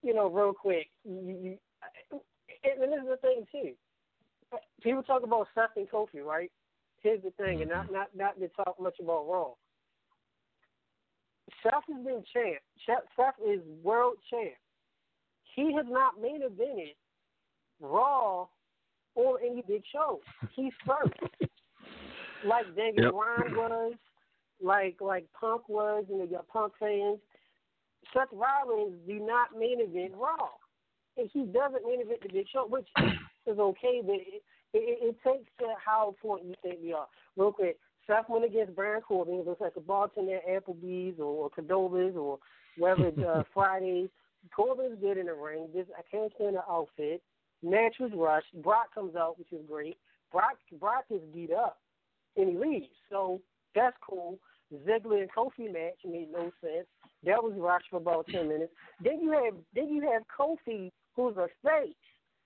[0.03, 1.57] you know, real quick, you, you,
[2.63, 3.71] and this is the thing too.
[4.81, 6.51] People talk about Seth and Kofi, right?
[7.01, 9.51] Here's the thing, and not not not to talk much about Raw.
[11.63, 12.61] Seth has been champ.
[12.85, 14.53] Seth Seth is world champ.
[15.55, 16.95] He has not main evented
[17.79, 18.47] Raw
[19.15, 20.19] or any big show.
[20.55, 21.13] He's first.
[22.45, 23.13] like David Yep.
[23.13, 23.93] Ryan was,
[24.61, 27.19] like like Punk was, and you got Punk fans.
[28.13, 30.49] Seth Rollins do not main event Raw,
[31.17, 32.87] and he doesn't main event the Big Show, which
[33.47, 37.07] is okay, but it, it, it takes to how important you think we are.
[37.37, 39.35] Real quick, Seth went against Baron Corbin.
[39.35, 42.39] It was like a bartender at Applebee's or, or Cadova's or
[42.77, 44.09] wherever uh, Fridays.
[44.55, 45.67] Corbin's good in the ring.
[45.73, 47.21] This I can't stand the outfit.
[47.63, 48.53] Match was rushed.
[48.63, 49.97] Brock comes out, which is great.
[50.31, 51.79] Brock Brock is beat up
[52.37, 52.87] and he leaves.
[53.09, 53.41] So
[53.75, 54.37] that's cool.
[54.87, 56.87] Ziggler and Kofi match made no sense.
[57.25, 58.71] That was rushed for about ten minutes.
[59.03, 61.93] Then you have then you have Kofi, who's a face.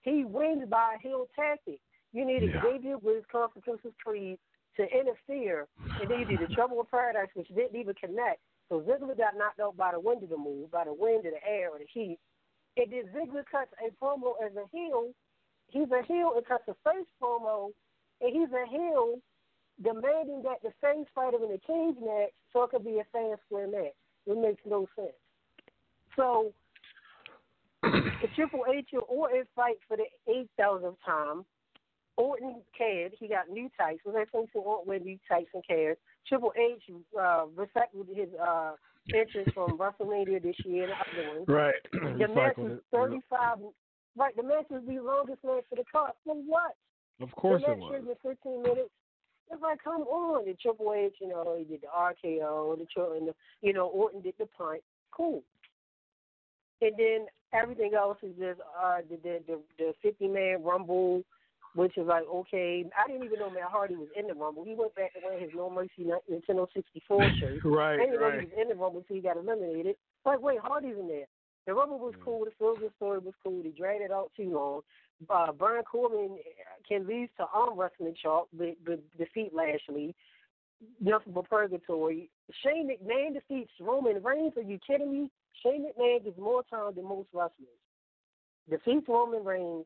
[0.02, 1.80] He wins by a heel tactic.
[2.14, 2.62] You needed Yeah.
[2.64, 4.38] Xavier Woods, Constance Creed
[4.78, 5.68] to interfere,
[6.02, 8.40] and then you did the Trouble with Paradise, which didn't even connect.
[8.70, 11.34] So Ziggler got knocked out by the wind of the move, by the wind of
[11.34, 12.18] the air or the heat.
[12.78, 15.12] And then Ziggler cuts a promo as a heel.
[15.68, 17.70] He's a heel and cuts a face promo,
[18.22, 19.20] and he's a heel
[19.84, 23.06] demanding that the face fight him in a cage match so it could be a
[23.12, 23.94] fan square match.
[24.26, 25.16] It makes no sense.
[26.16, 26.54] So
[27.84, 31.46] the Triple H or Orton fight for the eight thousandth time.
[32.18, 33.12] Orton cared.
[33.20, 34.00] He got new tights.
[34.06, 35.98] Was that Orton wear new tights and cared?
[36.28, 36.84] Triple H
[37.20, 38.74] uh, recycled his uh,
[39.14, 41.46] entrance from WrestleMania this year and other ones.
[41.48, 41.76] Right.
[42.20, 43.58] The match was 35.
[44.18, 46.14] Right, the match was the longest match for the card.
[46.24, 46.76] For what?
[47.20, 47.92] Of course the it match was.
[47.92, 48.90] should have been 15 minutes.
[49.52, 50.46] It's like, come on.
[50.46, 54.22] The Triple H, you know, he did the RKO, the, and the you know, Orton
[54.22, 54.82] did the punt.
[55.12, 55.44] Cool.
[56.82, 61.24] And then everything else is just uh, the, the, the, the 50 man Rumble,
[61.76, 62.86] which is like, okay.
[62.98, 64.64] I didn't even know Matt Hardy was in the Rumble.
[64.64, 67.66] He went back to wearing his No Mercy Nintendo 64 shirt.
[67.66, 69.96] Right, I didn't know he was in the Rumble until he got eliminated.
[70.26, 71.26] Like, wait, Hardy's in there.
[71.68, 72.46] The Rumble was cool.
[72.46, 73.62] The Silver story was cool.
[73.62, 74.82] They dragged it out too long.
[75.30, 76.38] Uh, Brian Corbin
[76.88, 80.16] can lead to arm wrestling chalk, but, but defeat Lashley.
[81.02, 82.30] Nothing but purgatory.
[82.64, 84.54] Shane McMahon defeats Roman Reigns.
[84.58, 85.32] Are you kidding me?
[85.64, 87.68] Shane McMahon gets more time than most wrestlers.
[88.70, 89.86] Defeats Roman Reigns,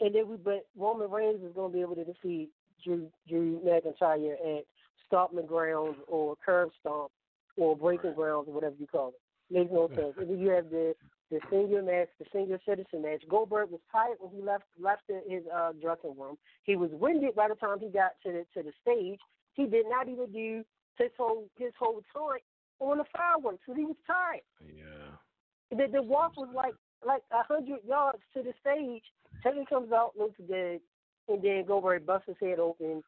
[0.00, 2.50] and then we but Roman Reigns is going to be able to defeat
[2.84, 4.64] Drew Drew McIntyre at
[5.06, 7.10] Stomping Grounds or Curb Stomp
[7.56, 9.20] or Breaking Grounds or whatever you call it.
[9.50, 10.14] Makes no sense.
[10.18, 10.94] And then you have the
[11.30, 13.22] the senior match, the senior citizen match.
[13.28, 16.38] Goldberg was tired when he left left the, his uh, dressing room.
[16.64, 19.18] He was winded by the time he got to the to the stage.
[19.54, 20.64] He did not even do
[20.98, 22.42] his whole his whole taunt
[22.80, 24.42] on the fireworks because he was tired.
[24.64, 25.76] Yeah.
[25.76, 26.74] The, the walk was like
[27.06, 29.02] like a hundred yards to the stage.
[29.42, 30.80] Taylor comes out, looks good,
[31.28, 33.02] and then Goldberg busts his head open,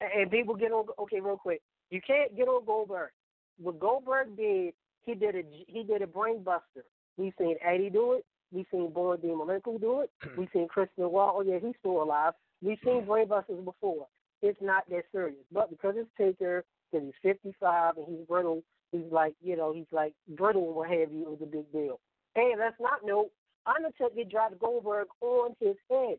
[0.00, 0.86] and, people get on.
[0.98, 3.10] Okay, real quick, you can't get on Goldberg.
[3.58, 6.84] What Goldberg did, he did a he did a brain buster.
[7.16, 8.24] We've seen Eddie do it.
[8.52, 9.28] We've seen Boyd D.
[9.28, 10.10] Malenko do it.
[10.38, 11.32] We've seen Chris Noir.
[11.34, 12.34] Oh yeah, he's still alive.
[12.62, 13.06] We've seen mm.
[13.06, 14.06] brain busters before.
[14.42, 18.62] It's not that serious, but because it's Taker, because he's 55 and he's brittle,
[18.92, 21.22] he's like you know he's like brittle and what have you.
[21.22, 22.00] It was a big deal.
[22.36, 23.30] Hey, let's not know
[23.66, 26.18] Undertaker dropped Goldberg on his head.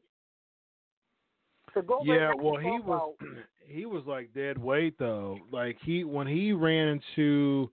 [1.73, 3.27] So Goldberg Yeah, well, he was out.
[3.67, 5.37] he was like dead weight though.
[5.51, 7.69] Like he when he ran into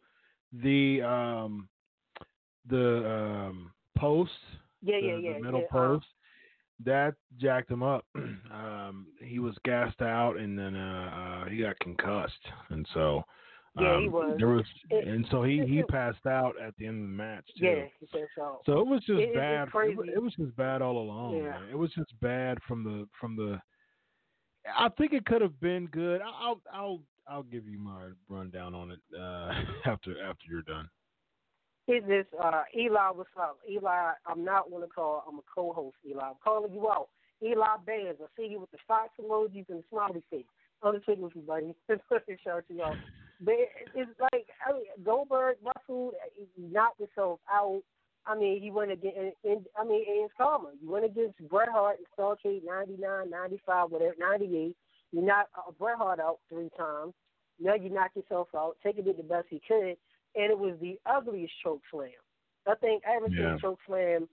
[0.53, 1.69] the um
[2.69, 4.31] the um post,
[4.83, 5.33] Yeah, the, yeah, yeah.
[5.39, 5.99] the middle yeah, uh,
[6.85, 8.05] that jacked him up.
[8.15, 12.33] um he was gassed out and then uh, uh he got concussed
[12.69, 13.25] and so
[13.79, 14.37] Yeah, he um, was.
[14.39, 17.45] There was It- and so he he passed out at the end of the match
[17.59, 17.65] too.
[17.67, 18.61] yeah, he said so.
[18.67, 19.69] So it was just It- bad.
[19.69, 19.97] It, crazy.
[19.97, 21.37] wa- it was just bad all along.
[21.37, 21.51] Yeah.
[21.59, 21.69] Man.
[21.71, 23.61] It was just bad from the from the.
[24.77, 26.21] I think it could have been good.
[26.23, 29.53] I- I'll I'll I'll give you my rundown on it uh,
[29.91, 30.89] after after you're done.
[31.87, 33.11] Here's this uh, Eli.
[33.11, 34.13] What's up, Eli?
[34.27, 35.25] I'm not to call.
[35.29, 35.97] I'm a co-host.
[36.09, 37.09] Eli, I'm calling you out.
[37.43, 38.17] Eli Bears.
[38.23, 40.47] I see you with the fox emojis and the smiley face.
[40.83, 41.75] Undertaker with you, buddy.
[41.89, 42.01] Shout
[42.49, 42.95] out to y'all.
[43.45, 43.55] But
[43.95, 47.83] it's like I mean, Goldberg, Russell, he knocked himself out.
[48.27, 49.17] I mean, he went against.
[49.19, 50.71] And, and, I mean, it's karma.
[50.81, 54.77] You went against Bret Hart in Starcade '99, '95, whatever, '98.
[55.13, 57.13] You knocked uh, Bret Hart out three times.
[57.61, 58.77] Now you knocked yourself out.
[58.83, 59.97] Taker did the best he could,
[60.35, 62.11] and it was the ugliest choke slam.
[62.67, 63.53] I think I ever Yeah.
[63.53, 64.29] seen choke slam.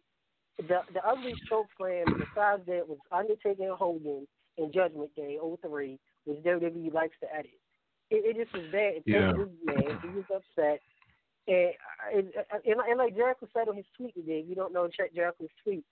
[0.58, 4.28] The the ugliest choke slam besides that was Undertaker and Hogan
[4.58, 7.60] in Judgment Day '03, which WWE likes to edit.
[8.12, 8.96] It, it just was bad.
[8.96, 9.32] And Yeah.
[9.32, 10.00] Taker was mad.
[10.04, 10.82] He was upset.
[11.48, 14.56] And, uh, and, uh, and, and like Jericho said on his tweet today, if you
[14.56, 15.84] don't know, check Jericho's tweet.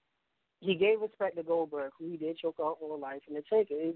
[0.60, 3.74] He gave respect to Goldberg, who he did choke out all life, and the Taker.
[3.74, 3.96] It,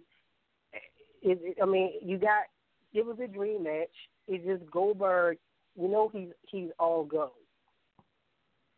[1.21, 2.45] it, it, I mean, you got
[2.93, 3.89] it was a dream match.
[4.27, 5.37] It's just Goldberg.
[5.75, 7.31] You know he's he's all go,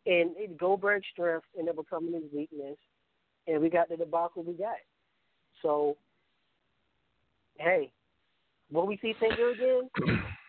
[0.06, 2.78] and it, Goldberg's strength and it becoming his weakness,
[3.48, 4.78] and we got the debacle we got.
[5.62, 5.98] So,
[7.58, 7.92] hey,
[8.76, 9.90] will we see Taker again?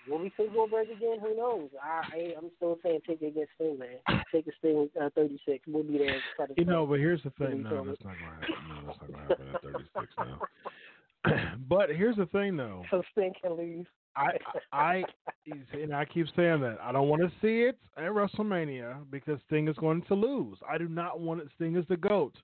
[0.09, 1.19] Will we see Goldberg again?
[1.20, 1.69] Who knows?
[1.82, 4.23] I, I I'm still saying Taker against Sting, man.
[4.32, 5.65] Taker Sting uh, 36.
[5.66, 6.20] We'll be there.
[6.57, 7.62] You know, but here's the thing.
[7.62, 8.69] No, that's not going to happen.
[8.69, 11.55] No, that's not going to happen at 36 now.
[11.69, 12.85] but here's the thing, though.
[12.90, 13.86] so Sting can lose.
[14.16, 14.31] I
[14.73, 15.05] I
[15.73, 19.69] and I keep saying that I don't want to see it at WrestleMania because Sting
[19.69, 20.59] is going to lose.
[20.69, 21.48] I do not want it.
[21.57, 22.35] Sting is the goat.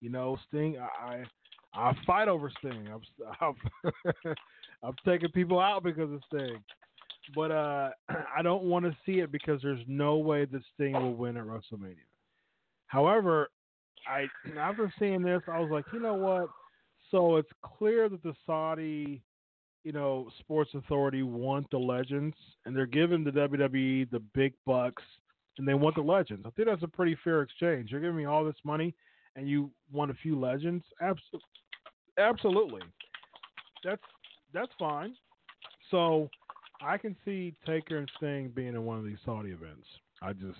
[0.00, 0.78] You know, Sting.
[0.78, 1.24] I
[1.74, 2.88] I, I fight over Sting.
[3.40, 3.54] I've
[4.82, 6.62] I've, I've people out because of Sting,
[7.34, 7.90] but uh,
[8.36, 11.44] I don't want to see it because there's no way that Sting will win at
[11.44, 11.96] WrestleMania.
[12.86, 13.50] However,
[14.08, 14.26] I
[14.58, 16.48] after seeing this, I was like, you know what?
[17.10, 19.22] So it's clear that the Saudi
[19.84, 22.36] you know, Sports Authority want the legends,
[22.66, 25.02] and they're giving the WWE the big bucks
[25.58, 26.44] and they want the legends.
[26.46, 27.90] I think that's a pretty fair exchange.
[27.90, 28.94] You're giving me all this money,
[29.36, 30.84] and you want a few legends.
[31.00, 31.40] Absolutely,
[32.18, 32.80] absolutely.
[33.84, 34.02] That's
[34.52, 35.14] that's fine.
[35.90, 36.28] So
[36.80, 39.86] I can see Taker and Sting being in one of these Saudi events.
[40.22, 40.58] I just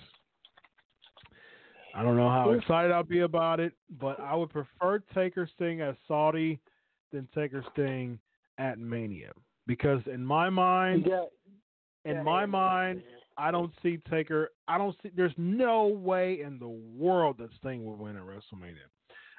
[1.95, 5.81] I don't know how excited I'll be about it, but I would prefer Taker Sting
[5.81, 6.61] at Saudi
[7.13, 8.19] than Taker Sting
[8.59, 9.33] at Mania
[9.67, 11.25] because in my mind, Yeah.
[12.05, 13.03] in Yeah, my yeah, mind.
[13.37, 14.51] I don't see Taker.
[14.69, 15.09] I don't see.
[15.15, 18.89] There's no way in the world that Sting will win at WrestleMania.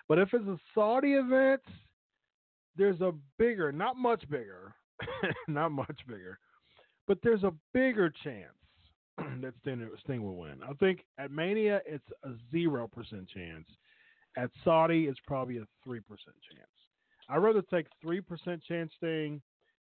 [0.07, 1.61] But if it's a Saudi event,
[2.75, 4.73] there's a bigger, not much bigger,
[5.47, 6.39] not much bigger,
[7.07, 8.53] but there's a bigger chance
[9.41, 10.59] that Sting, Sting will win.
[10.67, 13.65] I think at Mania it's a zero percent chance.
[14.37, 16.69] At Saudi, it's probably a three percent chance.
[17.29, 19.41] I'd rather take three percent chance Sting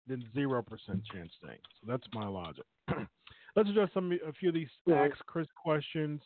[0.06, 1.58] than zero percent chance Sting.
[1.80, 2.64] So that's my logic.
[3.56, 4.68] Let's address some a few of these.
[4.92, 6.20] Ask Chris questions.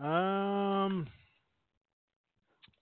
[0.00, 1.06] Um,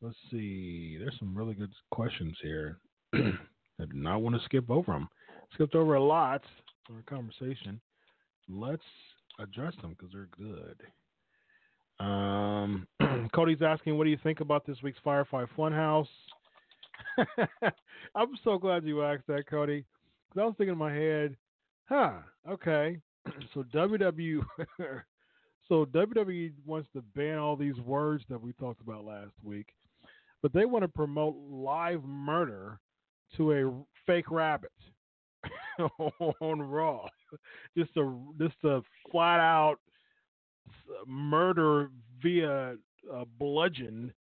[0.02, 0.96] let's see.
[0.98, 2.78] There's some really good questions here.
[3.14, 3.18] I
[3.78, 5.08] do not want to skip over them.
[5.54, 6.42] Skipped over a lot
[6.88, 7.80] in our conversation.
[8.48, 8.82] Let's
[9.38, 10.76] address them because they're good.
[12.04, 12.86] Um,
[13.34, 16.08] Cody's asking, "What do you think about this week's Firefly Funhouse?"
[18.14, 19.84] I'm so glad you asked that, Cody,
[20.28, 21.36] because I was thinking in my head,
[21.84, 22.14] "Huh,
[22.48, 22.98] okay."
[23.54, 24.42] so WWE,
[25.68, 29.68] so WWE wants to ban all these words that we talked about last week,
[30.42, 32.78] but they want to promote live murder
[33.36, 34.72] to a fake rabbit
[36.40, 37.06] on Raw.
[37.76, 39.78] Just a just a flat out
[41.06, 41.90] murder
[42.22, 42.76] via
[43.12, 44.12] uh, bludgeon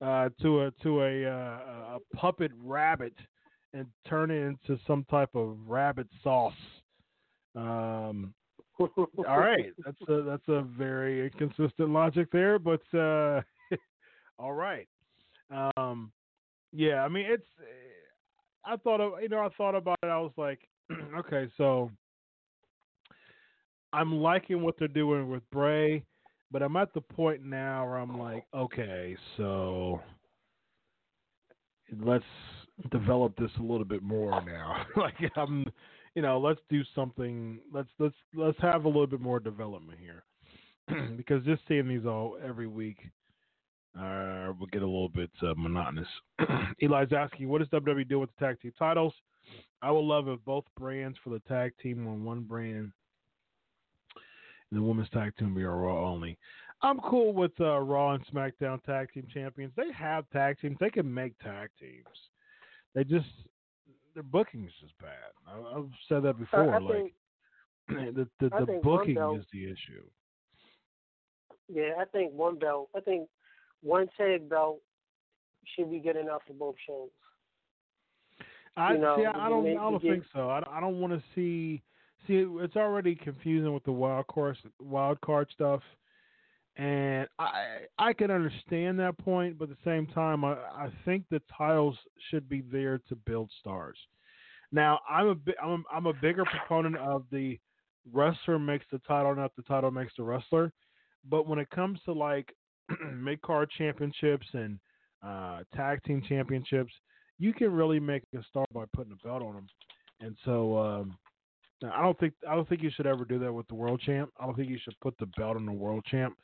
[0.00, 3.14] uh, to a to a, uh, a puppet rabbit
[3.72, 6.52] and turn it into some type of rabbit sauce.
[7.54, 8.34] Um,
[8.80, 13.40] all right, that's a that's a very inconsistent logic there, but uh,
[14.38, 14.88] all right.
[15.50, 16.12] Um,
[16.72, 17.46] yeah, I mean it's.
[18.64, 20.06] I thought of you know I thought about it.
[20.06, 20.60] I was like,
[21.18, 21.90] okay, so
[23.92, 26.04] I'm liking what they're doing with Bray,
[26.50, 30.00] but I'm at the point now where I'm like, okay, so
[32.00, 32.24] let's
[32.90, 34.84] develop this a little bit more now.
[34.96, 35.64] like I'm,
[36.14, 37.60] you know, let's do something.
[37.72, 40.24] Let's let's let's have a little bit more development here,
[41.16, 42.98] because just seeing these all every week
[43.98, 46.08] uh, will get a little bit uh, monotonous.
[46.80, 49.14] Eli's asking, what does WWE do with the tag team titles?
[49.82, 52.92] I would love if both brands for the tag team on one brand.
[54.70, 56.36] And the women's tag team be a Raw only.
[56.82, 59.72] I'm cool with uh, Raw and SmackDown tag team champions.
[59.76, 60.76] They have tag teams.
[60.80, 62.04] They can make tag teams.
[62.94, 63.26] They just
[64.14, 65.10] their booking is just bad.
[65.46, 66.74] I, I've said that before.
[66.74, 67.12] I like think,
[67.88, 70.02] the the, the booking belt- is the issue.
[71.72, 72.88] yeah, I think one belt.
[72.96, 73.28] I think
[73.82, 74.80] one tag belt
[75.74, 77.10] should be good enough for both shows.
[78.76, 79.24] I you know, see.
[79.24, 79.64] I, I don't.
[79.66, 80.50] you I don't get- think so.
[80.50, 81.82] I, I don't want to see.
[82.26, 85.80] See, it's already confusing with the wild card wild card stuff,
[86.76, 91.24] and I I can understand that point, but at the same time, I I think
[91.30, 91.96] the titles
[92.30, 93.98] should be there to build stars.
[94.72, 97.58] Now, I'm a I'm a, I'm a bigger proponent of the
[98.12, 100.72] wrestler makes the title, not the title makes the wrestler.
[101.28, 102.52] But when it comes to like
[103.14, 104.78] mid card championships and
[105.24, 106.92] uh, tag team championships,
[107.38, 109.66] you can really make a star by putting a belt on them.
[110.20, 111.16] And so um,
[111.84, 114.30] I don't think I don't think you should ever do that with the world champ.
[114.40, 116.36] I don't think you should put the belt on the world champ.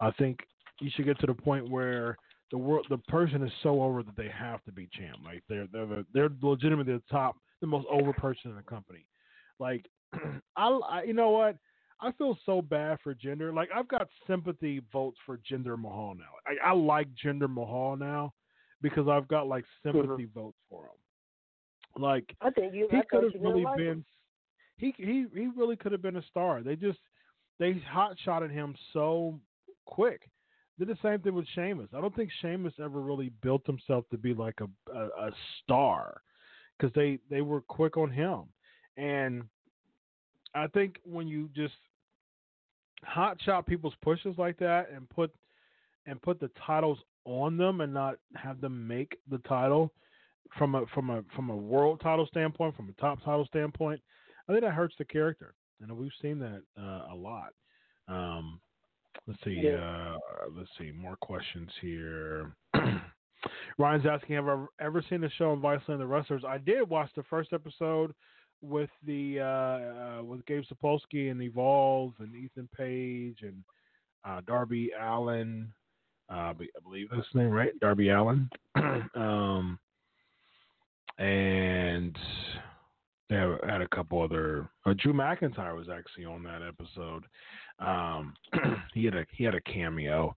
[0.00, 0.40] I think
[0.80, 2.16] you should get to the point where
[2.50, 5.18] the world the person is so over that they have to be champ.
[5.24, 9.06] Like they're they're the, they're legitimately the top, the most over person in the company.
[9.60, 9.86] Like
[10.56, 11.56] I, I you know what.
[12.02, 13.54] I feel so bad for Jinder.
[13.54, 16.24] Like I've got sympathy votes for Jinder Mahal now.
[16.46, 18.32] I, I like Jinder Mahal now
[18.82, 20.38] because I've got like sympathy mm-hmm.
[20.38, 22.02] votes for him.
[22.02, 22.88] Like I think you.
[22.90, 23.86] he could have really like been.
[23.86, 24.04] him.
[24.76, 26.62] He he he really could have been a star.
[26.62, 26.98] They just
[27.58, 29.38] they hot shotted him so
[29.86, 30.22] quick.
[30.78, 31.90] Did the same thing with Sheamus.
[31.94, 35.30] I don't think Sheamus ever really built himself to be like a a, a
[35.62, 36.20] star
[36.76, 38.44] because they they were quick on him.
[38.96, 39.44] And
[40.54, 41.74] I think when you just
[43.04, 45.32] hot shot people's pushes like that and put
[46.06, 49.92] and put the titles on them and not have them make the title
[50.58, 54.00] from a from a from a world title standpoint, from a top title standpoint,
[54.48, 57.52] I think that hurts the character, and we've seen that uh, a lot.
[58.08, 58.60] Um,
[59.26, 60.14] let's see, Yeah.
[60.14, 60.18] uh,
[60.56, 62.54] let's see more questions here.
[63.78, 66.44] Ryan's asking, have I ever, ever seen the show on Viceland the Wrestlers?
[66.46, 68.12] I did watch the first episode
[68.62, 73.62] with the uh, uh, with Gabe Sapolsky and Evolve and Ethan Page and
[74.24, 75.68] uh, Darby Allin.
[76.30, 77.78] Uh, I believe that's his name, right?
[77.80, 78.48] Darby Allin.
[79.14, 79.78] um,
[81.18, 82.16] and
[83.28, 84.68] they had a couple other.
[84.86, 87.24] Uh, Drew McIntyre was actually on that episode.
[87.78, 88.34] Um,
[88.94, 90.36] he had a he had a cameo.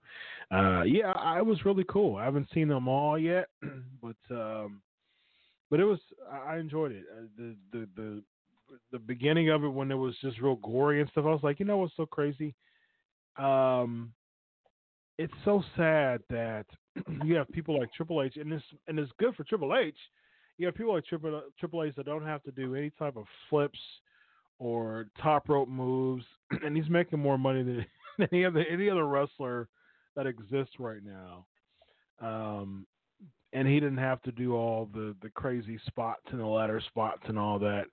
[0.51, 2.17] Uh, yeah, I was really cool.
[2.17, 3.47] I haven't seen them all yet,
[4.01, 4.81] but um,
[5.69, 5.99] but it was
[6.47, 7.03] I enjoyed it.
[7.11, 8.23] Uh, the the the
[8.91, 11.25] the beginning of it when it was just real gory and stuff.
[11.25, 12.55] I was like, you know what's so crazy?
[13.37, 14.13] Um,
[15.17, 16.65] it's so sad that
[17.23, 19.95] you have people like Triple H, and this and it's good for Triple H
[20.57, 23.25] you have people like Triple Triple H that don't have to do any type of
[23.49, 23.79] flips
[24.57, 26.23] or top rope moves,
[26.63, 27.85] and he's making more money than
[28.31, 29.67] any other any other wrestler
[30.15, 31.45] that exists right now.
[32.21, 32.85] Um,
[33.53, 37.21] and he didn't have to do all the the crazy spots and the ladder spots
[37.27, 37.85] and all that.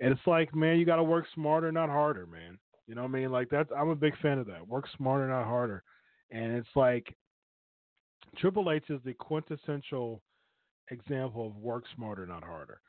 [0.00, 2.58] And it's like, man, you got to work smarter, not harder, man.
[2.86, 3.30] You know what I mean?
[3.30, 4.66] Like that's I'm a big fan of that.
[4.66, 5.82] Work smarter, not harder.
[6.30, 7.14] And it's like
[8.36, 10.22] Triple H is the quintessential
[10.90, 12.80] example of work smarter, not harder.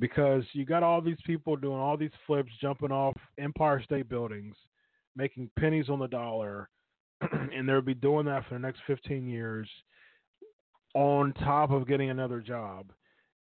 [0.00, 4.54] Because you got all these people doing all these flips, jumping off Empire State buildings,
[5.16, 6.68] making pennies on the dollar,
[7.52, 9.68] and they'll be doing that for the next 15 years
[10.98, 12.90] on top of getting another job.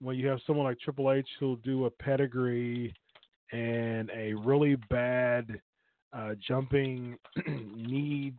[0.02, 2.94] When you have someone like Triple H who'll do a pedigree
[3.54, 5.62] and a really bad
[6.12, 7.18] uh, jumping
[7.48, 8.34] knee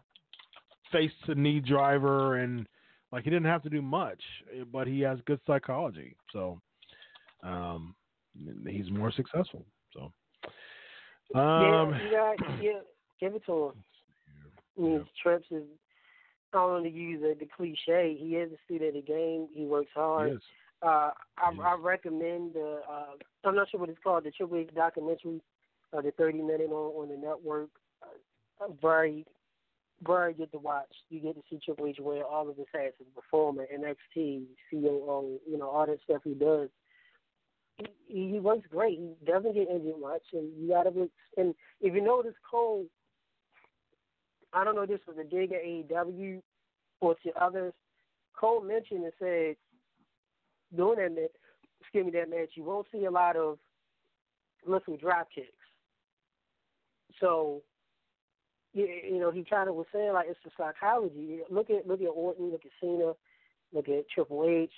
[0.93, 2.66] face to knee driver and
[3.10, 4.20] like he didn't have to do much,
[4.55, 6.60] eh, but he has good psychology, so
[7.43, 7.94] um,
[8.66, 9.64] he's more successful.
[9.94, 10.12] So
[11.35, 12.80] um, yeah, you got, yeah,
[13.18, 13.72] give it to him.
[14.80, 14.98] Yeah.
[15.20, 15.64] Trips is
[16.53, 18.16] Don't to use the, the cliche.
[18.19, 19.49] He is a student of the game.
[19.53, 20.33] He works hard.
[20.33, 20.41] Yes.
[20.83, 21.61] Uh, I, yes.
[21.62, 22.81] I recommend the.
[22.91, 23.05] Uh,
[23.45, 24.25] I'm not sure what it's called.
[24.25, 25.43] The Triple H documentary,
[25.93, 27.70] uh, the 30 minute on on the network.
[28.03, 29.27] Uh, very
[30.03, 30.95] Bird get to watch.
[31.11, 34.45] You get to see Triple H wear all of his hats as a performer, NXT,
[34.70, 36.69] COO, you know, all that stuff he does.
[38.07, 38.99] He, he works great.
[38.99, 41.11] He doesn't get injured much, and you got to.
[41.37, 42.87] And if you notice, Cole,
[44.53, 46.43] I don't know if this was a dig at AEW
[47.01, 47.73] or to others.
[48.39, 49.57] Cole mentioned and said
[50.75, 51.31] during that
[51.81, 53.59] excuse me, that match, you won't see a lot of
[54.66, 55.49] little drop kicks.
[57.20, 57.62] So
[58.75, 61.41] you know, he kind of was saying like it's the psychology.
[61.51, 63.12] Look at look at Orton, look at Cena,
[63.73, 64.70] look at Triple H.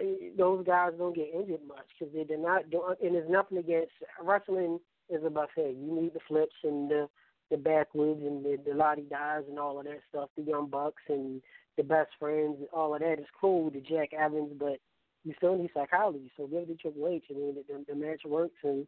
[0.00, 2.82] Eh, those guys don't get injured much because they did not do.
[3.02, 3.92] And there's nothing against
[4.22, 4.78] wrestling.
[5.10, 7.08] Is about hey, you need the flips and the
[7.50, 10.28] the backwoods and the, the lottie dies and all of that stuff.
[10.36, 11.40] The young bucks and
[11.76, 13.70] the best friends, all of that is cool.
[13.70, 14.78] The Jack Evans, but
[15.24, 16.30] you still need psychology.
[16.36, 17.24] So give it to Triple H.
[17.30, 18.86] I mean, the, the match works and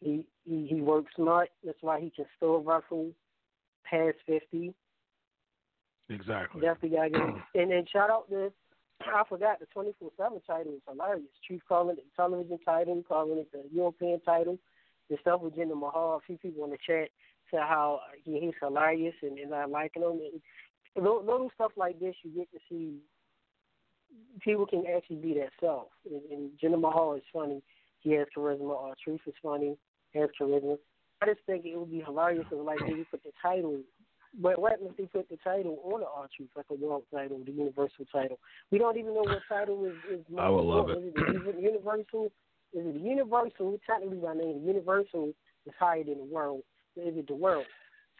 [0.00, 1.50] he he he works smart.
[1.64, 3.10] That's why he can still wrestle
[3.88, 4.74] past fifty.
[6.08, 6.60] Exactly.
[6.60, 8.52] Definitely got to get and then shout out to
[9.00, 11.26] I forgot the twenty four seven title is hilarious.
[11.46, 14.58] Chief calling it the television title, calling it the European title.
[15.10, 17.08] The stuff with Jinder Mahal, a few people in the chat
[17.52, 20.18] said how he, he's hilarious and, and I liking him.
[20.96, 22.98] And little, little stuff like this, you get to see
[24.40, 25.88] people can actually be their self.
[26.10, 27.62] And, and Jinder Mahal is funny.
[28.00, 28.76] He has charisma.
[28.76, 29.76] R-Truth is funny.
[30.14, 30.78] Has charisma.
[31.22, 33.80] I just think it would be hilarious if like they put the title.
[34.40, 37.52] But what if they put the title on the R-Truth, like a world title, the
[37.52, 38.38] universal title?
[38.70, 39.92] We don't even know what title is.
[40.10, 40.98] is I would love it.
[40.98, 41.36] Is, it.
[41.36, 42.26] is it universal?
[42.72, 43.78] Is it universal?
[43.86, 45.32] Technically, by name, universal
[45.66, 46.62] is higher than the world.
[46.96, 47.64] It the world?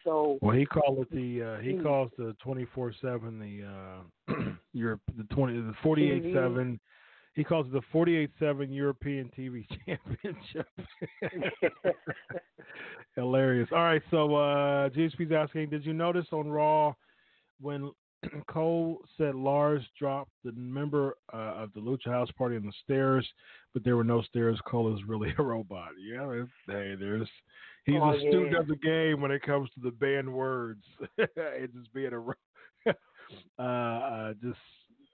[0.03, 1.83] So well, he called it the uh, he hmm.
[1.83, 4.33] calls the twenty four seven the uh,
[4.73, 6.79] Europe the twenty the forty eight seven
[7.35, 10.67] he calls it the 48-7 European TV Championship.
[13.15, 13.69] Hilarious.
[13.71, 16.93] All right, so uh, GHP's asking, did you notice on Raw
[17.59, 17.91] when
[18.47, 23.27] Cole said Lars dropped the member uh, of the Lucha House Party on the stairs,
[23.73, 24.59] but there were no stairs.
[24.67, 25.89] Cole is really a robot.
[25.99, 27.29] Yeah, hey, there's
[27.85, 28.59] he's oh, a student yeah.
[28.59, 30.83] of the game when it comes to the banned words
[31.17, 32.89] and just being a
[33.59, 34.57] uh, uh, just.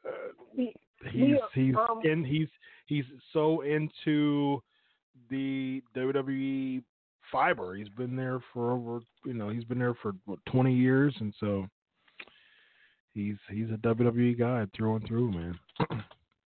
[0.07, 0.63] Uh,
[1.11, 2.47] he's he's um, in he's
[2.85, 4.61] he's so into
[5.29, 6.83] the WWE
[7.31, 7.75] fiber.
[7.75, 11.33] He's been there for over you know he's been there for what, twenty years, and
[11.39, 11.67] so
[13.13, 15.59] he's he's a WWE guy through and through, man.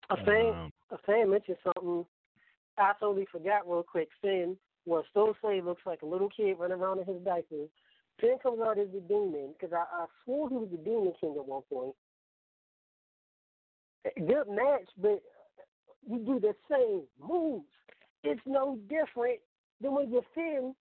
[0.10, 2.06] A fan um, a fan mentioned something
[2.78, 4.10] I totally forgot real quick.
[4.22, 7.70] Finn, well, Stone Slave looks like a little kid running around in his diapers.
[8.20, 11.36] Finn comes out as the demon because I, I swore he was the demon king
[11.38, 11.96] at one point
[14.20, 15.22] good match, but
[16.08, 17.66] you do the same moves.
[18.24, 19.40] It's no different
[19.82, 20.74] than when you're thin,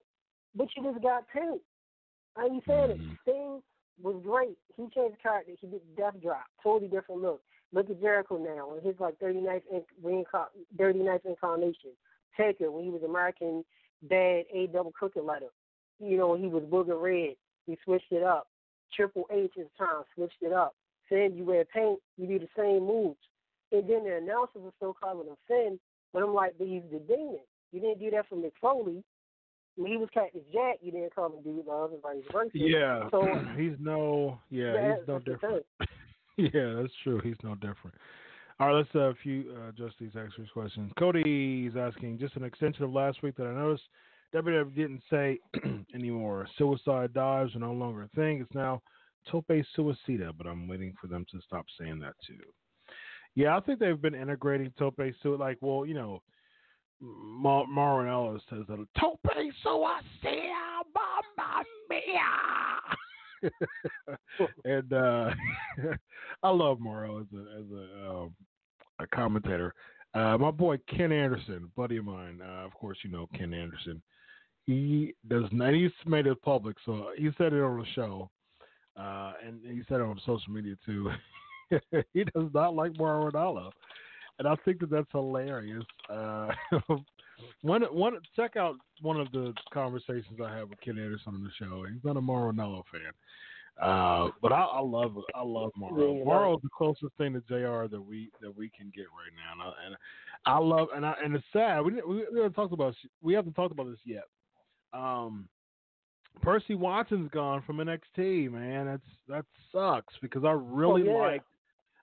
[0.55, 1.61] but you just got pinned.
[2.37, 3.01] I ain't saying it.
[3.01, 3.12] Mm-hmm.
[3.23, 3.62] Sting
[4.03, 4.57] was great.
[4.77, 5.53] He changed character.
[5.61, 7.43] He did Death Drop, totally different look.
[7.73, 9.62] Look at Jericho now and his like 39th
[10.05, 11.91] reincar- 39th incarnation.
[12.37, 13.65] Taker when he was American
[14.03, 15.49] Bad A double crooked letter.
[15.99, 17.37] You know he was Booger Red.
[17.66, 18.49] He switched it up.
[18.95, 20.74] Triple H this time switched it up.
[21.09, 23.19] Finn, you wear paint, you do the same moves.
[23.70, 25.79] And then the announcers are still calling him Finn,
[26.12, 27.41] but I'm like, but he's the demon.
[27.73, 29.03] You didn't do that for Mick Foley.
[29.77, 32.51] When he was Cactus Jack, you didn't call him Dude Love and vice versa.
[32.53, 33.09] Yeah.
[33.11, 33.27] So
[33.57, 34.39] he's no.
[34.51, 35.65] Yeah, yeah, he's no different.
[36.37, 37.20] yeah, that's true.
[37.24, 37.95] He's no different.
[38.63, 40.93] All right, let's uh, a few uh, address these extra questions.
[40.97, 43.83] Cody's asking just an extension of last week that I noticed.
[44.33, 45.41] WWE didn't say
[45.97, 46.47] anymore.
[46.57, 48.41] Suicide dives are no longer a thing.
[48.41, 48.81] It's now
[49.29, 52.39] tope suicida, but I'm waiting for them to stop saying that too.
[53.35, 55.41] Yeah, I think they've been integrating tope suicida.
[55.41, 56.23] Like, well, you know,
[57.01, 60.39] Mauro Ranallo says that tope suicida,
[60.95, 62.23] mamma mia.
[64.65, 65.31] and uh,
[66.45, 68.35] I love Mauro as a as a um,
[68.98, 69.74] a commentator.
[70.14, 74.02] Uh, my boy Ken Anderson, buddy of mine, uh, of course you know Ken Anderson.
[74.66, 75.74] He does not.
[75.74, 78.31] He's made it public, so he said it on the show,
[78.97, 81.10] uh, and he said it on social media too.
[82.12, 83.70] he does not like Mauro Ranallo,
[84.39, 85.85] and I think that that's hilarious.
[86.09, 86.48] Uh,
[87.62, 91.51] one one check out one of the conversations I had with Ken Anderson on the
[91.59, 91.85] show.
[91.90, 93.12] He's not a Mauro Ranallo fan.
[93.81, 96.24] Uh, but I, I love I love Mauro.
[96.24, 97.89] Mauro is the closest thing to Jr.
[97.90, 99.97] that we that we can get right now, and I, and
[100.47, 103.55] I love and I and it's sad we we, we haven't talked about we haven't
[103.55, 104.24] talked about this yet.
[104.93, 105.49] Um,
[106.43, 108.86] Percy Watson's gone from NXT, man.
[108.86, 111.32] That's that sucks because I really Oh, yeah.
[111.32, 111.43] like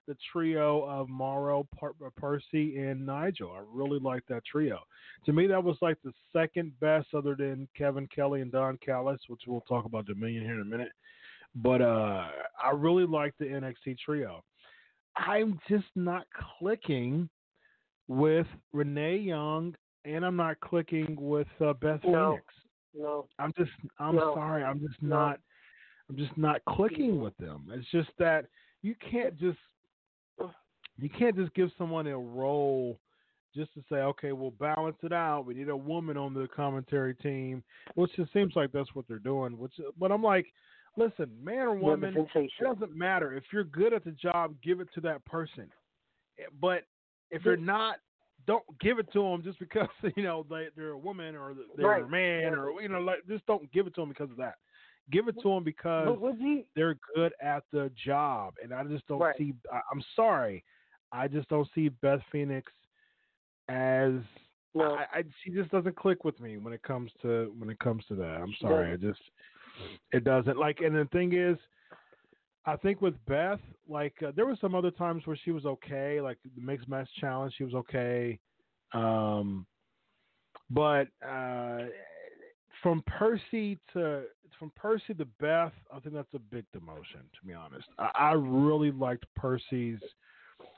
[0.08, 3.52] the trio of Mauro, per- Percy, and Nigel.
[3.52, 4.80] I really like that trio.
[5.26, 9.20] To me, that was like the second best, other than Kevin Kelly and Don Callis,
[9.28, 10.90] which we'll talk about Dominion here in a minute.
[11.54, 12.28] But uh,
[12.62, 14.44] I really like the NXT trio.
[15.16, 16.26] I'm just not
[16.58, 17.28] clicking
[18.08, 19.74] with Renee Young,
[20.04, 22.30] and I'm not clicking with uh, Beth No.
[22.30, 22.44] Phoenix.
[22.94, 23.28] No.
[23.38, 24.34] I'm just, I'm No.
[24.34, 25.16] sorry, I'm just No.
[25.16, 25.40] not,
[26.08, 27.68] I'm just not clicking with them.
[27.72, 28.46] It's just that
[28.82, 29.58] you can't just,
[30.98, 32.98] you can't just give someone a role
[33.54, 35.44] just to say, okay, we'll balance it out.
[35.44, 37.62] We need a woman on the commentary team,
[37.94, 39.58] which it seems like that's what they're doing.
[39.58, 40.46] Which, but I'm like,
[40.96, 43.32] listen, man or woman, it doesn't matter.
[43.34, 45.70] If you're good at the job, give it to that person.
[46.38, 46.84] Eh, But
[47.30, 47.96] if you're not,
[48.46, 51.86] don't give it to them just because you know they, they're a woman or they're
[51.86, 52.04] Right.
[52.04, 54.54] a man or you know like just don't give it to them because of that.
[55.10, 56.64] Give it to them because you?
[56.76, 59.36] they're good at the job, and I just don't Right.
[59.36, 59.54] see.
[59.72, 60.64] I, I'm sorry,
[61.12, 62.70] I just don't see Beth Phoenix
[63.68, 64.12] as.
[64.72, 64.94] No.
[64.94, 68.04] I, I, she just doesn't click with me when it comes to when it comes
[68.06, 68.40] to that.
[68.40, 69.20] I'm sorry, I just
[70.12, 70.58] it doesn't.
[70.58, 71.56] Like, and the thing is,
[72.66, 76.20] I think with Beth, like uh, there were some other times where she was okay,
[76.20, 78.38] like the mixed match challenge, she was okay.
[78.92, 79.66] Um,
[80.70, 81.86] but uh,
[82.82, 84.24] from Percy to
[84.58, 87.22] from Percy to Beth, I think that's a big demotion.
[87.40, 89.98] To be honest, I, I really liked Percy's.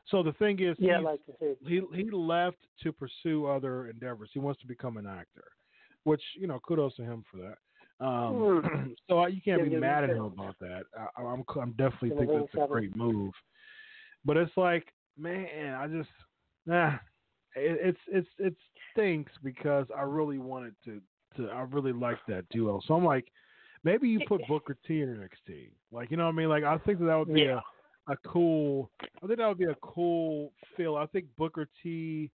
[0.09, 1.21] So the thing is, Yeah, like
[1.67, 4.31] he he left to pursue other endeavors.
[4.33, 5.45] He wants to become an actor,
[6.05, 7.57] which you know, kudos to him for that.
[8.03, 8.93] Um, Hmm.
[9.09, 10.83] so you can't be mad at him about that.
[10.99, 13.33] I, I'm I'm definitely think that's a great move.
[14.25, 16.11] But it's like, man, I just
[16.67, 16.95] nah.
[17.55, 18.55] It, it's it's it
[18.91, 21.01] stinks because I really wanted to
[21.37, 22.81] to I really like that duo.
[22.87, 23.27] So I'm like,
[23.85, 25.71] maybe you put Booker T in NXT.
[25.93, 26.49] Like you know what I mean?
[26.49, 27.61] Like I think that, that would be Yeah.
[28.09, 28.91] a a cool.
[29.23, 30.97] I think that would be a cool feel.
[30.97, 32.31] I think Booker T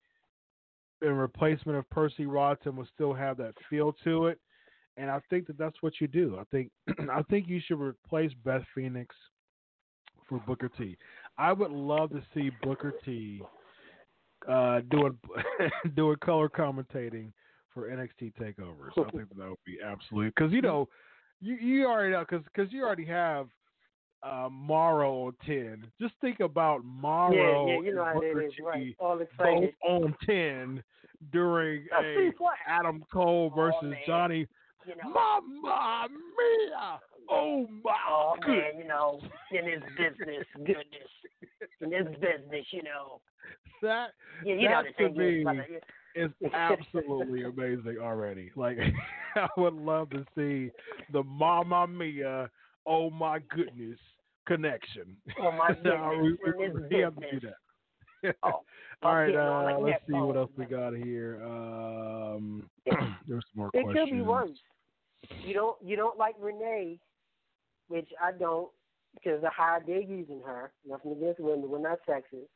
[1.02, 4.40] in replacement of Percy Watson will still have that feel to it,
[4.98, 6.38] and I think that that's what you do.
[6.40, 6.72] I think
[7.12, 9.16] I think you should replace Beth Phoenix
[10.28, 10.98] for Booker T.
[11.38, 13.42] I would love to see Booker T
[14.48, 15.18] uh, doing
[15.96, 17.32] doing color commentating
[17.74, 18.92] for NXT takeovers.
[18.98, 20.88] I think that, would be absolutely because you know
[21.42, 23.48] you you already know because because you already have
[24.24, 25.86] uh, Mauro on ten.
[26.02, 28.96] Just think about Mauro Yeah, yeah, you know and Booker is, T right?
[29.38, 30.84] Both on ten
[31.32, 32.32] during a?
[32.68, 33.98] Adam Cole versus man.
[34.08, 34.48] Johnny.
[34.88, 35.10] You know.
[35.14, 37.00] Mamma mia!
[37.30, 38.64] Oh my Oh goodness!
[38.74, 39.20] man, you know,
[39.52, 41.12] in this business, goodness,
[41.82, 43.20] in this business, you know,
[43.82, 44.10] That
[44.44, 45.46] yeah, you That the to me
[46.16, 48.52] is, absolutely amazing already.
[48.56, 48.78] Like
[49.36, 50.72] I would love to see
[51.12, 52.50] the Mamma Mia,
[52.86, 53.98] oh my goodness
[54.48, 55.18] connection.
[55.42, 58.36] Oh my No, we, goodness, in we- we have to do that.
[58.44, 58.62] Oh,
[59.04, 61.42] All right, uh, like let's see what else we got here.
[61.44, 62.70] Um,
[63.28, 64.10] there's some more It questions.
[64.10, 64.50] could be worse.
[65.44, 67.00] You don't, you don't like Renee
[67.88, 68.70] which I don't
[69.14, 70.72] because of how they're using her.
[70.88, 72.48] Nothing against women, we're not sexist.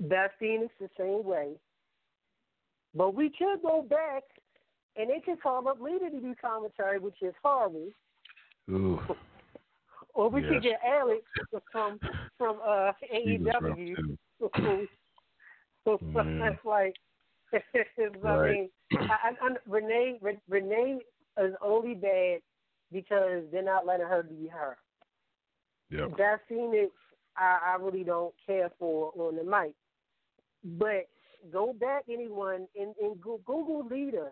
[0.00, 1.52] Beth Phoenix the same way.
[2.94, 4.22] But we could go back
[4.96, 7.88] and they could call up Lita to do commentary, which is horrible.
[8.70, 9.00] Ooh.
[10.14, 10.50] or we Yes.
[10.52, 11.22] could get Alex
[11.70, 12.00] from
[12.38, 13.76] from uh He was rough,
[14.54, 14.88] AEW.
[15.84, 16.22] so Yeah.
[16.38, 16.96] that's like
[17.54, 17.58] I
[18.20, 18.50] Right.
[18.50, 20.18] mean, I, I, I, Renee
[20.48, 21.00] Renee
[21.38, 22.40] is only bad
[22.92, 24.76] because they're not letting her be her.
[25.90, 26.16] Yep.
[26.18, 26.92] That Phoenix,
[27.36, 29.74] I, I really don't care for on the mic.
[30.78, 31.08] But
[31.52, 34.28] go back, anyone, and, and Google Lita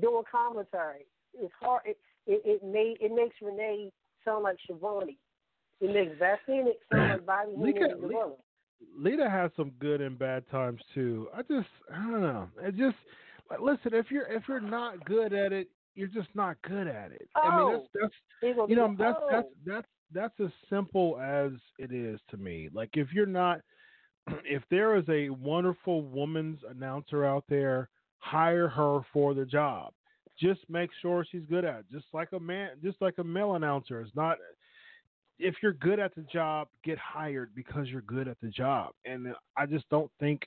[0.00, 1.06] doing commentary.
[1.34, 1.82] It's hard.
[1.84, 3.90] It, it it made it makes Renee
[4.24, 5.16] sound like Shivani.
[5.80, 8.32] It makes Beth Phoenix sound like Bobby Lita- Lita-
[8.96, 11.28] Lita has some good and bad times too.
[11.34, 12.48] I just I don't know.
[12.62, 12.96] It just
[13.60, 15.68] listen, if you're if you're not good at it,
[15.98, 17.28] you're just not good at it.
[17.34, 18.08] I mean that's Oh.
[18.44, 19.28] that's you know that's oh.
[19.30, 22.68] that's that's that's as simple as it is to me.
[22.72, 23.60] Like if you're not
[24.44, 27.88] if there is a wonderful woman's announcer out there,
[28.18, 29.92] hire her for the job.
[30.40, 31.86] Just make sure she's good at it.
[31.90, 34.00] Just like a man just like a male announcer.
[34.00, 34.38] It's not
[35.40, 38.92] if you're good at the job, get hired because you're good at the job.
[39.04, 40.46] And I just don't think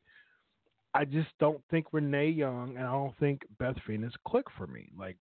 [0.93, 4.89] I just don't think Renee Young and I don't think Beth Phoenix click for me.
[4.97, 5.17] Like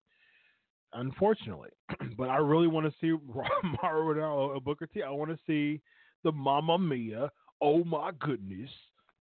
[0.93, 1.69] unfortunately.
[2.17, 3.15] but I really want to see
[3.83, 5.03] Mauro Ranallo Booker T.
[5.03, 5.81] I want to see
[6.23, 8.69] the Mamma Mia, oh my goodness,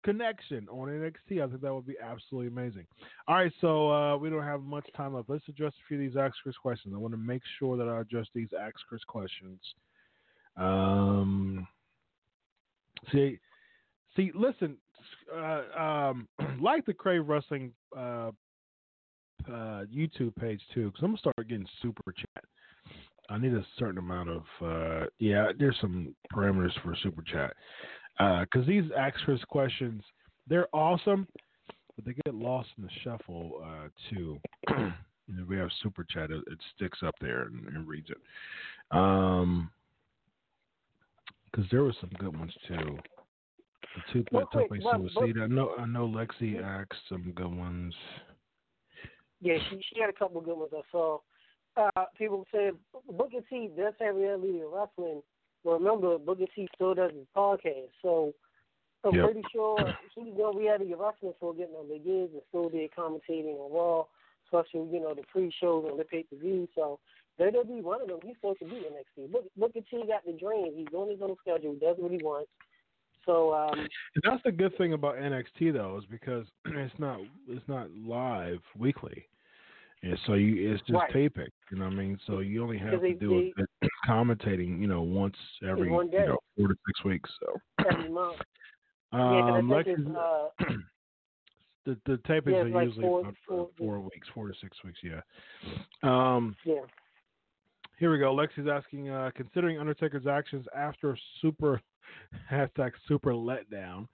[0.05, 1.43] connection on NXT.
[1.43, 2.87] I think that would be absolutely amazing.
[3.27, 5.29] All right, so uh, we don't have much time left.
[5.29, 6.95] Let's address a few of these Ask Chris questions.
[6.95, 9.61] I want to make sure that I address these Ask Chris questions.
[10.57, 11.67] Um,
[13.13, 13.39] see,
[14.17, 14.77] see, listen,
[15.35, 16.29] uh, um,
[16.61, 18.31] like the Crave Wrestling uh,
[19.49, 22.45] uh, YouTube page too, because I'm gonna start getting super chat.
[23.31, 25.53] I need a certain amount of uh, yeah.
[25.59, 27.55] There's some parameters for super chat
[28.19, 29.17] because these Ask
[29.49, 30.03] questions
[30.49, 31.27] they're awesome,
[31.95, 34.41] but they get lost in the shuffle uh, too.
[35.31, 38.17] Know, we have super chat; it, it sticks up there and, and reads it.
[38.97, 39.71] Um,
[41.45, 42.99] because there were some good ones too.
[43.95, 45.43] The two that took quick, place what- in what- Waseda.
[45.43, 46.09] I know, I know.
[46.09, 47.95] Lexi asked some good ones.
[49.41, 51.19] Yeah, she she had a couple good ones I saw.
[51.77, 52.73] Uh, people said
[53.09, 55.23] Booker T does have reality in wrestling.
[55.65, 58.33] Remember, Booker T still does his podcast, so
[59.05, 59.25] I'm Yep.
[59.25, 62.91] pretty sure he's done reality of wrestling for getting on the years and still did
[62.93, 64.07] commentating on Raw,
[64.45, 66.69] especially you know the pre-shows and the pay-per-view.
[66.75, 66.99] So
[67.39, 68.19] that'll be one of them.
[68.25, 69.31] He's supposed to be NXT.
[69.31, 70.73] Book, Booker T got the dream.
[70.75, 71.75] He's on his own schedule.
[71.75, 72.51] Does what he wants.
[73.27, 73.87] So um,
[74.25, 79.27] that's the good thing about NXT though, is because it's not it's not live weekly.
[80.03, 81.13] And so you it's just Right.
[81.13, 81.49] taping.
[81.71, 82.19] You know what I mean?
[82.27, 83.69] So you only have to they- do it
[84.09, 85.37] commentating, you know, once
[85.69, 87.31] every you know, four to six weeks.
[87.41, 88.37] So every month.
[89.13, 90.75] um Lexi- it's uh,
[91.87, 94.77] the the tapings Yeah, are like usually four- about four- four weeks, four to six
[94.85, 95.21] weeks, yeah.
[96.03, 96.83] Um yeah.
[97.99, 98.33] Here we go.
[98.33, 101.81] Lexi's asking, uh, considering Undertaker's actions after super
[102.51, 104.09] hashtag super letdown,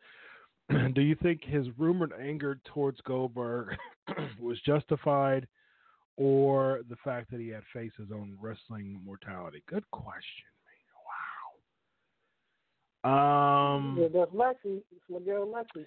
[0.94, 3.76] do you think his rumored anger towards Goldberg
[4.40, 5.46] was justified,
[6.16, 9.62] or the fact that he had faced his own wrestling mortality?
[9.68, 10.44] Good question,
[13.04, 13.10] man.
[13.10, 13.74] Wow.
[13.74, 14.82] Um, Yeah, that's Lexi.
[14.90, 15.84] It's my girl Lexi.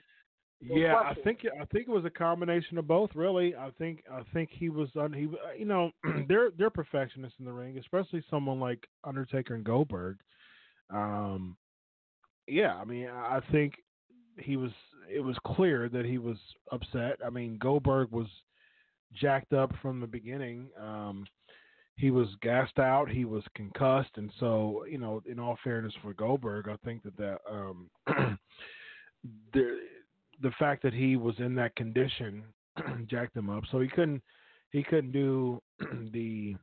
[0.68, 3.12] Good yeah, I think I think it was a combination of both.
[3.14, 5.92] Really, I think I think he was un, he uh, you know
[6.28, 10.18] they're they're perfectionists in the ring, especially someone like Undertaker and Goldberg.
[10.90, 11.58] Um,
[12.48, 13.76] yeah, I mean I think
[14.38, 14.72] he was
[15.14, 16.38] it was clear that he was
[16.72, 17.20] upset.
[17.26, 18.28] I mean Goldberg was
[19.14, 20.68] jacked up from the beginning.
[20.80, 21.26] Um,
[21.96, 26.14] he was gassed out, he was concussed, and so you know, in all fairness for
[26.14, 27.90] Goldberg, I think that that um,
[29.54, 29.78] there
[30.42, 32.44] the fact that he was in that condition
[33.08, 33.64] jacked him up.
[33.72, 34.22] So he couldn't
[34.72, 35.62] he couldn't do
[36.12, 36.56] the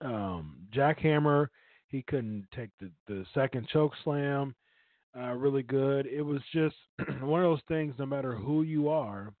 [0.00, 1.48] um, jackhammer.
[1.88, 4.54] He couldn't take the the second choke slam
[5.18, 6.06] uh, really good.
[6.06, 6.76] It was just
[7.20, 7.94] one of those things.
[7.98, 9.32] No matter who you are,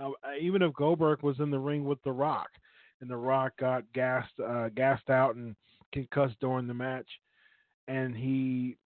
[0.00, 0.10] uh,
[0.40, 2.48] even if Goldberg was in the ring with The Rock,
[3.00, 5.54] and The Rock got gassed uh, gassed out and
[5.92, 7.08] concussed during the match,
[7.86, 8.76] and he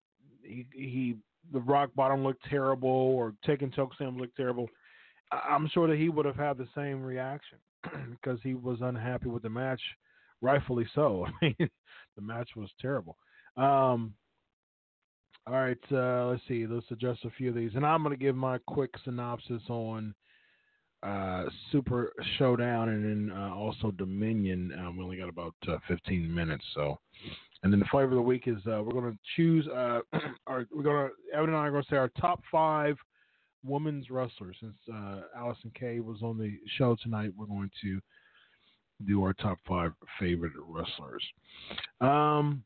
[0.42, 1.16] he he
[1.52, 4.68] the rock bottom looked terrible or taking choke slam looked terrible,
[5.32, 7.58] I'm sure that he would have had the same reaction
[8.10, 9.80] because he was unhappy with the match,
[10.40, 11.26] rightfully so.
[11.42, 11.70] I mean,
[12.16, 13.16] the match was terrible.
[13.56, 14.14] Um,
[15.46, 16.66] all right, uh, let's see.
[16.66, 20.14] Let's address a few of these, and I'm going to give my quick synopsis on
[21.02, 24.72] uh, Super Showdown, and then uh, also Dominion.
[24.78, 26.98] Um, we only got about uh, 15 minutes, so.
[27.62, 30.00] And then the flavor of the week is uh, we're going to choose uh,
[30.46, 32.96] our we're going to Evan and I are going to say our top five
[33.64, 34.56] women's wrestlers.
[34.60, 38.00] Since Allysin Kay was on the show tonight, we're going to
[39.06, 41.24] do our top five favorite wrestlers.
[42.00, 42.62] Um,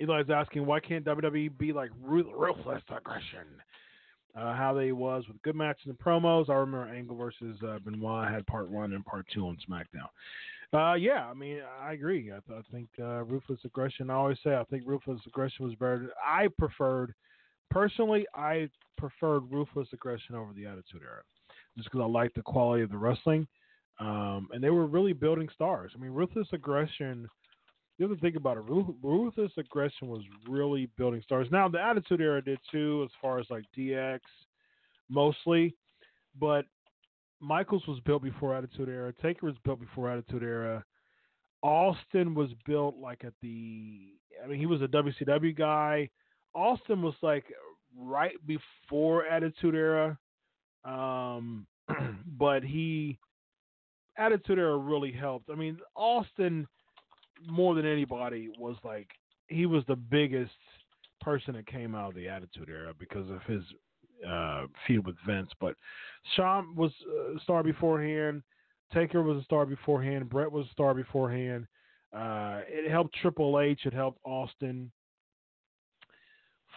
[0.00, 3.46] Eli's asking why can't WWE be like ruthless aggression?
[4.34, 6.48] Uh, how they was with good matches and promos.
[6.48, 10.08] I remember Angle versus uh, Benoit had part one and part two on SmackDown.
[10.72, 12.32] Uh, yeah, I mean, I agree.
[12.32, 14.08] I, I think uh, ruthless aggression.
[14.08, 16.08] I always say I think ruthless aggression was better.
[16.26, 17.12] I preferred,
[17.70, 21.22] personally, I preferred ruthless aggression over the Attitude Era,
[21.76, 23.46] just because I like the quality of the wrestling,
[24.02, 25.92] um, and they were really building stars.
[25.94, 27.28] I mean, ruthless aggression.
[27.98, 28.64] You have to think about it.
[28.66, 31.46] Ruthless aggression was really building stars.
[31.52, 34.18] Now the Attitude Era did too, as far as like DX,
[35.08, 35.76] mostly,
[36.40, 36.64] but
[37.38, 39.12] Michaels was built before Attitude Era.
[39.22, 40.84] Taker was built before Attitude Era.
[41.62, 44.14] Austin was built like at the.
[44.42, 46.10] I mean, he was a WCW guy.
[46.54, 47.44] Austin was like
[47.96, 50.18] right before Attitude Era,
[50.84, 51.66] um,
[52.36, 53.16] but he
[54.16, 55.50] Attitude Era really helped.
[55.50, 56.66] I mean, Austin
[57.48, 59.08] more than anybody was like
[59.48, 60.52] he was the biggest
[61.20, 63.62] person that came out of the Attitude Era because of his
[64.28, 65.50] uh, feud with Vince.
[65.60, 65.74] But
[66.36, 66.92] Shawn was
[67.36, 68.42] a star beforehand.
[68.92, 70.28] Taker was a star beforehand.
[70.28, 71.66] Bret was a star beforehand.
[72.14, 73.80] Uh, it helped Triple H.
[73.84, 74.90] It helped Austin.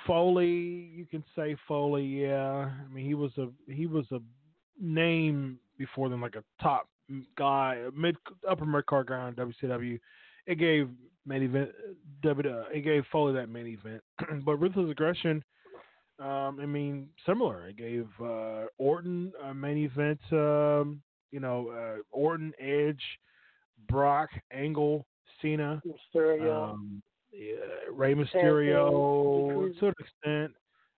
[0.08, 2.70] Foley, you can say Foley, yeah.
[2.70, 4.20] I mean, he was a he was a
[4.80, 6.88] name before them, like a top
[7.38, 8.16] guy, mid
[8.50, 10.00] upper mid card guy on WCW.
[10.48, 10.90] It gave
[11.26, 11.72] main event,
[12.24, 12.64] W.
[12.74, 14.02] It gave Foley that main event,
[14.46, 15.44] but Ruthless Aggression
[16.20, 17.68] um, I mean, similar.
[17.68, 20.20] It gave uh, Orton a main event.
[20.32, 21.02] Um,
[21.32, 23.02] you know, uh, Orton, Edge,
[23.90, 25.06] Brock, Angle,
[25.42, 27.02] Cena, Mysterio, um,
[27.34, 27.56] yeah,
[27.92, 30.54] Rey Mysterio, to an extent.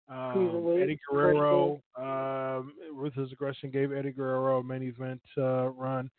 [0.09, 6.09] Um, Eddie Guerrero, um, Ruthless Aggression gave Eddie Guerrero a main event uh, run.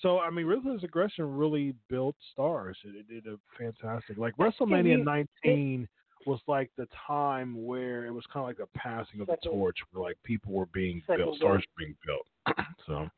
[0.00, 2.76] So I mean, Ruthless Aggression really built stars.
[2.84, 5.88] It, it did a fantastic, like WrestleMania 19
[6.24, 9.78] was like the time where it was kind of like a passing of the torch,
[9.90, 12.66] where like people were being built, stars were being built.
[12.86, 13.08] so,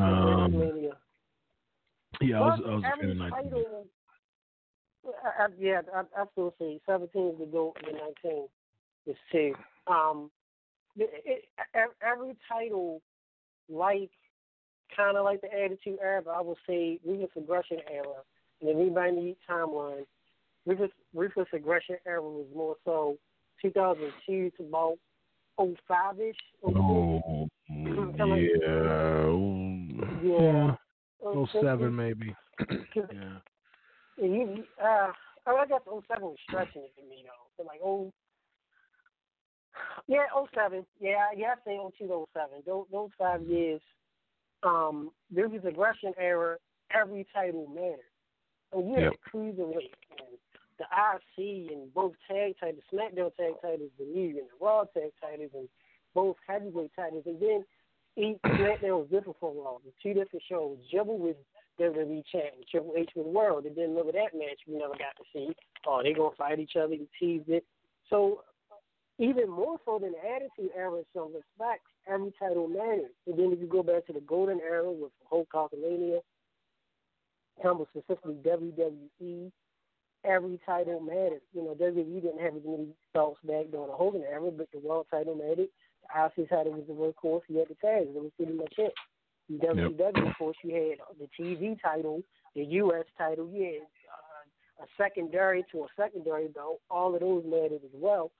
[0.00, 0.92] um,
[2.20, 3.64] yeah, I was, I was a fan of 19.
[5.04, 8.46] I, I, yeah, I, still say 17 is the goal, the 19
[9.06, 9.54] is two.
[9.86, 10.30] Um,
[10.96, 11.44] it, it,
[12.02, 13.00] every title,
[13.68, 14.10] like
[14.96, 18.22] kind of like the Attitude Era, but I would say Ruthless Aggression era,
[18.60, 20.04] and the Rebound timeline
[20.66, 23.16] ruthless, ruthless aggression era was more so
[23.60, 24.98] 2002 to about
[25.58, 26.36] 05 ish.
[26.64, 28.16] Oh, yeah.
[30.22, 30.74] yeah.
[31.24, 32.34] Oh, 07 maybe.
[32.96, 33.38] yeah.
[34.18, 35.12] And you, uh,
[35.46, 37.46] I guess 07 was stretching it for me, though.
[37.56, 38.12] So, like, oh,
[40.06, 40.84] yeah, oh seven.
[41.00, 42.48] Yeah, yeah, I say 02 07.
[42.66, 43.80] Those, those five years,
[44.62, 46.56] um, there was aggression era,
[46.94, 47.98] every title mattered.
[48.72, 49.12] And you had yep.
[49.32, 50.38] cruiserweight and
[50.78, 55.12] the IC and both tag titles, SmackDown tag titles, the New and the Raw tag
[55.20, 55.68] titles, and
[56.14, 57.24] both heavyweight titles.
[57.26, 57.64] And then
[58.16, 59.78] each SmackDown was different for Raw.
[59.84, 60.78] The two different shows.
[60.90, 61.36] Jibble was
[61.80, 63.64] WWE champ, Triple H was the world.
[63.64, 65.52] And then remember that match we never got to see.
[65.86, 66.94] Oh, they gonna fight each other.
[66.94, 67.64] He teased it.
[68.08, 68.42] So
[69.18, 73.12] even more so than the Attitude Era in some respects, every title mattered.
[73.26, 76.20] And then if you go back to the Golden Era with Hulk Hulkamania,
[77.60, 79.52] Campbell specifically WWE,
[80.24, 81.42] every title mattered.
[81.52, 84.78] You know, WWE didn't have as many belts back during the Hogan era, but the
[84.78, 85.68] world title mattered.
[86.02, 87.42] The IC title was the workhorse.
[87.48, 88.08] You had the tags.
[88.14, 88.92] That was pretty much it.
[89.50, 90.16] WWE, yep.
[90.16, 92.22] of course, you had the TV title,
[92.54, 93.04] the U.S.
[93.18, 93.48] title.
[93.52, 96.80] You had uh, a secondary to a secondary belt.
[96.90, 98.30] All of those mattered as well.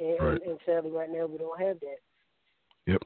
[0.00, 0.40] And, right.
[0.46, 1.98] and sadly, right now, we don't have that.
[2.86, 3.02] Yep,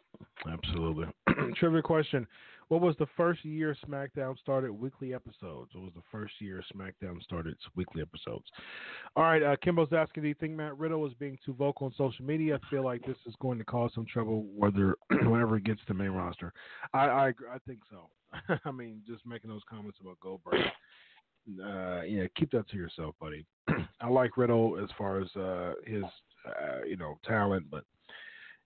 [0.51, 1.07] absolutely.
[1.57, 2.27] Trivia question.
[2.69, 5.71] What was the first year SmackDown started weekly episodes?
[5.75, 8.45] What was the first year SmackDown started weekly episodes?
[9.17, 11.93] All right, uh, Kimbo's asking, do you think Matt Riddle is being too vocal on
[11.99, 12.57] social media?
[12.57, 15.95] I feel like this is going to cause some trouble whether whenever it gets to
[15.95, 16.53] main roster.
[16.95, 18.09] I I, I think so.
[18.65, 20.61] I mean, just making those comments about Goldberg.
[21.63, 23.45] Uh, yeah, keep that to yourself, buddy.
[24.01, 26.05] I like Riddle as far as uh, his,
[26.47, 27.85] uh, you know, talent, but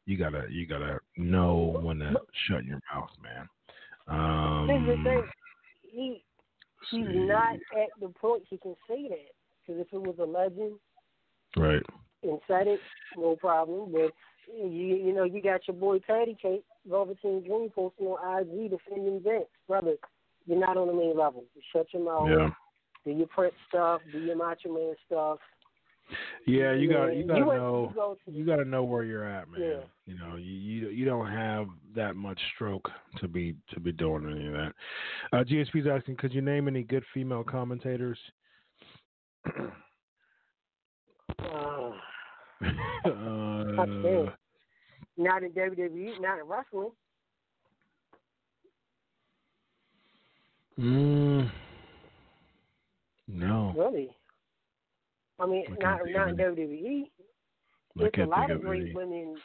[0.06, 2.14] you gotta you gotta know when to
[2.48, 3.48] shut your mouth, man.
[4.08, 4.66] Um.
[5.82, 6.22] He
[6.90, 7.18] he's see.
[7.18, 9.30] not at the point he can say that
[9.66, 10.78] because if it was a legend,
[11.56, 11.82] right?
[12.22, 12.80] and said it,
[13.16, 13.92] no problem.
[13.92, 14.12] But
[14.54, 19.20] you you know you got your boy Patty Cake, Velveteen Dream posting on IG defending
[19.22, 19.96] Vince, brother.
[20.46, 21.44] You're not on the main level.
[21.54, 22.30] You shut your mouth.
[22.30, 22.50] Yeah.
[23.04, 24.00] Do your Prince stuff.
[24.12, 25.38] Do your Macho Man stuff.
[26.46, 29.24] Yeah, you got you got to know you go you got to know where you're
[29.28, 29.60] at, man.
[29.60, 29.80] Yeah.
[30.06, 34.26] You know, you, you you don't have that much stroke to be to be doing
[34.30, 34.72] any of that.
[35.32, 38.18] Uh, GSP's asking, could you name any good female commentators?
[41.38, 41.90] Uh,
[43.04, 44.30] uh,
[45.16, 46.90] not in WWE, not in wrestling.
[50.78, 51.50] mm,
[53.28, 54.10] no, Really.
[55.40, 57.10] I mean, I not not of in WWE.
[58.00, 58.92] I It's a lot of of great any.
[58.94, 59.36] women.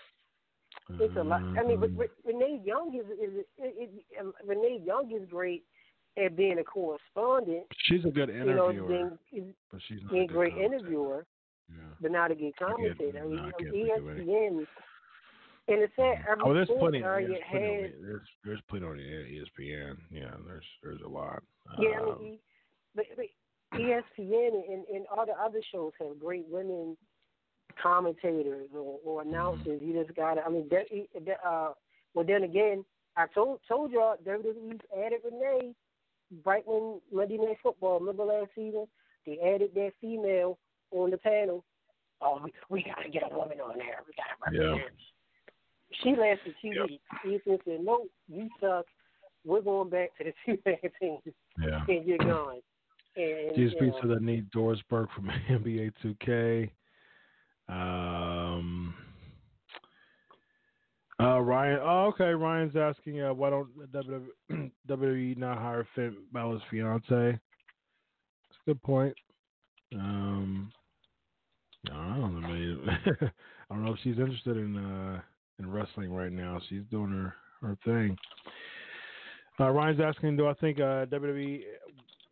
[0.99, 1.41] It's a lot.
[1.41, 3.89] I mean, but Um, Re- Renee Young is, is, is,
[4.19, 5.63] is Renee Young is great
[6.17, 7.65] at being a correspondent.
[7.85, 8.87] she's a good You know, interviewer,
[9.31, 11.25] being is but she's not a great interviewer,
[11.69, 11.75] Yeah.
[12.01, 13.19] but not a good commentator.
[13.19, 14.25] I mean, no, I you can't know, think of any.
[14.25, 14.67] ESPN.
[15.69, 16.25] And it's sad.
[16.29, 16.99] Every Oh, there's plenty.
[16.99, 19.97] There's plenty, on, has the- there's there's plenty on ESPN.
[20.11, 21.41] Yeah, there's there's a lot.
[21.79, 22.39] Yeah, I Um, mean, E-
[22.93, 23.25] but, but
[23.73, 26.95] ESPN and, and all the other shows have great women
[27.81, 29.81] commentators or, or announcers.
[29.81, 30.85] You just got to, I mean, that,
[31.47, 31.73] uh,
[32.13, 32.85] well, then again,
[33.17, 35.73] I told told y'all WWE's added Renee
[36.43, 37.99] Brightman Monday Night Football.
[37.99, 38.87] Remember last season?
[39.25, 40.57] They added that female
[40.91, 41.63] on the panel.
[42.21, 43.99] Oh, we, we got to get a woman on there.
[44.07, 44.69] We got to Yeah.
[44.71, 44.93] represent.
[46.01, 46.87] She lasted two Yep.
[46.89, 47.03] weeks.
[47.27, 48.85] Ethan said, "No, you suck.
[49.45, 51.19] We're going back to the two man team."
[51.61, 51.85] yeah.
[51.87, 52.61] and you're gone.
[53.15, 56.69] And, GSP know, said I need Doris Burke from NBA 2K.
[57.69, 58.93] Um,
[61.21, 61.79] uh, Ryan.
[61.81, 62.31] Oh, okay.
[62.33, 67.05] Ryan's asking, uh, why don't WWE not hire Finn Balor's fiance?
[67.09, 67.39] That's
[68.67, 69.15] a good point.
[69.95, 70.71] Um,
[71.91, 72.47] I don't know.
[72.47, 73.31] maybe-
[73.69, 75.19] I don't know if she's interested in uh,
[75.59, 76.59] in wrestling right now.
[76.69, 78.17] She's doing her her thing.
[79.59, 81.61] Uh, Ryan's asking, do I think uh, WWE?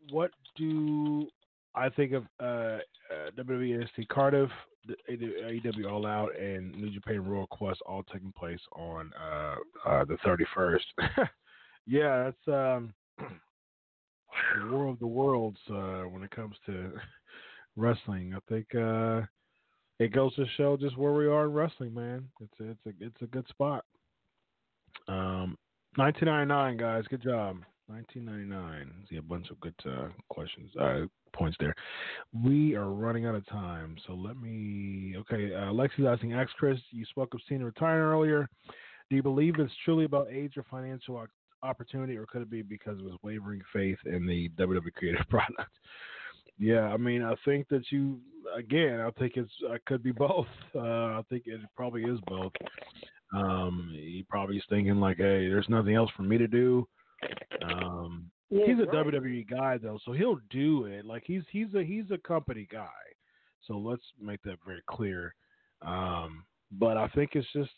[0.10, 1.28] What do
[1.76, 2.80] I think of uh,
[3.10, 4.50] uh, WWE NXT Cardiff,
[5.10, 9.56] AEW All Out, and New Japan Royal Quest all taking place on uh,
[9.88, 10.80] uh, the 31st?
[11.88, 16.92] yeah, that's um, the war of the worlds uh, when it comes to
[17.76, 18.34] wrestling.
[18.36, 19.22] I think uh,
[20.00, 22.28] it goes to show just where we are in wrestling, man.
[22.42, 23.86] It's a, it's a it's a good spot.
[25.08, 25.58] Um,
[25.96, 27.58] 1999, guys, good job.
[27.92, 29.06] 1999.
[29.10, 31.02] See a bunch of good uh, questions, uh,
[31.34, 31.74] points there.
[32.44, 35.16] We are running out of time, so let me.
[35.18, 38.50] Okay, uh, Lexi's asking, "Ask Chris, you spoke of Cena retiring earlier.
[39.10, 41.26] Do you believe it's truly about age or financial
[41.64, 45.72] opportunity, or could it be because of his wavering faith in the WWE creative product?"
[46.58, 48.20] Yeah, I mean, I think that you
[48.56, 49.02] again.
[49.02, 50.48] I think it's uh, could be both.
[50.74, 52.54] Uh, I think it probably is both.
[53.36, 56.88] Um, he probably is thinking like, "Hey, there's nothing else for me to do."
[57.64, 59.06] Um, yeah, he's a right.
[59.06, 61.06] WWE guy though, so he'll do it.
[61.06, 62.88] Like he's he's a he's a company guy.
[63.68, 65.34] So let's make that very clear.
[65.82, 67.72] Um, but I think it's just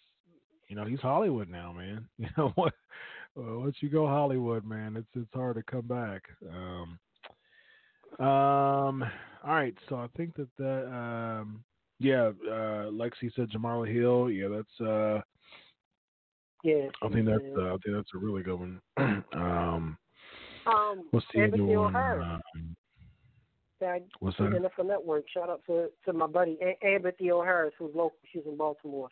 [0.67, 2.07] you know he's Hollywood now, man.
[2.17, 2.73] You know what?
[3.35, 6.23] Once you go Hollywood, man, it's it's hard to come back.
[6.49, 6.99] Um,
[8.19, 9.03] um,
[9.43, 11.63] all right, so I think that that um,
[11.99, 14.29] yeah, uh, Lexi said Jemele Hill.
[14.29, 15.21] Yeah, that's uh,
[16.64, 16.88] Yeah.
[17.02, 18.81] I think that's uh, I think that's a really good one.
[19.34, 19.98] um,
[20.65, 21.94] um, what's the other one?
[23.80, 24.52] That what's that?
[24.52, 25.26] NFL Network.
[25.34, 28.18] Shout out to to my buddy A- Abigail Harris, who's local.
[28.31, 29.10] She's in Baltimore.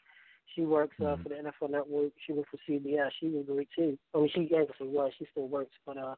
[0.56, 1.24] She works uh, Mhm.
[1.24, 2.14] for the NFL Network.
[2.26, 3.12] She works for CBS.
[3.20, 3.98] She was great too.
[4.14, 5.12] I mean, she actually was.
[5.18, 6.16] She still works, but uh,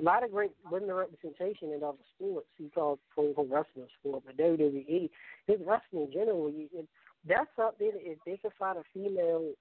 [0.00, 2.48] a lot of great women representation in other sports.
[2.58, 5.08] He called quote unquote wrestling sport, but WWE,
[5.46, 6.88] his wrestling in general, you, it,
[7.28, 7.92] that's something.
[7.94, 9.52] If they can find a female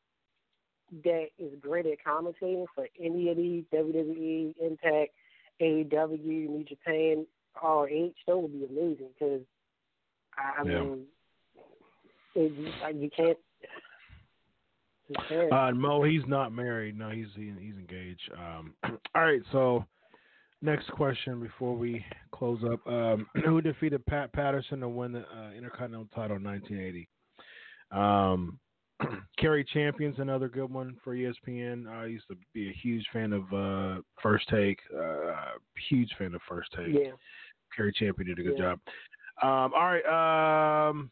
[1.03, 5.11] that is great at commentating for any of these WWE, Impact,
[5.61, 7.25] AEW, New Japan,
[7.61, 9.41] RH, that would be amazing because
[10.37, 10.83] I, I Yeah.
[10.83, 11.05] mean,
[12.35, 13.37] it, can't.
[15.07, 15.53] You can't.
[15.53, 16.97] Uh, Mo, he's not married.
[16.97, 18.31] No, he's he, he's engaged.
[18.37, 18.73] Um,
[19.15, 19.85] all right, so
[20.61, 25.51] next question before we close up: um, Who defeated Pat Patterson to win the uh,
[25.55, 27.07] Intercontinental title in 1980?
[27.91, 28.59] Um,
[29.39, 31.87] Cari Champion's another good one for ESPN.
[31.87, 34.79] I used to be a huge fan of uh, First Take.
[34.95, 35.33] Uh,
[35.89, 36.87] huge fan of First Take.
[36.93, 37.11] yeah.
[37.75, 38.75] Cari Champion did a good Yeah.
[38.75, 38.79] job.
[39.41, 40.89] Um, all right.
[40.89, 41.11] Um,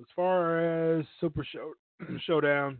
[0.00, 0.58] as far
[0.98, 1.74] as Super Show
[2.26, 2.78] Showdown,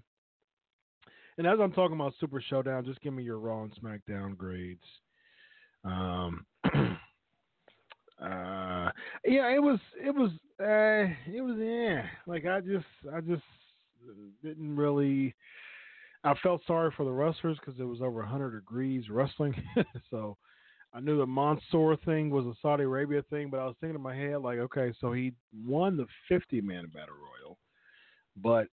[1.37, 4.83] and as I'm talking about Super Showdown, just give me your Raw and SmackDown grades.
[5.85, 6.45] Um,
[8.23, 8.91] uh,
[9.25, 10.31] yeah, it was it was
[10.61, 12.05] uh, it was yeah.
[12.27, 13.43] Like I just I just
[14.43, 15.35] didn't really.
[16.25, 19.55] I felt sorry for the wrestlers because it was over 100 degrees wrestling,
[20.11, 20.37] so
[20.93, 24.03] I knew the Mansoor thing was a Saudi Arabia thing, but I was thinking in
[24.03, 25.33] my head like, okay, so he
[25.65, 27.59] won the 50 man battle royal,
[28.37, 28.67] but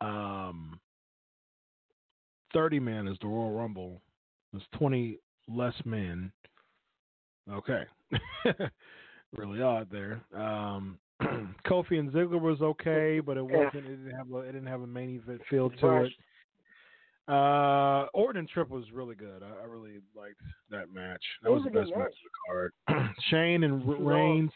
[0.00, 0.78] um,
[2.52, 4.02] 30 man is the Royal Rumble.
[4.52, 5.18] There's 20
[5.48, 6.32] less men.
[7.52, 7.82] Okay.
[9.36, 10.20] really odd there.
[10.34, 10.98] Um,
[11.66, 13.86] Kofi and Ziggler was okay, but it wasn't.
[13.86, 16.12] It didn't have a, it didn't have a main event feel to it.
[17.28, 19.42] Uh, Orton and Trip was really good.
[19.42, 20.40] I, I really liked
[20.70, 21.22] that match.
[21.42, 21.98] That was, was the best match.
[21.98, 23.10] match of the card.
[23.30, 24.50] Shane and R- Reigns.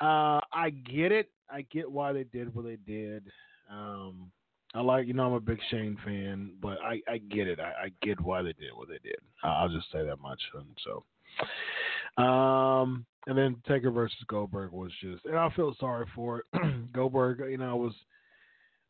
[0.00, 1.30] Uh, I get it.
[1.50, 3.30] I get why they did what they did.
[3.70, 4.32] Um,
[4.74, 7.60] I like, you know, I'm a big Shane fan, but I, I get it.
[7.60, 9.18] I, I get why they did what they did.
[9.42, 10.40] I'll just say that much.
[10.54, 11.04] And so,
[12.16, 16.92] um, and then Taker versus Goldberg was just, and I feel sorry for it.
[16.92, 17.94] Goldberg, you know, I was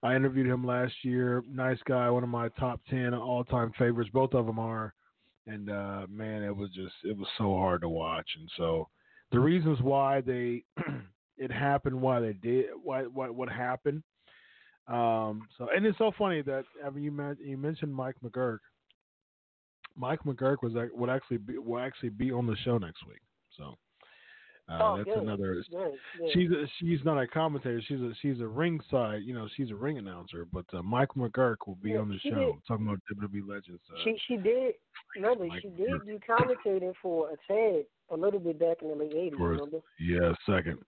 [0.02, 1.44] I interviewed him last year.
[1.50, 4.10] Nice guy, one of my top ten all time favorites.
[4.12, 4.94] Both of them are,
[5.46, 8.28] and uh, man, it was just it was so hard to watch.
[8.38, 8.88] And so
[9.30, 10.64] the reasons why they
[11.36, 14.02] it happened, why they did, why what what happened.
[14.88, 18.58] Um, so and it's so funny that I mean, you you mentioned Mike McGuirk.
[19.96, 23.20] Mike McGuirk was would actually be will actually be on the show next week.
[23.56, 23.76] So.
[24.68, 25.18] Uh, oh, that's good.
[25.24, 25.54] another.
[25.68, 26.30] Good, good.
[26.32, 27.82] She's a, she's not a commentator.
[27.88, 29.22] She's a she's a ringside.
[29.24, 30.46] You know, she's a ring announcer.
[30.52, 32.66] But uh, Mike McGuirk will be Yeah, on the show did.
[32.68, 33.80] talking about WWE legends.
[33.92, 34.74] Uh, She she did
[35.16, 38.94] remember Mike she did do commentating for a tad a little bit back in the
[38.94, 39.40] late eighties.
[39.40, 39.78] Remember?
[39.98, 40.78] yeah, second.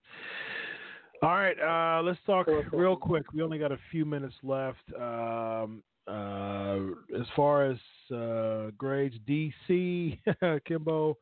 [1.22, 3.32] All right, uh, let's talk real quick.
[3.32, 4.82] We only got a few minutes left.
[4.96, 6.78] Um, uh,
[7.18, 7.78] as far as
[8.12, 10.18] uh, grades, DC,
[10.66, 11.16] Kimbo,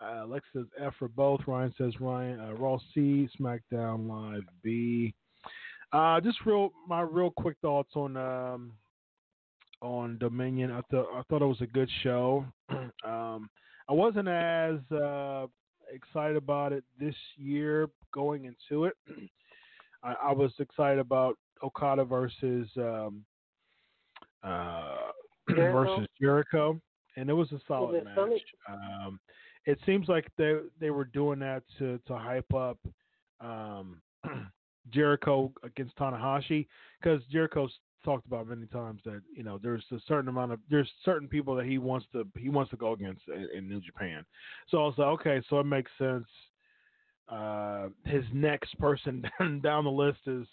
[0.00, 1.40] uh, Lex says F for both.
[1.46, 5.14] Ryan says Ryan, uh, Raw C, SmackDown Live B.
[5.92, 8.72] Uh, just real, my real quick thoughts on um,
[9.80, 10.70] on Dominion.
[10.70, 12.44] I thought I thought it was a good show.
[13.04, 13.48] um,
[13.88, 15.46] I wasn't as uh,
[15.92, 18.94] excited about it this year going into it.
[20.02, 23.24] I, I was excited about Okada versus um,
[24.42, 24.96] uh,
[25.54, 25.96] Jericho?
[25.96, 26.80] versus Jericho,
[27.16, 28.42] and it was a solid match.
[28.68, 29.20] Um,
[29.64, 32.78] it seems like they they were doing that to to hype up
[33.40, 34.00] um,
[34.90, 36.66] Jericho against Tanahashi
[37.00, 37.72] because Jericho's
[38.04, 41.54] talked about many times that you know there's a certain amount of there's certain people
[41.56, 44.24] that he wants to he wants to go against in, in New Japan.
[44.68, 46.26] So I was like, okay, so it makes sense.
[47.28, 50.46] Uh, his next person down, down the list is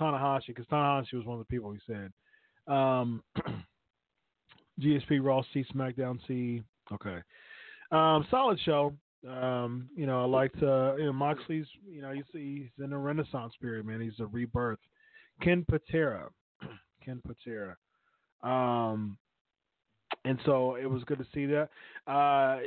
[0.00, 2.12] Tanahashi because Tanahashi was one of the people he said.
[2.72, 3.22] Um,
[4.80, 6.62] GSP Raw C SmackDown C.
[6.92, 7.18] Okay,
[7.90, 8.94] um, solid show.
[9.28, 11.66] Um, you know, I liked uh, you know Moxley's.
[11.88, 14.00] You know, he's he's in a renaissance period, man.
[14.00, 14.80] He's a rebirth.
[15.40, 16.28] Ken Patera,
[17.04, 17.76] Ken Patera.
[18.42, 19.16] Um,
[20.24, 21.68] and so it was good to see that.
[22.06, 22.60] Uh,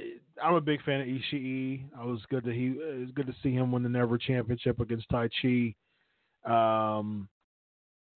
[0.44, 1.86] I'm a big fan of Ishii.
[1.98, 2.68] I was good to he.
[2.68, 5.76] It was good to see him win the Never Championship against Tai Chi.
[6.46, 7.28] Um,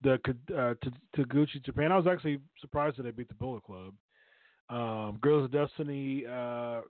[0.02, 0.14] the
[0.56, 0.74] uh,
[1.18, 1.92] Taguchi Japan.
[1.92, 3.94] I was actually surprised that they beat the Bullet Club.
[4.70, 6.82] Um, Guerrillas of Destiny uh,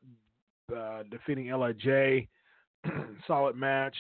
[0.75, 2.27] uh, defeating Lij.
[3.27, 3.95] Solid match.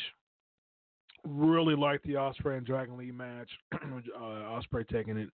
[1.25, 3.49] Really liked the Ospreay and Dragon Lee match.
[3.73, 5.29] uh, Ospreay taking it.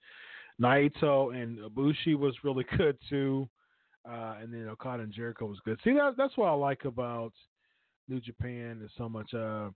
[0.61, 3.49] Naito and Ibushi was really good too.
[4.09, 5.81] Uh, and then Okada and Jericho was good.
[5.83, 7.33] See, that, that's what I like about
[8.07, 9.33] New Japan is so much.
[9.33, 9.71] Uh,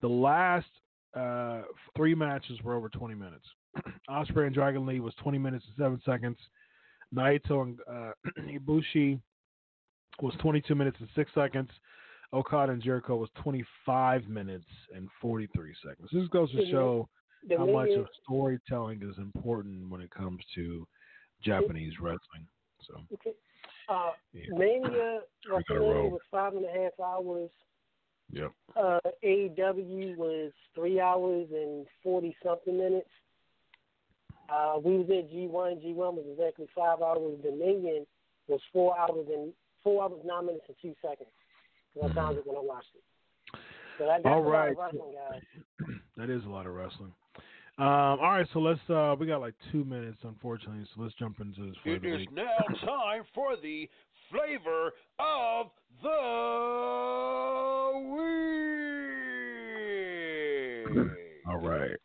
[0.00, 0.66] the last
[1.14, 1.62] uh,
[1.96, 3.44] three matches were over 20 minutes.
[4.10, 6.38] Ospreay and Dragon Lee was 20 minutes and seven seconds.
[7.14, 9.20] Naito and uh, Ibushi
[10.20, 11.70] was 22 minutes and six seconds.
[12.32, 16.08] Okada and Jericho was 25 minutes and 43 seconds.
[16.12, 17.08] This goes to show
[17.56, 20.86] how much of storytelling is important when it comes to
[21.42, 22.46] Japanese wrestling.
[22.86, 23.32] So, okay.
[23.88, 24.42] Uh, yeah.
[24.50, 25.94] Mania We gotta roll.
[25.94, 27.50] WrestleMania was five and a half hours.
[28.32, 28.52] Yep.
[28.76, 33.08] Uh, AEW was three hours and forty something minutes.
[34.48, 35.80] Uh, we was at G one.
[35.80, 37.38] G one was exactly five hours.
[37.42, 38.06] Dominion
[38.46, 39.52] was four hours and
[39.82, 41.30] four hours nine minutes and two seconds.
[41.94, 43.02] Because I found it when I watched it.
[43.98, 44.70] So that, that's All a lot right.
[44.72, 45.96] of wrestling, guys.
[46.16, 47.12] that is a lot of wrestling.
[47.78, 48.80] Um, all right, so let's.
[48.90, 50.84] Uh, we got like two minutes, unfortunately.
[50.94, 53.88] So let's jump into this for It the now time for the
[54.30, 55.66] flavor of
[56.02, 56.17] the
[61.46, 61.96] All right.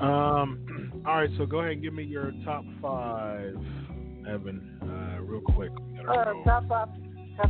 [0.00, 1.02] Um.
[1.06, 1.30] All right.
[1.36, 3.56] So go ahead and give me your top five,
[4.28, 5.70] Evan, uh, real quick.
[6.08, 6.88] Uh, top five,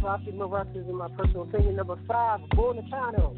[0.00, 1.76] why I see wrestlers in my personal opinion.
[1.76, 3.36] Number five, Bull Nakano.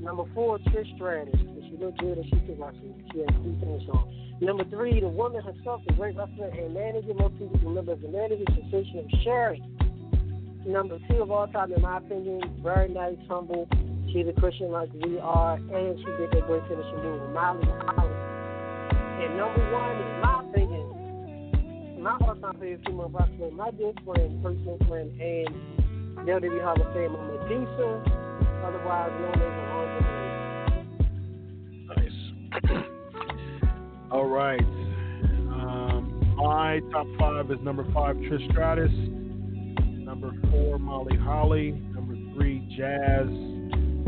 [0.00, 1.34] Number four, Trish Stratus.
[1.34, 2.94] She looked good and she could wrestle.
[3.12, 4.38] She had three finish on.
[4.40, 7.14] Number three, the woman herself, the great wrestler and manager.
[7.14, 9.62] Most people remember as the manager, sensation of Sherri.
[10.66, 13.68] Number two of all time, in my opinion, very nice, humble.
[14.12, 18.10] She's a Christian like we are, and she did that great finishing move, Molly Holly.
[19.22, 24.78] And number one, in my opinion, my all-time favorite female wrestler, my dear friend, personal
[24.88, 25.48] friend, and
[26.26, 28.02] WWE Hall of Famer Medusa,
[28.64, 29.52] otherwise known as
[31.96, 32.18] Nice.
[34.10, 34.60] All right.
[34.60, 38.90] Um, my top five is number five, Trish Stratus.
[40.56, 41.72] Four, Molly Holly.
[41.92, 43.26] Number three, Jazz.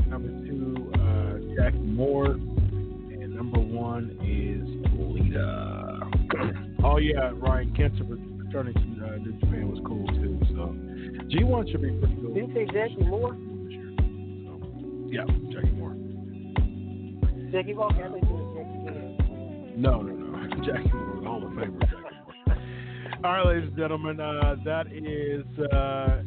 [0.09, 2.27] Number two, uh, Jackie Moore.
[2.33, 4.65] And number one is
[4.99, 6.01] Lita.
[6.85, 10.41] oh, yeah, Ryan Kent returning to uh, New Japan was cool, too.
[10.49, 10.75] So,
[11.29, 12.33] G1 should be pretty cool.
[12.33, 13.33] Did you say Jackie Moore?
[14.45, 14.61] So,
[15.11, 15.97] yeah, Jackie Moore.
[17.53, 19.73] Jackie Walker, I think it was Jackie Moore.
[19.77, 20.29] No, no, no.
[20.65, 22.07] Jackie Moore, Hall of Famer Jackie Moore.
[23.24, 26.23] All right, ladies and gentlemen, uh, that is uh,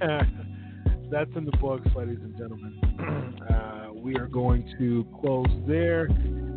[1.10, 3.34] that's in the books, ladies and gentlemen.
[3.48, 6.08] Uh, we are going to close there.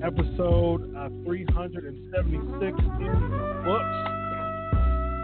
[0.04, 3.86] Episode uh, 376 in the books.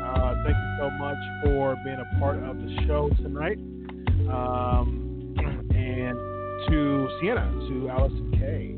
[0.01, 3.57] Uh, thank you so much for being a part of the show tonight.
[4.31, 5.35] Um,
[5.75, 6.17] and
[6.69, 8.77] to Sienna, to Allysin Kay.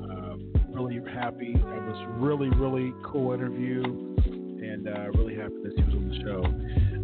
[0.00, 0.36] Uh,
[0.72, 1.52] really happy.
[1.56, 3.82] It was really, really cool interview,
[4.86, 6.44] and uh, really happy that she was on the show.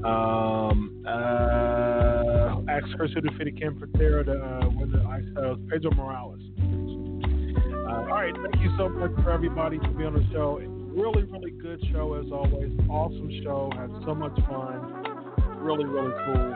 [0.09, 5.59] Um, uh, asked Chris who defeated Ken Patera to uh, win the Ice titles.
[5.71, 6.41] Pedro Morales.
[6.59, 10.59] Uh, all right, thank you so much for everybody to be on the show.
[10.97, 12.73] Really, really good show as always.
[12.89, 13.71] Awesome show.
[13.77, 15.61] Had so much fun.
[15.61, 16.55] Really, really cool.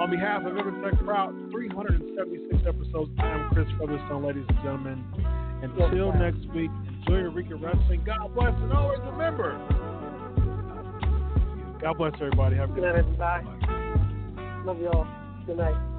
[0.00, 5.04] On behalf of Evertech Crowd, 376 episodes, I am Chris Featherstone, ladies and gentlemen.
[5.62, 6.70] Until next week,
[7.00, 8.04] enjoy your Rican Wrestling.
[8.04, 9.58] God bless, and always remember.
[11.80, 12.56] God bless everybody.
[12.56, 13.46] Have a Good good night, everybody.
[14.64, 15.06] Love y'all.
[15.46, 15.97] Good night.